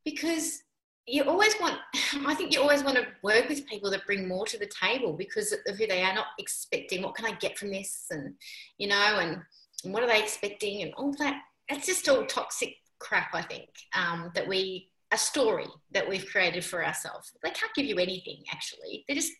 Because 0.05 0.63
you 1.05 1.23
always 1.23 1.53
want 1.59 1.77
i 2.25 2.33
think 2.33 2.53
you 2.53 2.61
always 2.61 2.83
want 2.83 2.95
to 2.97 3.05
work 3.23 3.49
with 3.49 3.67
people 3.67 3.91
that 3.91 4.05
bring 4.05 4.27
more 4.27 4.45
to 4.45 4.57
the 4.57 4.69
table 4.81 5.13
because 5.13 5.51
of 5.51 5.75
who 5.75 5.87
they 5.87 6.01
are 6.01 6.13
not 6.13 6.27
expecting 6.37 7.01
what 7.01 7.15
can 7.15 7.25
i 7.25 7.31
get 7.33 7.57
from 7.57 7.71
this? 7.71 8.05
and 8.11 8.33
you 8.77 8.87
know 8.87 9.17
and, 9.19 9.41
and 9.83 9.93
what 9.93 10.03
are 10.03 10.07
they 10.07 10.21
expecting 10.21 10.81
and 10.83 10.93
all 10.95 11.13
that. 11.19 11.41
That's 11.69 11.85
just 11.85 12.07
all 12.09 12.25
toxic 12.25 12.75
crap 12.99 13.33
i 13.33 13.41
think 13.41 13.69
um, 13.95 14.31
that 14.33 14.47
we 14.47 14.89
a 15.11 15.17
story 15.17 15.65
that 15.91 16.07
we've 16.07 16.27
created 16.27 16.63
for 16.63 16.85
ourselves. 16.85 17.33
They 17.43 17.49
can't 17.49 17.73
give 17.73 17.85
you 17.85 17.97
anything 17.97 18.43
actually. 18.51 19.05
They're 19.07 19.15
just 19.15 19.33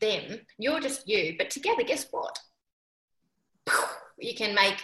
them, 0.00 0.40
you're 0.58 0.80
just 0.80 1.08
you, 1.08 1.34
but 1.38 1.50
together, 1.50 1.82
guess 1.82 2.06
what? 2.10 2.38
You 4.18 4.34
can 4.34 4.54
make 4.54 4.82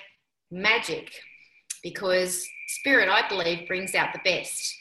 magic 0.50 1.12
because 1.82 2.46
spirit, 2.68 3.08
I 3.08 3.28
believe, 3.28 3.68
brings 3.68 3.94
out 3.94 4.12
the 4.12 4.20
best 4.24 4.74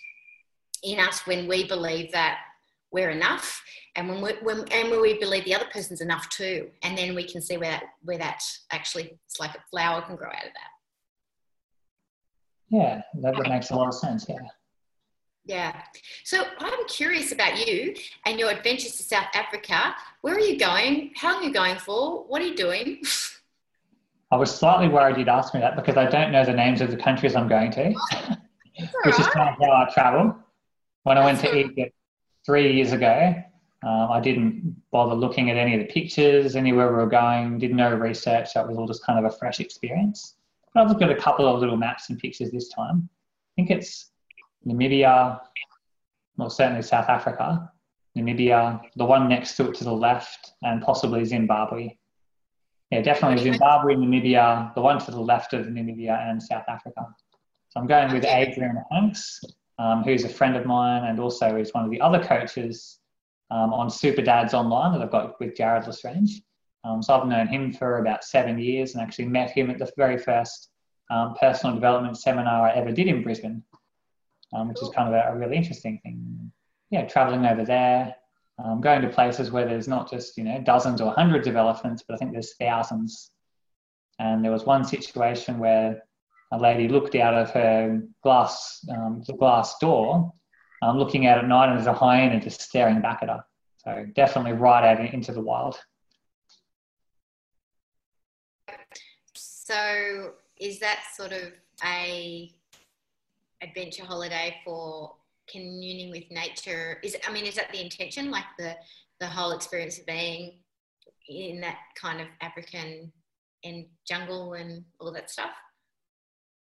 in 0.83 0.99
us 0.99 1.25
when 1.25 1.47
we 1.47 1.67
believe 1.67 2.11
that 2.11 2.39
we're 2.91 3.09
enough 3.09 3.61
and 3.95 4.07
when 4.07 4.21
we, 4.21 4.33
when, 4.41 4.65
and 4.71 4.89
when 4.89 5.01
we 5.01 5.17
believe 5.17 5.45
the 5.45 5.55
other 5.55 5.67
person's 5.71 6.01
enough 6.01 6.29
too. 6.29 6.69
And 6.83 6.97
then 6.97 7.15
we 7.15 7.27
can 7.27 7.41
see 7.41 7.57
where 7.57 7.71
that, 7.71 7.83
where 8.03 8.17
that 8.17 8.41
actually, 8.71 9.17
it's 9.25 9.39
like 9.39 9.55
a 9.55 9.63
flower 9.69 10.01
can 10.01 10.15
grow 10.15 10.29
out 10.29 10.45
of 10.45 10.53
that. 10.53 10.69
Yeah, 12.69 13.01
that, 13.21 13.35
that 13.35 13.49
makes 13.49 13.69
a 13.69 13.75
lot 13.75 13.87
of 13.87 13.93
sense. 13.93 14.25
Yeah. 14.27 14.37
Yeah. 15.45 15.79
So 16.23 16.43
I'm 16.59 16.87
curious 16.87 17.31
about 17.31 17.65
you 17.65 17.95
and 18.25 18.39
your 18.39 18.49
adventures 18.49 18.97
to 18.97 19.03
South 19.03 19.27
Africa. 19.33 19.95
Where 20.21 20.35
are 20.35 20.39
you 20.39 20.57
going? 20.57 21.11
How 21.15 21.33
long 21.33 21.43
are 21.43 21.47
you 21.47 21.53
going 21.53 21.77
for? 21.77 22.23
What 22.23 22.41
are 22.41 22.45
you 22.45 22.55
doing? 22.55 23.01
I 24.31 24.37
was 24.37 24.53
slightly 24.53 24.87
worried 24.87 25.17
you'd 25.17 25.29
ask 25.29 25.53
me 25.53 25.59
that 25.59 25.75
because 25.75 25.97
I 25.97 26.09
don't 26.09 26.31
know 26.31 26.43
the 26.43 26.51
names 26.51 26.81
of 26.81 26.89
the 26.89 26.97
countries 26.97 27.35
I'm 27.35 27.47
going 27.47 27.71
to, 27.71 27.93
which 29.05 29.19
is 29.19 29.27
kind 29.27 29.49
of 29.49 29.55
how 29.61 29.71
I 29.71 29.89
travel. 29.93 30.35
When 31.03 31.17
I 31.19 31.23
went 31.23 31.39
to 31.41 31.55
Egypt 31.55 31.95
three 32.43 32.73
years 32.73 32.91
ago, 32.91 33.35
um, 33.83 34.11
I 34.11 34.19
didn't 34.19 34.75
bother 34.89 35.13
looking 35.13 35.51
at 35.51 35.57
any 35.57 35.75
of 35.75 35.87
the 35.87 35.93
pictures, 35.93 36.55
anywhere 36.55 36.89
we 36.89 36.95
were 36.95 37.07
going, 37.07 37.59
did 37.59 37.73
no 37.73 37.93
research. 37.93 38.55
That 38.55 38.67
was 38.67 38.77
all 38.77 38.87
just 38.87 39.05
kind 39.05 39.23
of 39.23 39.31
a 39.31 39.37
fresh 39.37 39.59
experience. 39.59 40.35
But 40.73 40.81
I've 40.81 40.89
looked 40.89 41.03
at 41.03 41.11
a 41.11 41.15
couple 41.15 41.47
of 41.47 41.59
little 41.59 41.77
maps 41.77 42.09
and 42.09 42.17
pictures 42.17 42.49
this 42.49 42.69
time. 42.69 43.07
I 43.07 43.51
think 43.55 43.69
it's 43.69 44.09
Namibia, 44.67 45.39
well, 46.37 46.49
certainly 46.49 46.81
South 46.81 47.09
Africa, 47.09 47.71
Namibia, 48.17 48.81
the 48.95 49.05
one 49.05 49.27
next 49.29 49.55
to 49.57 49.69
it 49.69 49.75
to 49.75 49.83
the 49.83 49.93
left, 49.93 50.53
and 50.63 50.81
possibly 50.81 51.23
Zimbabwe. 51.25 51.97
Yeah, 52.91 53.01
definitely 53.01 53.43
Zimbabwe, 53.43 53.95
Namibia, 53.95 54.73
the 54.73 54.81
one 54.81 54.99
to 54.99 55.11
the 55.11 55.19
left 55.19 55.53
of 55.53 55.65
Namibia, 55.67 56.29
and 56.29 56.41
South 56.41 56.65
Africa. 56.67 57.05
So 57.69 57.79
I'm 57.79 57.87
going 57.87 58.13
with 58.13 58.25
Adrian 58.25 58.81
Hanks, 58.91 59.41
um, 59.79 60.03
who's 60.03 60.23
a 60.23 60.29
friend 60.29 60.55
of 60.55 60.65
mine 60.65 61.03
and 61.03 61.19
also 61.19 61.57
is 61.57 61.73
one 61.73 61.83
of 61.83 61.91
the 61.91 61.99
other 61.99 62.23
coaches 62.23 62.99
um, 63.51 63.73
on 63.73 63.89
Super 63.89 64.21
Dads 64.21 64.53
Online 64.53 64.93
that 64.93 65.01
I've 65.01 65.11
got 65.11 65.39
with 65.39 65.55
Jared 65.55 65.85
Lestrange. 65.85 66.41
Um, 66.83 67.01
so 67.01 67.19
I've 67.19 67.27
known 67.27 67.47
him 67.47 67.73
for 67.73 67.97
about 67.97 68.23
seven 68.23 68.59
years 68.59 68.93
and 68.93 69.01
actually 69.01 69.25
met 69.25 69.51
him 69.51 69.69
at 69.69 69.79
the 69.79 69.91
very 69.97 70.17
first 70.17 70.69
um, 71.09 71.35
personal 71.39 71.75
development 71.75 72.17
seminar 72.17 72.67
I 72.67 72.75
ever 72.75 72.91
did 72.91 73.07
in 73.07 73.23
Brisbane, 73.23 73.63
um, 74.55 74.69
which 74.69 74.81
is 74.81 74.89
kind 74.89 75.13
of 75.13 75.13
a, 75.13 75.33
a, 75.33 75.37
really 75.37 75.57
interesting 75.57 75.99
thing. 76.03 76.51
Yeah, 76.89 77.05
traveling 77.05 77.45
over 77.45 77.65
there, 77.65 78.15
um, 78.63 78.79
going 78.79 79.01
to 79.01 79.09
places 79.09 79.51
where 79.51 79.65
there's 79.65 79.87
not 79.87 80.09
just 80.09 80.37
you 80.37 80.43
know 80.43 80.61
dozens 80.61 81.01
or 81.01 81.13
hundreds 81.13 81.47
of 81.47 81.55
elephants, 81.55 82.03
but 82.07 82.15
I 82.15 82.17
think 82.17 82.31
there's 82.31 82.55
thousands. 82.55 83.31
And 84.17 84.43
there 84.43 84.51
was 84.51 84.65
one 84.65 84.85
situation 84.85 85.59
where 85.59 86.03
a 86.53 86.57
lady 86.57 86.87
looked 86.87 87.15
out 87.15 87.33
of 87.33 87.49
her 87.51 88.01
glass 88.23 88.85
um, 88.89 89.23
the 89.27 89.33
glass 89.33 89.77
door, 89.79 90.33
um, 90.81 90.97
looking 90.97 91.27
out 91.27 91.37
at 91.37 91.47
night, 91.47 91.69
and 91.69 91.77
there's 91.77 91.87
a 91.87 91.93
hyena 91.93 92.39
just 92.39 92.61
staring 92.61 93.01
back 93.01 93.19
at 93.21 93.29
her. 93.29 93.43
So 93.83 94.05
definitely 94.15 94.53
right 94.53 94.89
out 94.89 95.13
into 95.13 95.31
the 95.31 95.41
wild. 95.41 95.77
So 99.35 100.33
is 100.57 100.79
that 100.79 101.03
sort 101.15 101.33
of 101.33 101.51
a 101.83 102.51
adventure 103.67 104.05
holiday 104.05 104.55
for 104.63 105.15
communing 105.49 106.11
with 106.11 106.23
nature? 106.31 106.99
Is 107.03 107.15
I 107.27 107.31
mean, 107.31 107.45
is 107.45 107.55
that 107.55 107.71
the 107.71 107.81
intention? 107.81 108.31
Like 108.31 108.45
the 108.57 108.75
the 109.19 109.27
whole 109.27 109.51
experience 109.51 109.99
of 109.99 110.05
being 110.05 110.59
in 111.27 111.61
that 111.61 111.77
kind 111.99 112.21
of 112.21 112.27
African 112.41 113.11
and 113.63 113.85
jungle 114.07 114.53
and 114.53 114.83
all 114.99 115.11
that 115.11 115.29
stuff? 115.29 115.51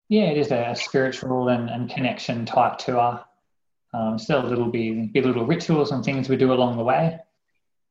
Yeah, 0.09 0.24
it 0.24 0.36
is 0.36 0.50
a 0.50 0.74
spiritual 0.76 1.48
and, 1.48 1.70
and 1.70 1.90
connection 1.90 2.44
type 2.44 2.78
tour. 2.78 3.24
Um, 3.94 4.18
still 4.18 4.44
a 4.44 4.48
little 4.48 4.66
bit, 4.66 5.12
be 5.12 5.20
little 5.20 5.46
rituals 5.46 5.90
and 5.90 6.05
things 6.05 6.28
we 6.28 6.36
do 6.36 6.53
along 6.53 6.76
the 6.76 6.84
way. 6.84 7.18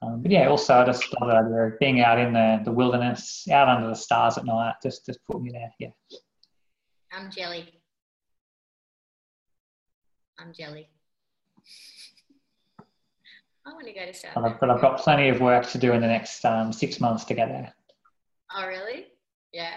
Um, 0.01 0.21
but 0.21 0.31
yeah, 0.31 0.47
also 0.47 0.75
I 0.75 0.85
just 0.85 1.05
love 1.19 1.29
the 1.29 1.37
idea 1.37 1.67
of 1.67 1.79
being 1.79 2.01
out 2.01 2.19
in 2.19 2.33
the, 2.33 2.61
the 2.65 2.71
wilderness, 2.71 3.47
out 3.51 3.67
under 3.67 3.87
the 3.87 3.95
stars 3.95 4.37
at 4.37 4.45
night, 4.45 4.75
just 4.81 5.05
just 5.05 5.19
put 5.25 5.41
me 5.41 5.51
there. 5.51 5.71
Yeah. 5.79 5.89
I'm 7.11 7.29
jelly. 7.29 7.80
I'm 10.39 10.53
jelly. 10.53 10.89
I 13.65 13.73
want 13.73 13.85
to 13.85 13.93
go 13.93 14.05
to 14.05 14.13
South. 14.13 14.31
But 14.35 14.43
I've, 14.43 14.59
but 14.59 14.69
I've, 14.69 14.81
got 14.81 14.99
plenty 14.99 15.29
of 15.29 15.39
work 15.39 15.69
to 15.69 15.77
do 15.77 15.93
in 15.93 16.01
the 16.01 16.07
next 16.07 16.43
um, 16.45 16.73
six 16.73 16.99
months 16.99 17.23
to 17.25 17.33
get 17.33 17.49
there. 17.49 17.73
Oh 18.55 18.67
really? 18.67 19.07
Yeah. 19.53 19.75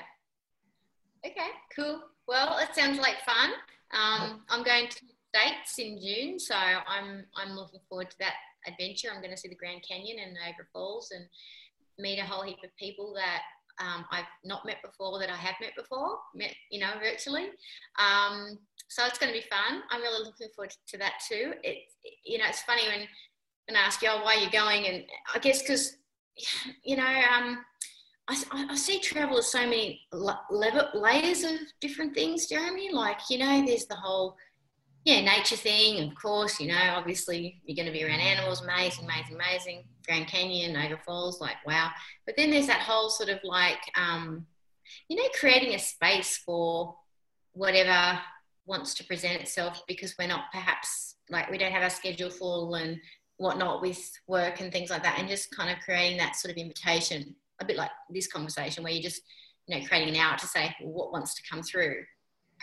Okay, 1.24 1.48
cool. 1.74 2.00
Well, 2.26 2.58
it 2.58 2.74
sounds 2.74 2.98
like 2.98 3.16
fun. 3.26 3.50
Um, 3.92 4.42
I'm 4.48 4.64
going 4.64 4.88
to 4.88 5.00
States 5.34 5.78
in 5.78 6.00
June, 6.00 6.38
so 6.38 6.54
I'm 6.54 7.24
I'm 7.36 7.56
looking 7.56 7.80
forward 7.88 8.10
to 8.10 8.18
that 8.20 8.34
adventure. 8.68 9.08
I'm 9.12 9.20
going 9.20 9.32
to 9.32 9.36
see 9.36 9.48
the 9.48 9.56
Grand 9.56 9.82
Canyon 9.86 10.18
and 10.24 10.34
Niagara 10.34 10.66
Falls 10.72 11.10
and 11.10 11.26
meet 11.98 12.20
a 12.20 12.24
whole 12.24 12.44
heap 12.44 12.58
of 12.64 12.70
people 12.76 13.12
that 13.16 13.42
um, 13.80 14.04
I've 14.10 14.24
not 14.44 14.64
met 14.64 14.82
before 14.84 15.18
that 15.18 15.30
I 15.30 15.36
have 15.36 15.54
met 15.60 15.74
before, 15.76 16.18
met 16.34 16.54
you 16.70 16.80
know 16.80 16.90
virtually. 17.00 17.48
Um, 17.98 18.58
so 18.88 19.04
it's 19.06 19.18
going 19.18 19.32
to 19.32 19.38
be 19.38 19.46
fun. 19.48 19.82
I'm 19.90 20.00
really 20.00 20.24
looking 20.24 20.48
forward 20.54 20.74
to 20.88 20.98
that 20.98 21.14
too. 21.28 21.54
It's 21.62 21.94
you 22.24 22.38
know 22.38 22.44
it's 22.48 22.62
funny 22.62 22.82
when 22.86 23.06
when 23.68 23.76
I 23.76 23.80
ask 23.86 24.02
you 24.02 24.08
oh, 24.10 24.22
why 24.22 24.34
you're 24.34 24.50
going, 24.50 24.86
and 24.86 25.04
I 25.34 25.38
guess 25.38 25.62
because 25.62 25.96
you 26.84 26.96
know 26.96 27.02
um, 27.04 27.58
I, 28.28 28.66
I, 28.70 28.76
see 28.76 29.00
travel 29.00 29.38
as 29.38 29.50
so 29.50 29.60
many 29.60 30.00
layers 30.12 31.44
of 31.44 31.58
different 31.80 32.14
things, 32.14 32.46
Jeremy. 32.46 32.90
Like 32.92 33.18
you 33.28 33.38
know, 33.38 33.64
there's 33.66 33.86
the 33.86 33.96
whole 33.96 34.36
yeah, 35.04 35.20
nature 35.20 35.56
thing, 35.56 36.08
of 36.08 36.14
course, 36.14 36.58
you 36.58 36.68
know, 36.68 36.94
obviously 36.94 37.60
you're 37.64 37.76
going 37.76 37.92
to 37.92 37.92
be 37.92 38.04
around 38.04 38.20
animals, 38.20 38.62
amazing, 38.62 39.04
amazing, 39.04 39.34
amazing. 39.34 39.84
Grand 40.06 40.26
Canyon, 40.26 40.72
Niagara 40.72 40.98
Falls, 41.04 41.40
like 41.40 41.56
wow. 41.66 41.90
But 42.24 42.36
then 42.36 42.50
there's 42.50 42.66
that 42.68 42.80
whole 42.80 43.10
sort 43.10 43.28
of 43.28 43.38
like, 43.44 43.80
um, 43.96 44.46
you 45.08 45.16
know, 45.16 45.28
creating 45.38 45.74
a 45.74 45.78
space 45.78 46.38
for 46.38 46.96
whatever 47.52 48.18
wants 48.66 48.94
to 48.94 49.04
present 49.04 49.40
itself 49.40 49.82
because 49.86 50.14
we're 50.18 50.26
not 50.26 50.50
perhaps 50.50 51.16
like 51.30 51.50
we 51.50 51.58
don't 51.58 51.72
have 51.72 51.82
our 51.82 51.90
schedule 51.90 52.30
full 52.30 52.74
and 52.74 52.98
whatnot 53.36 53.82
with 53.82 54.10
work 54.26 54.60
and 54.60 54.72
things 54.72 54.88
like 54.88 55.02
that, 55.02 55.18
and 55.18 55.28
just 55.28 55.54
kind 55.54 55.70
of 55.70 55.84
creating 55.84 56.16
that 56.16 56.36
sort 56.36 56.52
of 56.52 56.56
invitation, 56.56 57.34
a 57.60 57.64
bit 57.64 57.76
like 57.76 57.90
this 58.08 58.26
conversation 58.26 58.82
where 58.82 58.92
you're 58.92 59.02
just, 59.02 59.22
you 59.66 59.78
know, 59.78 59.86
creating 59.86 60.14
an 60.14 60.20
hour 60.20 60.38
to 60.38 60.46
say 60.46 60.74
well, 60.80 60.92
what 60.92 61.12
wants 61.12 61.34
to 61.34 61.42
come 61.50 61.62
through 61.62 62.04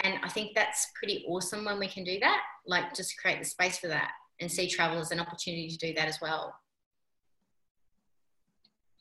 and 0.03 0.15
I 0.23 0.29
think 0.29 0.51
that's 0.55 0.87
pretty 0.97 1.25
awesome 1.27 1.65
when 1.65 1.79
we 1.79 1.87
can 1.87 2.03
do 2.03 2.19
that, 2.19 2.41
like 2.65 2.93
just 2.93 3.17
create 3.17 3.39
the 3.39 3.45
space 3.45 3.77
for 3.77 3.87
that 3.87 4.11
and 4.39 4.51
see 4.51 4.67
travel 4.67 4.99
as 4.99 5.11
an 5.11 5.19
opportunity 5.19 5.69
to 5.69 5.77
do 5.77 5.93
that 5.93 6.07
as 6.07 6.19
well. 6.21 6.53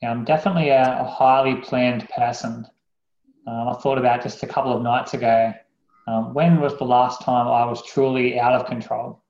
Yeah, 0.01 0.11
I'm 0.11 0.25
definitely 0.25 0.69
a, 0.69 1.01
a 1.01 1.03
highly 1.03 1.55
planned 1.55 2.07
person. 2.09 2.65
Um, 3.47 3.67
I 3.69 3.73
thought 3.73 3.97
about 3.97 4.23
just 4.23 4.43
a 4.43 4.47
couple 4.47 4.75
of 4.75 4.81
nights 4.83 5.13
ago 5.13 5.53
um, 6.07 6.33
when 6.33 6.59
was 6.59 6.77
the 6.77 6.83
last 6.83 7.21
time 7.21 7.47
I 7.47 7.65
was 7.65 7.83
truly 7.85 8.39
out 8.39 8.53
of 8.53 8.65
control? 8.65 9.23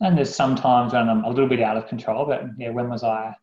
And 0.00 0.16
there's 0.16 0.34
sometimes 0.34 0.92
when 0.92 1.08
I'm 1.08 1.24
a 1.24 1.28
little 1.28 1.48
bit 1.48 1.60
out 1.60 1.76
of 1.76 1.88
control, 1.88 2.26
but 2.26 2.44
yeah, 2.56 2.70
when 2.70 2.88
was 2.88 3.02
I? 3.02 3.34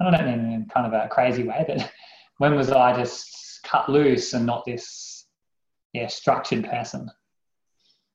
I 0.00 0.10
don't 0.10 0.26
mean 0.26 0.52
in 0.52 0.66
kind 0.72 0.86
of 0.86 0.92
a 0.92 1.08
crazy 1.08 1.44
way, 1.44 1.64
but 1.66 1.90
when 2.38 2.56
was 2.56 2.70
I 2.70 2.96
just 2.96 3.60
cut 3.62 3.88
loose 3.88 4.32
and 4.32 4.46
not 4.46 4.64
this 4.64 5.09
yeah, 5.92 6.06
structured 6.06 6.64
person. 6.64 7.10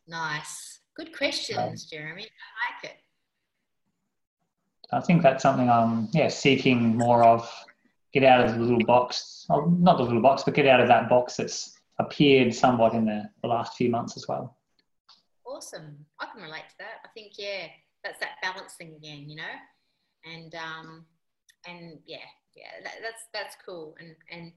Nice. 0.08 0.80
Good 0.96 1.16
questions, 1.16 1.86
Jeremy. 1.86 2.24
I 2.24 2.86
like 2.86 2.92
it. 2.92 2.98
I 4.92 5.02
think 5.02 5.24
that's 5.24 5.44
something 5.44 5.70
I'm 5.70 6.08
yeah 6.14 6.30
seeking 6.30 6.96
more 6.96 7.24
of. 7.24 7.50
Get 8.14 8.24
out 8.24 8.46
of 8.46 8.54
the 8.56 8.62
little 8.62 8.86
box, 8.86 9.46
well, 9.50 9.70
not 9.70 9.98
the 9.98 10.04
little 10.04 10.22
box, 10.22 10.44
but 10.44 10.54
get 10.54 10.68
out 10.68 10.80
of 10.80 10.88
that 10.88 11.10
box 11.10 11.36
that's 11.36 11.78
appeared 12.00 12.56
somewhat 12.56 12.94
in 12.94 13.06
the, 13.06 13.30
the 13.42 13.48
last 13.50 13.76
few 13.76 13.90
months 13.90 14.16
as 14.16 14.26
well. 14.26 14.58
Awesome. 15.46 15.98
I 16.22 16.28
can 16.28 16.42
relate 16.42 16.64
to 16.70 16.76
that. 16.80 17.02
I 17.04 17.10
think 17.14 17.34
yeah, 17.38 17.68
that's 18.06 18.20
that 18.20 18.38
balance 18.42 18.76
thing 18.76 18.96
again, 18.96 19.30
you 19.30 19.36
know, 19.36 19.44
and 20.24 20.56
um, 20.56 21.06
and 21.68 22.00
yeah, 22.06 22.18
yeah, 22.56 22.84
that, 22.84 22.94
that's 23.02 23.24
that's 23.34 23.58
cool. 23.66 23.96
And 24.00 24.16
and 24.32 24.54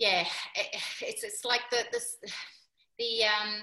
yeah, 0.00 0.24
it, 0.56 0.82
it's 1.02 1.22
it's 1.22 1.44
like 1.44 1.60
the 1.70 1.84
the 1.92 2.00
the 2.98 3.24
um 3.24 3.62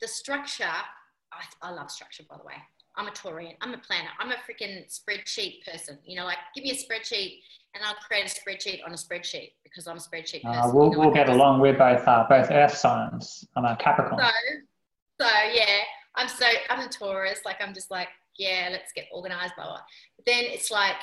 the 0.00 0.06
structure. 0.06 0.64
I, 0.64 1.68
I 1.68 1.70
love 1.72 1.90
structure, 1.90 2.22
by 2.28 2.36
the 2.36 2.44
way. 2.44 2.54
I'm 2.96 3.08
a 3.08 3.10
Taurian. 3.10 3.56
I'm 3.60 3.74
a 3.74 3.78
planner. 3.78 4.08
I'm 4.20 4.30
a 4.30 4.36
freaking 4.36 4.84
spreadsheet 4.88 5.64
person. 5.64 5.98
You 6.04 6.16
know, 6.16 6.24
like 6.24 6.38
give 6.54 6.64
me 6.64 6.70
a 6.70 6.74
spreadsheet 6.74 7.40
and 7.74 7.82
I'll 7.84 7.94
create 7.94 8.24
a 8.24 8.28
spreadsheet 8.28 8.80
on 8.86 8.92
a 8.92 8.96
spreadsheet 8.96 9.52
because 9.64 9.86
I'm 9.86 9.96
a 9.96 10.00
spreadsheet 10.00 10.44
uh, 10.44 10.52
person. 10.52 10.70
Uh, 10.70 10.74
we'll, 10.74 10.90
you 10.90 10.92
know, 10.92 10.98
we'll 11.00 11.10
get 11.14 11.28
along. 11.28 11.60
We're 11.60 11.74
both 11.74 12.06
uh, 12.06 12.26
both 12.28 12.50
Earth 12.50 12.76
signs. 12.76 13.46
I'm 13.56 13.64
a 13.64 13.74
Capricorn. 13.76 14.20
So, 14.20 15.26
so 15.26 15.30
yeah, 15.52 15.80
I'm 16.14 16.28
so 16.28 16.46
I'm 16.68 16.86
a 16.86 16.88
Taurus. 16.88 17.40
Like 17.44 17.56
I'm 17.60 17.72
just 17.72 17.90
like 17.90 18.08
yeah, 18.38 18.68
let's 18.70 18.92
get 18.92 19.06
organized, 19.12 19.54
blah 19.56 19.64
blah. 19.64 19.80
But 20.16 20.26
then 20.26 20.44
it's 20.44 20.70
like 20.70 20.96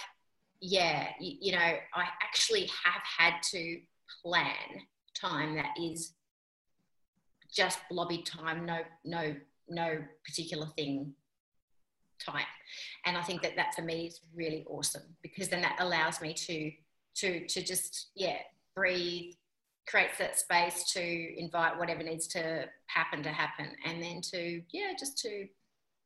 yeah, 0.61 1.09
you, 1.19 1.37
you 1.41 1.51
know, 1.51 1.57
I 1.59 2.05
actually 2.23 2.69
have 2.85 3.01
had 3.17 3.41
to 3.51 3.79
plan 4.21 4.81
time 5.15 5.55
that 5.55 5.75
is 5.79 6.13
just 7.53 7.79
blobby 7.89 8.23
time, 8.23 8.65
no, 8.65 8.79
no, 9.05 9.35
no 9.69 9.97
particular 10.25 10.67
thing 10.75 11.13
time. 12.23 12.45
And 13.05 13.17
I 13.17 13.21
think 13.21 13.41
that 13.43 13.55
that 13.55 13.75
for 13.75 13.81
me 13.81 14.07
is 14.07 14.21
really 14.35 14.65
awesome 14.67 15.03
because 15.21 15.49
then 15.49 15.61
that 15.61 15.77
allows 15.79 16.21
me 16.21 16.33
to 16.33 16.71
to 17.15 17.47
to 17.47 17.63
just 17.63 18.09
yeah 18.15 18.37
breathe, 18.75 19.33
creates 19.87 20.17
that 20.17 20.39
space 20.39 20.91
to 20.93 21.39
invite 21.39 21.77
whatever 21.77 22.03
needs 22.03 22.27
to 22.27 22.65
happen 22.87 23.23
to 23.23 23.29
happen, 23.29 23.67
and 23.85 24.01
then 24.01 24.21
to 24.31 24.61
yeah 24.71 24.93
just 24.97 25.17
to 25.19 25.47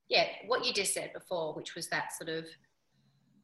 yeah 0.10 0.26
what 0.48 0.66
you 0.66 0.74
just 0.74 0.94
said 0.94 1.12
before, 1.14 1.54
which 1.54 1.76
was 1.76 1.88
that 1.90 2.14
sort 2.14 2.30
of 2.30 2.46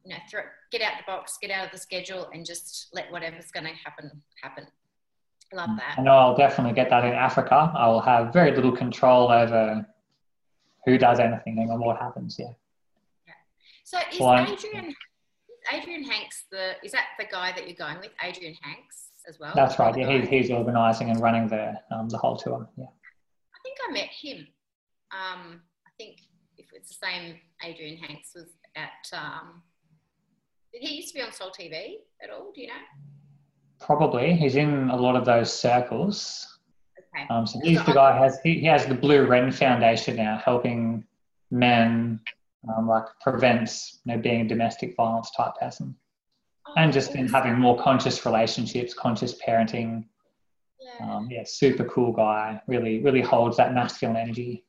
you 0.04 0.10
know, 0.10 0.20
throw, 0.30 0.42
get 0.70 0.82
out 0.82 0.92
the 0.98 1.04
box, 1.10 1.38
get 1.40 1.50
out 1.50 1.66
of 1.66 1.72
the 1.72 1.78
schedule, 1.78 2.28
and 2.32 2.44
just 2.44 2.88
let 2.92 3.10
whatever's 3.10 3.50
going 3.50 3.64
to 3.64 3.72
happen 3.72 4.10
happen. 4.42 4.66
Love 5.52 5.70
mm. 5.70 5.78
that. 5.78 5.96
I 5.98 6.02
know 6.02 6.12
I'll 6.12 6.36
definitely 6.36 6.74
get 6.74 6.90
that 6.90 7.04
in 7.04 7.12
Africa. 7.12 7.72
I'll 7.74 8.00
have 8.00 8.32
very 8.32 8.54
little 8.54 8.72
control 8.72 9.30
over 9.30 9.86
who 10.84 10.98
does 10.98 11.20
anything 11.20 11.58
and 11.58 11.80
what 11.80 11.96
happens. 11.98 12.36
Yeah. 12.38 12.52
yeah. 13.26 13.32
So 13.84 13.98
is 14.12 14.20
well, 14.20 14.34
Adrian 14.34 14.88
is 14.90 14.94
Adrian 15.72 16.04
Hanks 16.04 16.44
the 16.50 16.72
is 16.84 16.92
that 16.92 17.06
the 17.18 17.24
guy 17.24 17.52
that 17.52 17.66
you're 17.66 17.76
going 17.76 17.98
with? 18.00 18.10
Adrian 18.22 18.54
Hanks 18.60 19.08
as 19.26 19.38
well. 19.40 19.52
That's 19.54 19.78
right. 19.78 19.96
Yeah, 19.96 20.20
he's, 20.20 20.28
he's 20.28 20.50
organising 20.50 21.08
and 21.08 21.20
running 21.20 21.48
the 21.48 21.80
um, 21.90 22.10
the 22.10 22.18
whole 22.18 22.36
tour. 22.36 22.68
Yeah. 22.76 22.84
I 22.84 23.58
think 23.62 23.76
I 23.88 23.92
met 23.92 24.08
him. 24.08 24.46
Um, 25.12 25.62
I 25.86 25.90
think 25.96 26.18
if 26.58 26.66
it's 26.74 26.90
the 26.90 27.06
same 27.06 27.36
Adrian 27.62 27.96
Hanks 27.96 28.32
was 28.34 28.48
at. 28.76 29.18
Um, 29.18 29.62
he 30.80 30.96
used 30.96 31.08
to 31.08 31.14
be 31.14 31.22
on 31.22 31.32
Soul 31.32 31.50
TV 31.58 31.96
at 32.22 32.30
all? 32.30 32.52
Do 32.54 32.60
you 32.60 32.68
know? 32.68 32.74
Probably. 33.80 34.34
He's 34.34 34.56
in 34.56 34.90
a 34.90 34.96
lot 34.96 35.16
of 35.16 35.24
those 35.24 35.52
circles. 35.52 36.58
Okay. 36.98 37.26
Um, 37.30 37.46
so 37.46 37.60
he's 37.62 37.84
the 37.84 37.92
guy 37.92 38.16
has 38.16 38.40
he, 38.42 38.60
he 38.60 38.66
has 38.66 38.86
the 38.86 38.94
Blue 38.94 39.26
Wren 39.26 39.52
Foundation 39.52 40.16
now, 40.16 40.40
helping 40.44 41.04
men 41.50 42.20
um, 42.76 42.88
like 42.88 43.04
prevents 43.20 44.00
you 44.04 44.14
know, 44.14 44.20
being 44.20 44.42
a 44.42 44.48
domestic 44.48 44.96
violence 44.96 45.30
type 45.36 45.52
person, 45.60 45.94
Oh, 46.66 46.72
and 46.76 46.92
just 46.92 47.14
in 47.14 47.28
having 47.28 47.58
more 47.58 47.78
conscious 47.78 48.24
relationships, 48.24 48.94
conscious 48.94 49.34
parenting. 49.40 50.06
Yeah. 50.80 51.16
Um, 51.16 51.28
yeah, 51.30 51.42
super 51.44 51.84
cool 51.84 52.12
guy. 52.12 52.60
Really, 52.66 53.00
really 53.00 53.20
holds 53.20 53.56
that 53.58 53.74
masculine 53.74 54.16
energy. 54.16 54.64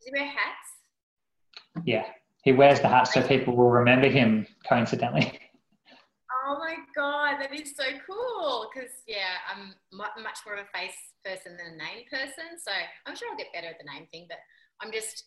Does 0.00 0.06
he 0.06 0.12
wear 0.12 0.28
hats? 0.28 1.84
Yeah, 1.84 2.04
he 2.44 2.52
wears 2.52 2.80
the 2.80 2.88
hat 2.88 3.08
so 3.08 3.22
people 3.22 3.56
will 3.56 3.70
remember 3.70 4.08
him. 4.08 4.46
Coincidentally, 4.68 5.40
Oh 6.46 6.58
my 6.58 6.76
god, 6.94 7.40
that 7.40 7.54
is 7.54 7.74
so 7.74 7.84
cool. 8.06 8.68
Because 8.68 8.90
yeah, 9.08 9.40
I'm 9.48 9.72
much 9.92 10.38
more 10.44 10.56
of 10.56 10.66
a 10.66 10.78
face 10.78 10.96
person 11.24 11.56
than 11.56 11.72
a 11.72 11.76
name 11.80 12.04
person. 12.12 12.60
So 12.60 12.70
I'm 13.06 13.16
sure 13.16 13.30
I'll 13.30 13.38
get 13.38 13.52
better 13.54 13.68
at 13.68 13.80
the 13.80 13.88
name 13.88 14.06
thing. 14.12 14.26
But 14.28 14.38
I'm 14.80 14.92
just 14.92 15.24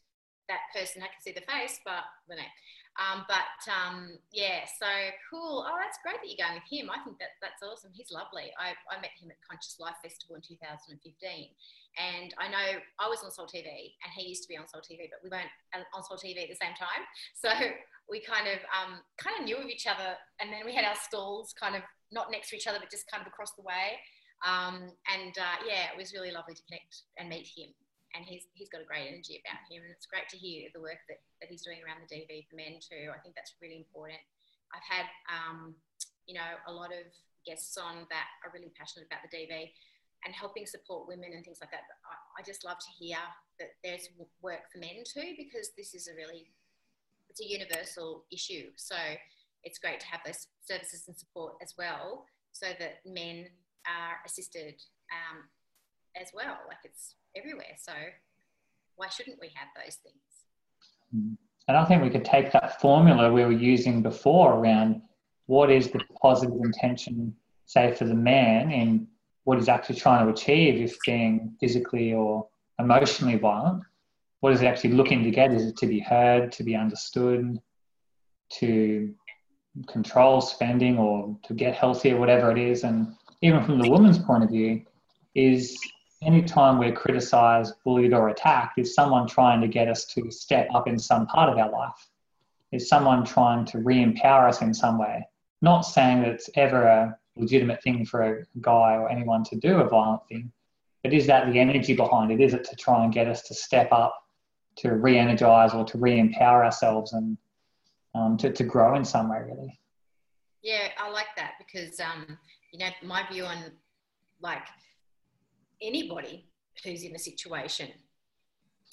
that 0.48 0.70
person. 0.74 1.02
I 1.02 1.10
can 1.10 1.22
see 1.22 1.34
the 1.34 1.46
face, 1.50 1.80
but 1.84 2.06
the 2.30 2.36
name. 2.36 2.54
Um, 2.98 3.30
but 3.30 3.62
um, 3.70 4.18
yeah, 4.34 4.66
so 4.66 4.90
cool. 5.30 5.62
Oh, 5.62 5.78
that's 5.78 6.02
great 6.02 6.18
that 6.18 6.26
you're 6.26 6.42
going 6.42 6.58
with 6.58 6.66
him. 6.66 6.90
I 6.90 6.98
think 7.06 7.22
that 7.22 7.38
that's 7.46 7.62
awesome. 7.62 7.94
He's 7.94 8.10
lovely. 8.10 8.50
I, 8.58 8.74
I 8.90 8.98
met 8.98 9.14
him 9.22 9.30
at 9.30 9.38
Conscious 9.46 9.78
Life 9.78 10.02
Festival 10.02 10.34
in 10.34 10.42
2015, 10.42 10.98
and 12.02 12.34
I 12.42 12.50
know 12.50 12.82
I 12.98 13.06
was 13.06 13.22
on 13.22 13.30
Soul 13.30 13.46
TV, 13.46 13.94
and 14.02 14.10
he 14.18 14.26
used 14.26 14.42
to 14.46 14.50
be 14.50 14.58
on 14.58 14.66
Soul 14.66 14.82
TV, 14.82 15.06
but 15.14 15.22
we 15.22 15.30
weren't 15.30 15.54
uh, 15.78 15.86
on 15.94 16.02
Soul 16.02 16.18
TV 16.18 16.42
at 16.42 16.50
the 16.50 16.58
same 16.58 16.74
time. 16.74 17.06
So 17.38 17.54
we 18.10 18.20
kind 18.20 18.48
of 18.50 18.60
um, 18.74 18.98
kind 19.22 19.38
of 19.38 19.46
knew 19.46 19.58
of 19.58 19.70
each 19.70 19.86
other, 19.86 20.18
and 20.42 20.50
then 20.50 20.66
we 20.66 20.74
had 20.74 20.86
our 20.86 20.98
stalls 20.98 21.54
kind 21.54 21.76
of 21.76 21.84
not 22.12 22.32
next 22.32 22.50
to 22.50 22.56
each 22.56 22.66
other, 22.66 22.82
but 22.82 22.90
just 22.90 23.06
kind 23.12 23.22
of 23.22 23.28
across 23.28 23.54
the 23.54 23.62
way. 23.62 24.02
Um, 24.46 24.90
and 25.06 25.34
uh, 25.38 25.58
yeah, 25.66 25.94
it 25.94 25.98
was 25.98 26.14
really 26.14 26.32
lovely 26.32 26.56
to 26.56 26.62
connect 26.66 27.06
and 27.18 27.30
meet 27.30 27.46
him. 27.46 27.70
And 28.16 28.26
he's 28.26 28.48
he's 28.56 28.70
got 28.70 28.82
a 28.82 28.88
great 28.88 29.08
energy 29.08 29.44
about 29.44 29.62
him, 29.68 29.84
and 29.84 29.92
it's 29.92 30.08
great 30.08 30.30
to 30.32 30.40
hear 30.40 30.72
the 30.74 30.82
work 30.82 31.04
that, 31.12 31.20
that 31.42 31.52
he's 31.52 31.62
doing 31.62 31.84
around 31.84 32.02
the 32.02 32.10
DV 32.10 32.48
for 32.50 32.56
men 32.56 32.80
too. 32.80 33.12
I 33.12 33.20
think 33.20 33.36
that's 33.36 33.54
really 33.62 33.84
important. 33.84 34.20
I've 34.74 34.88
had 34.88 35.08
um, 35.28 35.76
you 36.26 36.34
know 36.34 36.56
a 36.66 36.74
lot 36.74 36.96
of 36.96 37.06
guests 37.46 37.78
on 37.78 38.08
that 38.10 38.28
are 38.44 38.52
really 38.52 38.72
passionate 38.76 39.08
about 39.08 39.24
the 39.24 39.32
DV 39.32 39.72
and 40.26 40.34
helping 40.34 40.66
support 40.66 41.08
women 41.08 41.32
and 41.32 41.46
things 41.46 41.60
like 41.62 41.72
that. 41.72 41.86
But 41.88 42.00
I, 42.04 42.42
I 42.42 42.42
just 42.44 42.66
love 42.66 42.80
to 42.80 42.92
hear 42.98 43.22
that 43.60 43.78
there's 43.84 44.10
work 44.42 44.66
for 44.72 44.80
men 44.80 45.04
too, 45.06 45.36
because 45.38 45.72
this 45.78 45.94
is 45.94 46.08
a 46.08 46.16
really 46.16 46.52
it's 47.30 47.42
a 47.42 47.48
universal 47.48 48.26
issue. 48.32 48.72
So 48.76 48.96
it's 49.64 49.80
great 49.80 50.00
to 50.00 50.08
have 50.08 50.22
those 50.26 50.48
services 50.66 51.06
and 51.08 51.18
support 51.18 51.56
as 51.62 51.74
well, 51.78 52.26
so 52.52 52.68
that 52.80 53.06
men 53.06 53.48
are 53.86 54.20
assisted 54.26 54.76
um, 55.14 55.44
as 56.20 56.32
well. 56.34 56.58
Like 56.68 56.84
it's 56.84 57.16
everywhere. 57.38 57.76
So 57.80 57.94
why 58.96 59.08
shouldn't 59.10 59.40
we 59.40 59.52
have 59.56 59.70
those 59.76 59.96
things? 59.96 60.16
Hmm. 61.14 61.34
and 61.70 61.78
I 61.78 61.86
think 61.86 62.04
we 62.04 62.10
could 62.10 62.26
take 62.26 62.52
that 62.52 62.82
formula 62.82 63.32
we 63.32 63.46
were 63.46 63.52
using 63.52 64.02
before 64.02 64.56
around 64.56 65.02
what 65.46 65.72
is 65.72 65.90
the 65.90 66.02
positive 66.22 66.60
intention, 66.62 67.34
say 67.66 67.94
for 67.94 68.04
the 68.04 68.14
man, 68.14 68.72
in 68.72 69.08
what 69.46 69.58
he's 69.58 69.70
actually 69.70 69.96
trying 69.96 70.26
to 70.26 70.32
achieve 70.32 70.82
if 70.82 70.98
being 71.06 71.56
physically 71.60 72.14
or 72.14 72.48
emotionally 72.80 73.38
violent. 73.38 73.84
What 74.42 74.52
is 74.52 74.62
it 74.62 74.66
actually 74.66 74.92
looking 74.92 75.24
to 75.24 75.32
get? 75.32 75.54
Is 75.54 75.66
it 75.66 75.78
to 75.78 75.88
be 75.88 76.00
heard, 76.00 76.52
to 76.54 76.64
be 76.64 76.76
understood, 76.76 77.58
to 78.60 79.14
control 79.88 80.42
spending 80.42 80.98
or 80.98 81.38
to 81.44 81.54
get 81.54 81.76
healthier, 81.76 82.18
whatever 82.18 82.52
it 82.52 82.58
is? 82.58 82.84
And 82.84 83.16
even 83.42 83.64
from 83.64 83.80
the 83.80 83.90
woman's 83.90 84.20
point 84.20 84.44
of 84.44 84.50
view, 84.50 84.84
is 85.34 85.78
anytime 86.22 86.80
we're 86.80 86.94
criticized, 86.94 87.76
bullied, 87.84 88.14
or 88.14 88.30
attacked, 88.30 88.80
is 88.80 88.94
someone 88.94 89.28
trying 89.28 89.62
to 89.62 89.68
get 89.68 89.88
us 89.88 90.06
to 90.06 90.32
step 90.32 90.68
up 90.74 90.88
in 90.88 90.98
some 90.98 91.28
part 91.28 91.50
of 91.50 91.58
our 91.58 91.72
life? 91.72 92.10
Is 92.72 92.90
someone 92.90 93.24
trying 93.24 93.66
to 93.66 93.80
re 93.80 94.02
empower 94.02 94.48
us 94.48 94.62
in 94.62 94.74
some 94.74 94.98
way? 94.98 95.28
Not 95.62 95.82
saying 95.82 96.22
that 96.22 96.30
it's 96.30 96.50
ever 96.56 96.84
a 96.84 97.18
legitimate 97.36 97.82
thing 97.82 98.06
for 98.06 98.22
a 98.22 98.46
guy 98.62 98.96
or 98.96 99.10
anyone 99.10 99.44
to 99.46 99.56
do 99.56 99.80
a 99.80 99.88
violent 99.88 100.22
thing, 100.28 100.52
but 101.04 101.14
is 101.14 101.28
that 101.28 101.52
the 101.52 101.60
energy 101.60 101.96
behind 101.96 102.32
it? 102.32 102.42
Is 102.42 102.54
it 102.54 102.64
to 102.66 102.76
try 102.76 103.04
and 103.04 103.14
get 103.14 103.28
us 103.28 103.44
to 103.44 103.54
step 103.54 103.92
up, 103.92 104.16
to 104.78 104.96
re 104.96 105.18
energize, 105.18 105.74
or 105.74 105.86
to 105.86 105.98
re 105.98 106.20
empower 106.20 106.66
ourselves 106.66 107.14
and 107.14 107.38
um, 108.16 108.38
to, 108.38 108.52
to 108.52 108.64
grow 108.64 108.96
in 108.96 109.06
some 109.06 109.30
way, 109.30 109.40
really? 109.46 109.80
Yeah, 110.64 110.90
I 110.98 111.10
like 111.10 111.28
that 111.38 111.54
because 111.60 112.00
um, 112.00 112.38
you 112.74 112.80
know 112.80 112.90
my 113.04 113.24
view 113.32 113.46
on 113.46 113.58
like 114.42 114.64
anybody 115.82 116.46
who's 116.84 117.04
in 117.04 117.16
a 117.16 117.20
situation, 117.20 117.90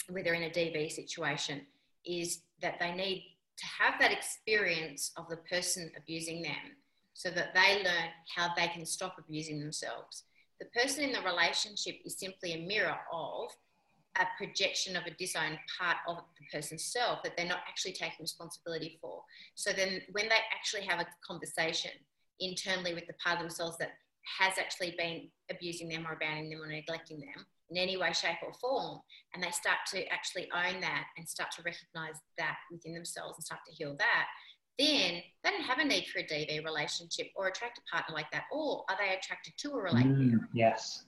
whether 0.09 0.35
in 0.35 0.45
a 0.45 0.51
DV 0.51 0.91
situation, 0.91 1.63
is 2.05 2.41
that 2.61 2.79
they 2.81 2.93
need 2.93 3.37
to 3.57 3.67
have 3.67 3.95
that 4.01 4.13
experience 4.13 5.13
of 5.17 5.29
the 5.29 5.37
person 5.37 5.91
abusing 5.97 6.43
them 6.43 6.77
so 7.15 7.31
that 7.31 7.55
they 7.55 7.83
learn 7.85 8.09
how 8.35 8.49
they 8.57 8.69
can 8.69 8.85
stop 8.85 9.17
abusing 9.19 9.61
themselves. 9.61 10.25
The 10.61 10.67
person 10.81 11.05
in 11.05 11.13
the 11.13 11.21
relationship 11.21 11.97
is 12.05 12.19
simply 12.19 12.53
a 12.53 12.67
mirror 12.67 12.97
of 13.13 13.51
a 14.19 14.27
projection 14.39 14.97
of 14.97 15.05
a 15.07 15.11
disowned 15.11 15.59
part 15.79 15.97
of 16.09 16.17
the 16.17 16.47
person's 16.57 16.85
self 16.85 17.23
that 17.23 17.37
they're 17.37 17.47
not 17.47 17.65
actually 17.69 17.93
taking 17.93 18.21
responsibility 18.21 18.99
for. 19.01 19.23
So 19.55 19.73
then, 19.73 20.03
when 20.13 20.29
they 20.29 20.39
actually 20.55 20.83
have 20.83 21.01
a 21.01 21.07
conversation 21.27 21.91
internally 22.41 22.95
with 22.95 23.07
the 23.07 23.15
part 23.15 23.37
of 23.37 23.43
themselves 23.43 23.77
that 23.79 23.93
has 24.39 24.59
actually 24.59 24.95
been 24.97 25.29
abusing 25.51 25.89
them 25.89 26.07
or 26.07 26.13
abandoning 26.15 26.51
them 26.51 26.63
or 26.63 26.69
neglecting 26.69 27.21
them 27.21 27.45
in 27.71 27.77
any 27.79 27.97
way, 27.97 28.13
shape, 28.13 28.37
or 28.45 28.53
form, 28.61 29.01
and 29.35 29.43
they 29.43 29.51
start 29.51 29.79
to 29.93 30.07
actually 30.09 30.49
own 30.53 30.81
that 30.81 31.05
and 31.17 31.29
start 31.29 31.51
to 31.53 31.63
recognize 31.63 32.15
that 32.39 32.57
within 32.71 32.95
themselves 32.95 33.37
and 33.37 33.45
start 33.45 33.61
to 33.67 33.75
heal 33.75 33.97
that, 33.99 34.27
then 34.79 35.23
they 35.43 35.51
don't 35.51 35.63
have 35.63 35.79
a 35.79 35.85
need 35.85 36.07
for 36.07 36.19
a 36.19 36.25
DV 36.25 36.65
relationship 36.65 37.29
or 37.37 37.47
attract 37.47 37.79
a 37.79 37.83
partner 37.95 38.15
like 38.15 38.31
that, 38.33 38.45
or 38.53 38.85
are 38.89 38.97
they 38.99 39.15
attracted 39.15 39.55
to 39.59 39.71
a 39.71 39.81
relationship? 39.81 40.41
Mm, 40.41 40.49
yes. 40.53 41.05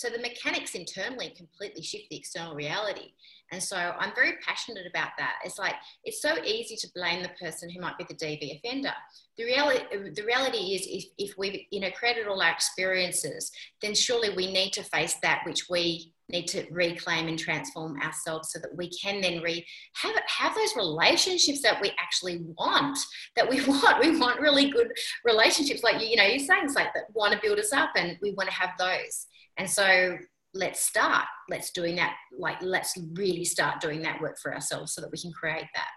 So 0.00 0.08
the 0.08 0.18
mechanics 0.18 0.74
internally 0.74 1.28
completely 1.36 1.82
shift 1.82 2.04
the 2.08 2.16
external 2.16 2.54
reality. 2.54 3.12
And 3.52 3.62
so 3.62 3.76
I'm 3.76 4.14
very 4.14 4.38
passionate 4.42 4.86
about 4.88 5.10
that. 5.18 5.34
It's 5.44 5.58
like 5.58 5.74
it's 6.04 6.22
so 6.22 6.42
easy 6.42 6.74
to 6.76 6.88
blame 6.94 7.22
the 7.22 7.28
person 7.38 7.68
who 7.68 7.82
might 7.82 7.98
be 7.98 8.04
the 8.04 8.14
DV 8.14 8.56
offender. 8.56 8.94
The 9.36 9.44
reality, 9.44 9.84
the 10.14 10.24
reality 10.24 10.56
is, 10.56 10.86
if, 10.86 11.04
if 11.18 11.36
we've 11.36 11.66
you 11.70 11.80
know 11.80 11.90
created 11.90 12.28
all 12.28 12.40
our 12.40 12.50
experiences, 12.50 13.52
then 13.82 13.94
surely 13.94 14.30
we 14.30 14.50
need 14.50 14.72
to 14.72 14.82
face 14.84 15.16
that 15.22 15.42
which 15.44 15.68
we 15.68 16.14
need 16.32 16.46
to 16.48 16.66
reclaim 16.70 17.28
and 17.28 17.38
transform 17.38 18.00
ourselves 18.00 18.50
so 18.52 18.58
that 18.60 18.76
we 18.76 18.90
can 18.90 19.20
then 19.20 19.42
re 19.42 19.64
have 19.94 20.14
have 20.26 20.54
those 20.54 20.74
relationships 20.76 21.62
that 21.62 21.80
we 21.80 21.92
actually 21.98 22.40
want. 22.58 22.98
That 23.36 23.48
we 23.48 23.64
want. 23.66 24.00
We 24.04 24.18
want 24.18 24.40
really 24.40 24.70
good 24.70 24.92
relationships, 25.24 25.82
like 25.82 26.00
you, 26.00 26.08
you 26.08 26.16
know, 26.16 26.24
you're 26.24 26.38
saying 26.38 26.64
it's 26.64 26.74
like 26.74 26.92
that 26.94 27.04
want 27.12 27.32
to 27.34 27.40
build 27.42 27.58
us 27.58 27.72
up, 27.72 27.90
and 27.96 28.16
we 28.22 28.32
want 28.32 28.48
to 28.48 28.54
have 28.54 28.70
those. 28.78 29.26
And 29.56 29.68
so 29.68 30.16
let's 30.54 30.80
start. 30.80 31.26
Let's 31.48 31.70
doing 31.70 31.96
that. 31.96 32.16
Like 32.38 32.60
let's 32.62 32.96
really 33.14 33.44
start 33.44 33.80
doing 33.80 34.02
that 34.02 34.20
work 34.20 34.38
for 34.42 34.54
ourselves 34.54 34.94
so 34.94 35.00
that 35.00 35.10
we 35.10 35.18
can 35.18 35.32
create 35.32 35.66
that. 35.74 35.88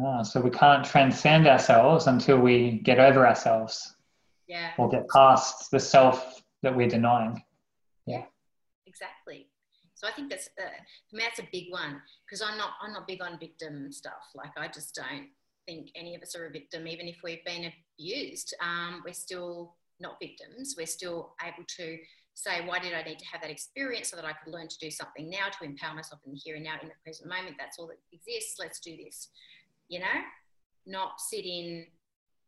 Ah, 0.00 0.22
so 0.22 0.40
we 0.40 0.50
can't 0.50 0.84
transcend 0.84 1.48
ourselves 1.48 2.06
until 2.06 2.38
we 2.38 2.80
get 2.84 3.00
over 3.00 3.26
ourselves 3.26 3.96
Yeah. 4.46 4.70
or 4.78 4.88
get 4.88 5.08
past 5.08 5.70
the 5.72 5.80
self 5.80 6.40
that 6.62 6.76
we're 6.76 6.88
denying. 6.88 7.42
Exactly. 8.88 9.48
So 9.94 10.06
I 10.06 10.12
think 10.12 10.30
that's 10.30 10.48
uh, 10.58 10.78
for 11.10 11.16
me 11.16 11.24
that's 11.24 11.40
a 11.40 11.48
big 11.52 11.66
one 11.70 12.00
because 12.24 12.40
I'm 12.40 12.56
not 12.56 12.70
I'm 12.80 12.92
not 12.92 13.06
big 13.06 13.22
on 13.22 13.38
victim 13.38 13.90
stuff. 13.92 14.30
Like 14.34 14.52
I 14.56 14.68
just 14.68 14.94
don't 14.94 15.28
think 15.66 15.90
any 15.94 16.14
of 16.14 16.22
us 16.22 16.34
are 16.36 16.46
a 16.46 16.50
victim, 16.50 16.86
even 16.86 17.08
if 17.08 17.16
we've 17.22 17.44
been 17.44 17.72
abused. 17.98 18.54
Um, 18.62 19.02
we're 19.04 19.12
still 19.12 19.74
not 20.00 20.16
victims. 20.20 20.76
We're 20.78 20.86
still 20.86 21.34
able 21.42 21.64
to 21.76 21.98
say, 22.34 22.64
why 22.64 22.78
did 22.78 22.94
I 22.94 23.02
need 23.02 23.18
to 23.18 23.26
have 23.26 23.40
that 23.42 23.50
experience 23.50 24.10
so 24.10 24.16
that 24.16 24.24
I 24.24 24.32
could 24.32 24.52
learn 24.52 24.68
to 24.68 24.78
do 24.78 24.90
something 24.90 25.28
now 25.28 25.48
to 25.58 25.64
empower 25.64 25.94
myself 25.94 26.20
in 26.24 26.32
the 26.32 26.38
here 26.38 26.54
and 26.54 26.64
now 26.64 26.76
in 26.80 26.86
the 26.88 26.94
present 27.02 27.28
moment. 27.28 27.56
That's 27.58 27.78
all 27.78 27.88
that 27.88 27.98
exists. 28.12 28.58
Let's 28.60 28.78
do 28.78 28.96
this. 28.96 29.28
You 29.88 29.98
know, 29.98 30.18
not 30.86 31.20
sit 31.20 31.44
in 31.44 31.86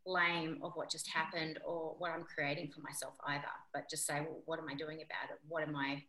blame 0.07 0.59
of 0.63 0.73
what 0.75 0.91
just 0.91 1.11
happened 1.11 1.59
or 1.67 1.97
what 1.99 2.13
I'm 2.13 2.25
creating 2.25 2.71
for 2.75 2.81
myself 2.81 3.15
either, 3.27 3.53
but 3.75 3.91
just 3.91 4.07
say, 4.07 4.21
well, 4.21 4.41
what 4.47 4.59
am 4.59 4.69
I 4.71 4.75
doing 4.75 4.99
about 4.99 5.31
it? 5.31 5.41
What 5.49 5.63
am 5.63 5.77
I 5.77 6.05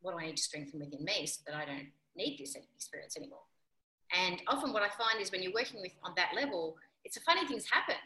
what 0.00 0.12
do 0.12 0.18
I 0.18 0.26
need 0.26 0.36
to 0.36 0.42
strengthen 0.42 0.80
within 0.80 1.04
me 1.04 1.26
so 1.26 1.42
that 1.46 1.56
I 1.56 1.64
don't 1.64 1.88
need 2.16 2.38
this 2.38 2.56
experience 2.74 3.16
anymore? 3.16 3.44
And 4.16 4.40
often 4.46 4.72
what 4.72 4.82
I 4.82 4.88
find 4.88 5.20
is 5.20 5.32
when 5.32 5.42
you're 5.42 5.52
working 5.52 5.80
with 5.80 5.92
on 6.04 6.12
that 6.16 6.30
level, 6.34 6.76
it's 7.04 7.16
a 7.16 7.20
funny 7.20 7.46
things 7.46 7.66
happen. 7.70 7.96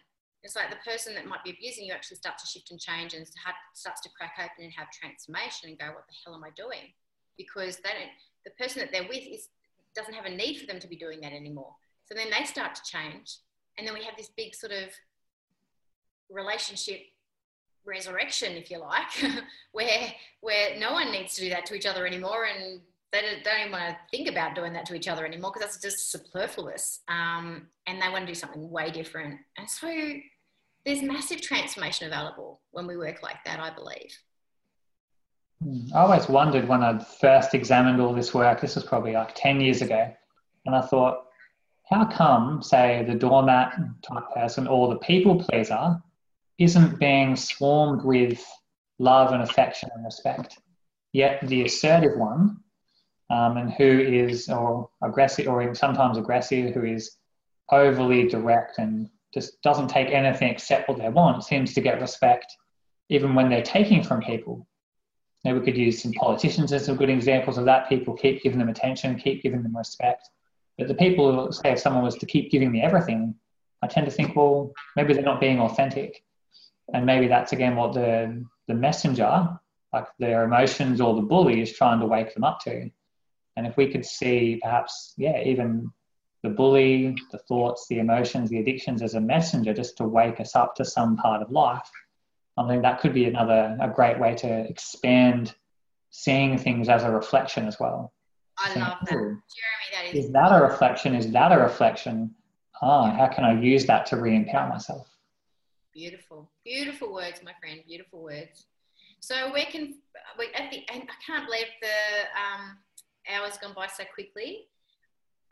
It's 0.42 0.56
like 0.56 0.70
the 0.70 0.90
person 0.90 1.14
that 1.14 1.26
might 1.26 1.44
be 1.44 1.50
abusing 1.50 1.84
you 1.84 1.92
actually 1.92 2.16
starts 2.16 2.42
to 2.42 2.48
shift 2.48 2.70
and 2.70 2.80
change 2.80 3.12
and 3.12 3.26
starts 3.74 4.00
to 4.00 4.08
crack 4.16 4.34
open 4.38 4.64
and 4.64 4.72
have 4.72 4.90
transformation 4.90 5.68
and 5.68 5.78
go, 5.78 5.86
what 5.86 6.06
the 6.08 6.14
hell 6.24 6.34
am 6.34 6.44
I 6.44 6.50
doing? 6.56 6.94
Because 7.36 7.76
they 7.76 7.90
don't, 7.90 8.10
the 8.44 8.50
person 8.52 8.80
that 8.80 8.90
they're 8.90 9.08
with 9.08 9.26
is, 9.28 9.48
doesn't 9.94 10.14
have 10.14 10.24
a 10.24 10.30
need 10.30 10.58
for 10.58 10.66
them 10.66 10.80
to 10.80 10.88
be 10.88 10.96
doing 10.96 11.20
that 11.20 11.32
anymore. 11.32 11.74
So 12.06 12.14
then 12.14 12.30
they 12.30 12.46
start 12.46 12.74
to 12.74 12.82
change. 12.82 13.36
And 13.76 13.86
then 13.86 13.92
we 13.92 14.04
have 14.04 14.16
this 14.16 14.30
big 14.34 14.54
sort 14.54 14.72
of 14.72 14.88
relationship 16.30 17.00
resurrection, 17.84 18.52
if 18.52 18.70
you 18.70 18.78
like, 18.78 19.10
where 19.72 20.12
where 20.40 20.78
no 20.78 20.92
one 20.92 21.12
needs 21.12 21.34
to 21.34 21.42
do 21.42 21.50
that 21.50 21.66
to 21.66 21.74
each 21.74 21.86
other 21.86 22.06
anymore, 22.06 22.46
and 22.46 22.80
they 23.12 23.20
don't, 23.42 23.60
even 23.60 23.72
want 23.72 23.84
to 23.88 23.96
think 24.10 24.28
about 24.28 24.54
doing 24.54 24.72
that 24.72 24.86
to 24.86 24.94
each 24.94 25.08
other 25.08 25.26
anymore 25.26 25.52
because 25.52 25.68
that's 25.68 25.82
just 25.82 26.12
superfluous. 26.12 27.00
Um, 27.08 27.66
and 27.86 28.00
they 28.00 28.08
want 28.08 28.26
to 28.26 28.32
do 28.32 28.34
something 28.34 28.70
way 28.70 28.90
different. 28.90 29.40
And 29.58 29.68
so 29.68 29.88
there's 30.86 31.02
massive 31.02 31.40
transformation 31.40 32.06
available 32.06 32.60
when 32.70 32.86
we 32.86 32.96
work 32.96 33.22
like 33.22 33.42
that, 33.44 33.58
I 33.58 33.70
believe. 33.70 34.16
Hmm. 35.62 35.94
I 35.94 36.00
always 36.00 36.28
wondered 36.28 36.68
when 36.68 36.82
I 36.82 36.98
first 36.98 37.54
examined 37.54 38.00
all 38.00 38.14
this 38.14 38.32
work, 38.32 38.60
this 38.60 38.76
was 38.76 38.84
probably 38.84 39.12
like 39.12 39.34
10 39.34 39.60
years 39.60 39.82
ago, 39.82 40.12
and 40.66 40.74
I 40.74 40.80
thought, 40.80 41.26
how 41.90 42.04
come, 42.04 42.62
say, 42.62 43.04
the 43.06 43.14
doormat 43.14 43.76
type 44.02 44.22
person 44.32 44.68
or 44.68 44.88
the 44.88 44.98
people 45.00 45.42
pleaser 45.42 46.00
isn't 46.60 47.00
being 47.00 47.34
swarmed 47.34 48.04
with 48.04 48.46
love 48.98 49.32
and 49.32 49.42
affection 49.42 49.88
and 49.94 50.04
respect. 50.04 50.58
Yet 51.12 51.40
the 51.48 51.64
assertive 51.64 52.18
one, 52.18 52.58
um, 53.30 53.56
and 53.56 53.72
who 53.72 53.98
is 53.98 54.48
or 54.48 54.90
aggressive 55.02 55.48
or 55.48 55.74
sometimes 55.74 56.18
aggressive, 56.18 56.74
who 56.74 56.84
is 56.84 57.16
overly 57.72 58.28
direct 58.28 58.78
and 58.78 59.08
just 59.32 59.62
doesn't 59.62 59.88
take 59.88 60.08
anything 60.08 60.50
except 60.50 60.88
what 60.88 60.98
they 60.98 61.08
want, 61.08 61.44
seems 61.44 61.72
to 61.74 61.80
get 61.80 62.00
respect 62.00 62.46
even 63.08 63.34
when 63.34 63.48
they're 63.48 63.62
taking 63.62 64.02
from 64.02 64.20
people. 64.20 64.66
Now 65.44 65.54
we 65.54 65.60
could 65.60 65.78
use 65.78 66.02
some 66.02 66.12
politicians 66.12 66.72
as 66.72 66.84
some 66.84 66.96
good 66.96 67.08
examples 67.08 67.56
of 67.56 67.64
that. 67.64 67.88
People 67.88 68.14
keep 68.14 68.42
giving 68.42 68.58
them 68.58 68.68
attention, 68.68 69.16
keep 69.16 69.42
giving 69.42 69.62
them 69.62 69.76
respect. 69.76 70.28
But 70.76 70.88
the 70.88 70.94
people, 70.94 71.50
say, 71.52 71.72
if 71.72 71.78
someone 71.78 72.04
was 72.04 72.16
to 72.16 72.26
keep 72.26 72.50
giving 72.50 72.70
me 72.70 72.82
everything, 72.82 73.34
I 73.82 73.86
tend 73.86 74.06
to 74.06 74.12
think, 74.12 74.36
well, 74.36 74.72
maybe 74.94 75.14
they're 75.14 75.22
not 75.22 75.40
being 75.40 75.58
authentic 75.60 76.22
and 76.94 77.06
maybe 77.06 77.28
that's 77.28 77.52
again 77.52 77.76
what 77.76 77.92
the 77.94 78.44
the 78.68 78.74
messenger 78.74 79.48
like 79.92 80.06
their 80.18 80.44
emotions 80.44 81.00
or 81.00 81.14
the 81.14 81.22
bully 81.22 81.60
is 81.60 81.72
trying 81.72 81.98
to 82.00 82.06
wake 82.06 82.32
them 82.32 82.44
up 82.44 82.60
to. 82.60 82.88
And 83.56 83.66
if 83.66 83.76
we 83.76 83.90
could 83.90 84.06
see 84.06 84.58
perhaps 84.62 85.14
yeah 85.16 85.42
even 85.42 85.90
the 86.42 86.48
bully 86.48 87.16
the 87.30 87.38
thoughts 87.38 87.86
the 87.88 87.98
emotions 87.98 88.50
the 88.50 88.58
addictions 88.58 89.02
as 89.02 89.14
a 89.14 89.20
messenger 89.20 89.74
just 89.74 89.96
to 89.98 90.04
wake 90.04 90.40
us 90.40 90.56
up 90.56 90.74
to 90.76 90.84
some 90.84 91.16
part 91.16 91.42
of 91.42 91.50
life 91.50 91.90
i 92.56 92.66
think 92.66 92.82
that 92.82 93.00
could 93.00 93.12
be 93.12 93.26
another 93.26 93.76
a 93.80 93.88
great 93.88 94.18
way 94.18 94.34
to 94.34 94.48
expand 94.48 95.54
seeing 96.10 96.56
things 96.56 96.88
as 96.88 97.04
a 97.04 97.10
reflection 97.10 97.66
as 97.66 97.78
well. 97.78 98.12
I 98.58 98.74
love 98.74 98.98
that. 99.02 99.10
jeremy 99.10 99.40
that 99.92 100.14
is, 100.14 100.24
is 100.24 100.32
that 100.32 100.50
a 100.50 100.60
reflection? 100.60 101.14
Is 101.14 101.30
that 101.32 101.52
a 101.52 101.58
reflection? 101.58 102.34
Ah 102.82 103.10
how 103.10 103.28
can 103.28 103.44
i 103.44 103.60
use 103.60 103.84
that 103.86 104.06
to 104.06 104.16
re-empower 104.16 104.68
myself 104.68 105.06
Beautiful, 105.92 106.50
beautiful 106.64 107.12
words, 107.12 107.42
my 107.44 107.52
friend. 107.60 107.80
Beautiful 107.86 108.22
words. 108.22 108.64
So 109.20 109.52
we 109.52 109.64
can, 109.64 109.96
we, 110.38 110.46
at 110.54 110.70
the 110.70 110.84
end, 110.92 111.08
I 111.08 111.14
can't 111.24 111.46
believe 111.46 111.66
the 111.82 111.88
um, 112.40 112.78
hours 113.30 113.58
gone 113.58 113.74
by 113.74 113.86
so 113.86 114.04
quickly. 114.14 114.66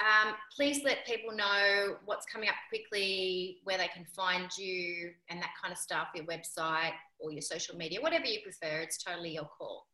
Um, 0.00 0.34
please 0.54 0.84
let 0.84 1.04
people 1.06 1.34
know 1.34 1.96
what's 2.04 2.24
coming 2.26 2.48
up 2.48 2.54
quickly, 2.68 3.58
where 3.64 3.78
they 3.78 3.88
can 3.88 4.04
find 4.04 4.48
you, 4.56 5.10
and 5.28 5.42
that 5.42 5.50
kind 5.60 5.72
of 5.72 5.78
stuff. 5.78 6.10
Your 6.14 6.26
website 6.26 6.92
or 7.18 7.32
your 7.32 7.42
social 7.42 7.76
media, 7.76 8.00
whatever 8.00 8.26
you 8.26 8.38
prefer. 8.42 8.78
It's 8.78 9.02
totally 9.02 9.34
your 9.34 9.50
call. 9.58 9.88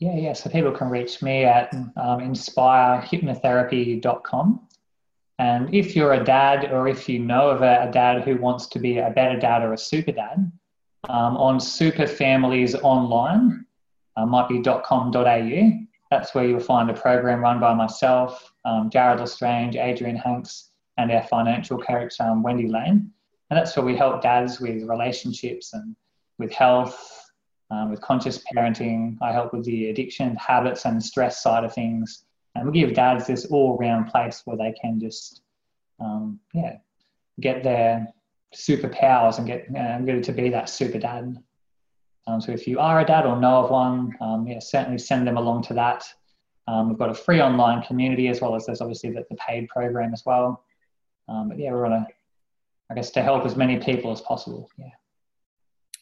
Yeah, 0.00 0.16
yeah. 0.16 0.32
So 0.32 0.50
people 0.50 0.72
can 0.72 0.90
reach 0.90 1.22
me 1.22 1.44
at 1.44 1.72
um, 1.72 1.92
inspirehypnotherapy.com. 1.96 4.68
And 5.38 5.74
if 5.74 5.96
you're 5.96 6.14
a 6.14 6.24
dad 6.24 6.70
or 6.72 6.86
if 6.86 7.08
you 7.08 7.18
know 7.18 7.50
of 7.50 7.62
a, 7.62 7.88
a 7.88 7.90
dad 7.90 8.22
who 8.22 8.36
wants 8.36 8.66
to 8.68 8.78
be 8.78 8.98
a 8.98 9.10
better 9.10 9.38
dad 9.38 9.62
or 9.62 9.72
a 9.72 9.78
super 9.78 10.12
dad, 10.12 10.50
um, 11.08 11.36
on 11.36 11.60
Super 11.60 12.06
Families 12.06 12.74
Online, 12.76 13.64
uh, 14.16 14.26
might 14.26 14.48
be 14.48 14.62
.com.au. 14.62 15.70
That's 16.10 16.34
where 16.34 16.44
you'll 16.44 16.60
find 16.60 16.90
a 16.90 16.94
program 16.94 17.40
run 17.40 17.60
by 17.60 17.74
myself, 17.74 18.52
um, 18.64 18.88
Jared 18.90 19.20
Lestrange, 19.20 19.76
Adrian 19.76 20.16
Hanks, 20.16 20.70
and 20.96 21.10
our 21.10 21.22
financial 21.24 21.78
coach, 21.78 22.20
um, 22.20 22.42
Wendy 22.42 22.68
Lane. 22.68 23.10
And 23.50 23.58
that's 23.58 23.76
where 23.76 23.84
we 23.84 23.96
help 23.96 24.22
dads 24.22 24.60
with 24.60 24.88
relationships 24.88 25.74
and 25.74 25.96
with 26.38 26.52
health, 26.52 27.30
um, 27.70 27.90
with 27.90 28.00
conscious 28.00 28.42
parenting. 28.52 29.16
I 29.20 29.32
help 29.32 29.52
with 29.52 29.64
the 29.64 29.90
addiction, 29.90 30.36
habits, 30.36 30.84
and 30.84 31.02
stress 31.02 31.42
side 31.42 31.64
of 31.64 31.74
things. 31.74 32.24
And 32.54 32.66
we 32.66 32.80
give 32.80 32.94
dads 32.94 33.26
this 33.26 33.46
all 33.46 33.76
round 33.76 34.08
place 34.08 34.42
where 34.44 34.56
they 34.56 34.72
can 34.80 35.00
just, 35.00 35.42
um, 36.00 36.38
yeah, 36.52 36.76
get 37.40 37.62
their 37.64 38.06
superpowers 38.54 39.38
and 39.38 39.46
get 39.46 39.66
uh, 39.76 39.98
really 40.00 40.20
to 40.22 40.32
be 40.32 40.48
that 40.50 40.68
super 40.68 40.98
dad. 40.98 41.36
Um, 42.26 42.40
so 42.40 42.52
if 42.52 42.66
you 42.66 42.78
are 42.78 43.00
a 43.00 43.04
dad 43.04 43.26
or 43.26 43.38
know 43.38 43.64
of 43.64 43.70
one, 43.70 44.14
um, 44.20 44.46
yeah, 44.46 44.60
certainly 44.60 44.98
send 44.98 45.26
them 45.26 45.36
along 45.36 45.62
to 45.64 45.74
that. 45.74 46.04
Um, 46.66 46.88
we've 46.88 46.98
got 46.98 47.10
a 47.10 47.14
free 47.14 47.42
online 47.42 47.82
community 47.82 48.28
as 48.28 48.40
well 48.40 48.54
as 48.54 48.64
there's 48.64 48.80
obviously 48.80 49.10
the, 49.10 49.24
the 49.28 49.36
paid 49.36 49.68
program 49.68 50.12
as 50.12 50.22
well. 50.24 50.64
Um, 51.28 51.48
but 51.48 51.58
yeah, 51.58 51.72
we're 51.72 51.84
on 51.86 51.92
a, 51.92 52.06
I 52.90 52.94
guess, 52.94 53.10
to 53.10 53.22
help 53.22 53.44
as 53.44 53.56
many 53.56 53.78
people 53.78 54.12
as 54.12 54.20
possible. 54.20 54.70
Yeah. 54.78 54.86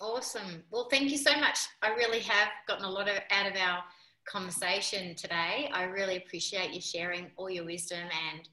Awesome. 0.01 0.63
Well, 0.71 0.89
thank 0.91 1.11
you 1.11 1.17
so 1.17 1.37
much. 1.39 1.59
I 1.81 1.91
really 1.95 2.21
have 2.21 2.49
gotten 2.69 2.85
a 2.85 2.91
lot 2.91 3.09
of, 3.09 3.17
out 3.31 3.47
of 3.51 3.57
our 3.57 3.83
conversation 4.27 5.15
today. 5.15 5.71
I 5.73 5.85
really 5.85 6.17
appreciate 6.17 6.73
you 6.73 6.81
sharing 6.81 7.31
all 7.37 7.51
your 7.51 7.65
wisdom 7.65 7.99
and 8.01 8.49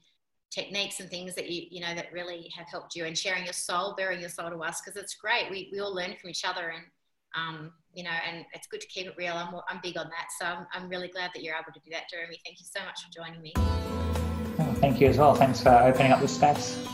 techniques 0.50 0.98
and 0.98 1.08
things 1.08 1.34
that 1.36 1.48
you 1.48 1.62
you 1.70 1.80
know 1.80 1.94
that 1.94 2.12
really 2.12 2.50
have 2.56 2.66
helped 2.68 2.96
you 2.96 3.04
and 3.04 3.16
sharing 3.16 3.44
your 3.44 3.52
soul 3.52 3.94
bearing 3.96 4.18
your 4.18 4.28
soul 4.28 4.50
to 4.50 4.56
us 4.56 4.80
because 4.80 5.00
it's 5.00 5.14
great. 5.14 5.48
We, 5.50 5.68
we 5.72 5.80
all 5.80 5.94
learn 5.94 6.14
from 6.20 6.30
each 6.30 6.44
other 6.44 6.70
and 6.70 6.84
um, 7.36 7.72
you 7.94 8.02
know 8.02 8.10
and 8.28 8.44
it's 8.52 8.66
good 8.66 8.80
to 8.80 8.86
keep 8.88 9.06
it 9.06 9.14
real. 9.16 9.34
I'm, 9.34 9.54
I'm 9.68 9.80
big 9.82 9.96
on 9.96 10.06
that. 10.06 10.28
So 10.38 10.46
I'm, 10.46 10.66
I'm 10.72 10.88
really 10.88 11.08
glad 11.08 11.30
that 11.34 11.42
you're 11.42 11.54
able 11.54 11.72
to 11.72 11.80
do 11.80 11.90
that 11.92 12.10
Jeremy. 12.10 12.40
Thank 12.44 12.58
you 12.58 12.66
so 12.66 12.84
much 12.84 13.00
for 13.04 13.12
joining 13.12 13.40
me. 13.40 13.52
Thank 14.80 15.00
you 15.00 15.08
as 15.08 15.18
well. 15.18 15.34
Thanks 15.34 15.62
for 15.62 15.70
opening 15.70 16.12
up 16.12 16.20
the 16.20 16.28
space 16.28 16.84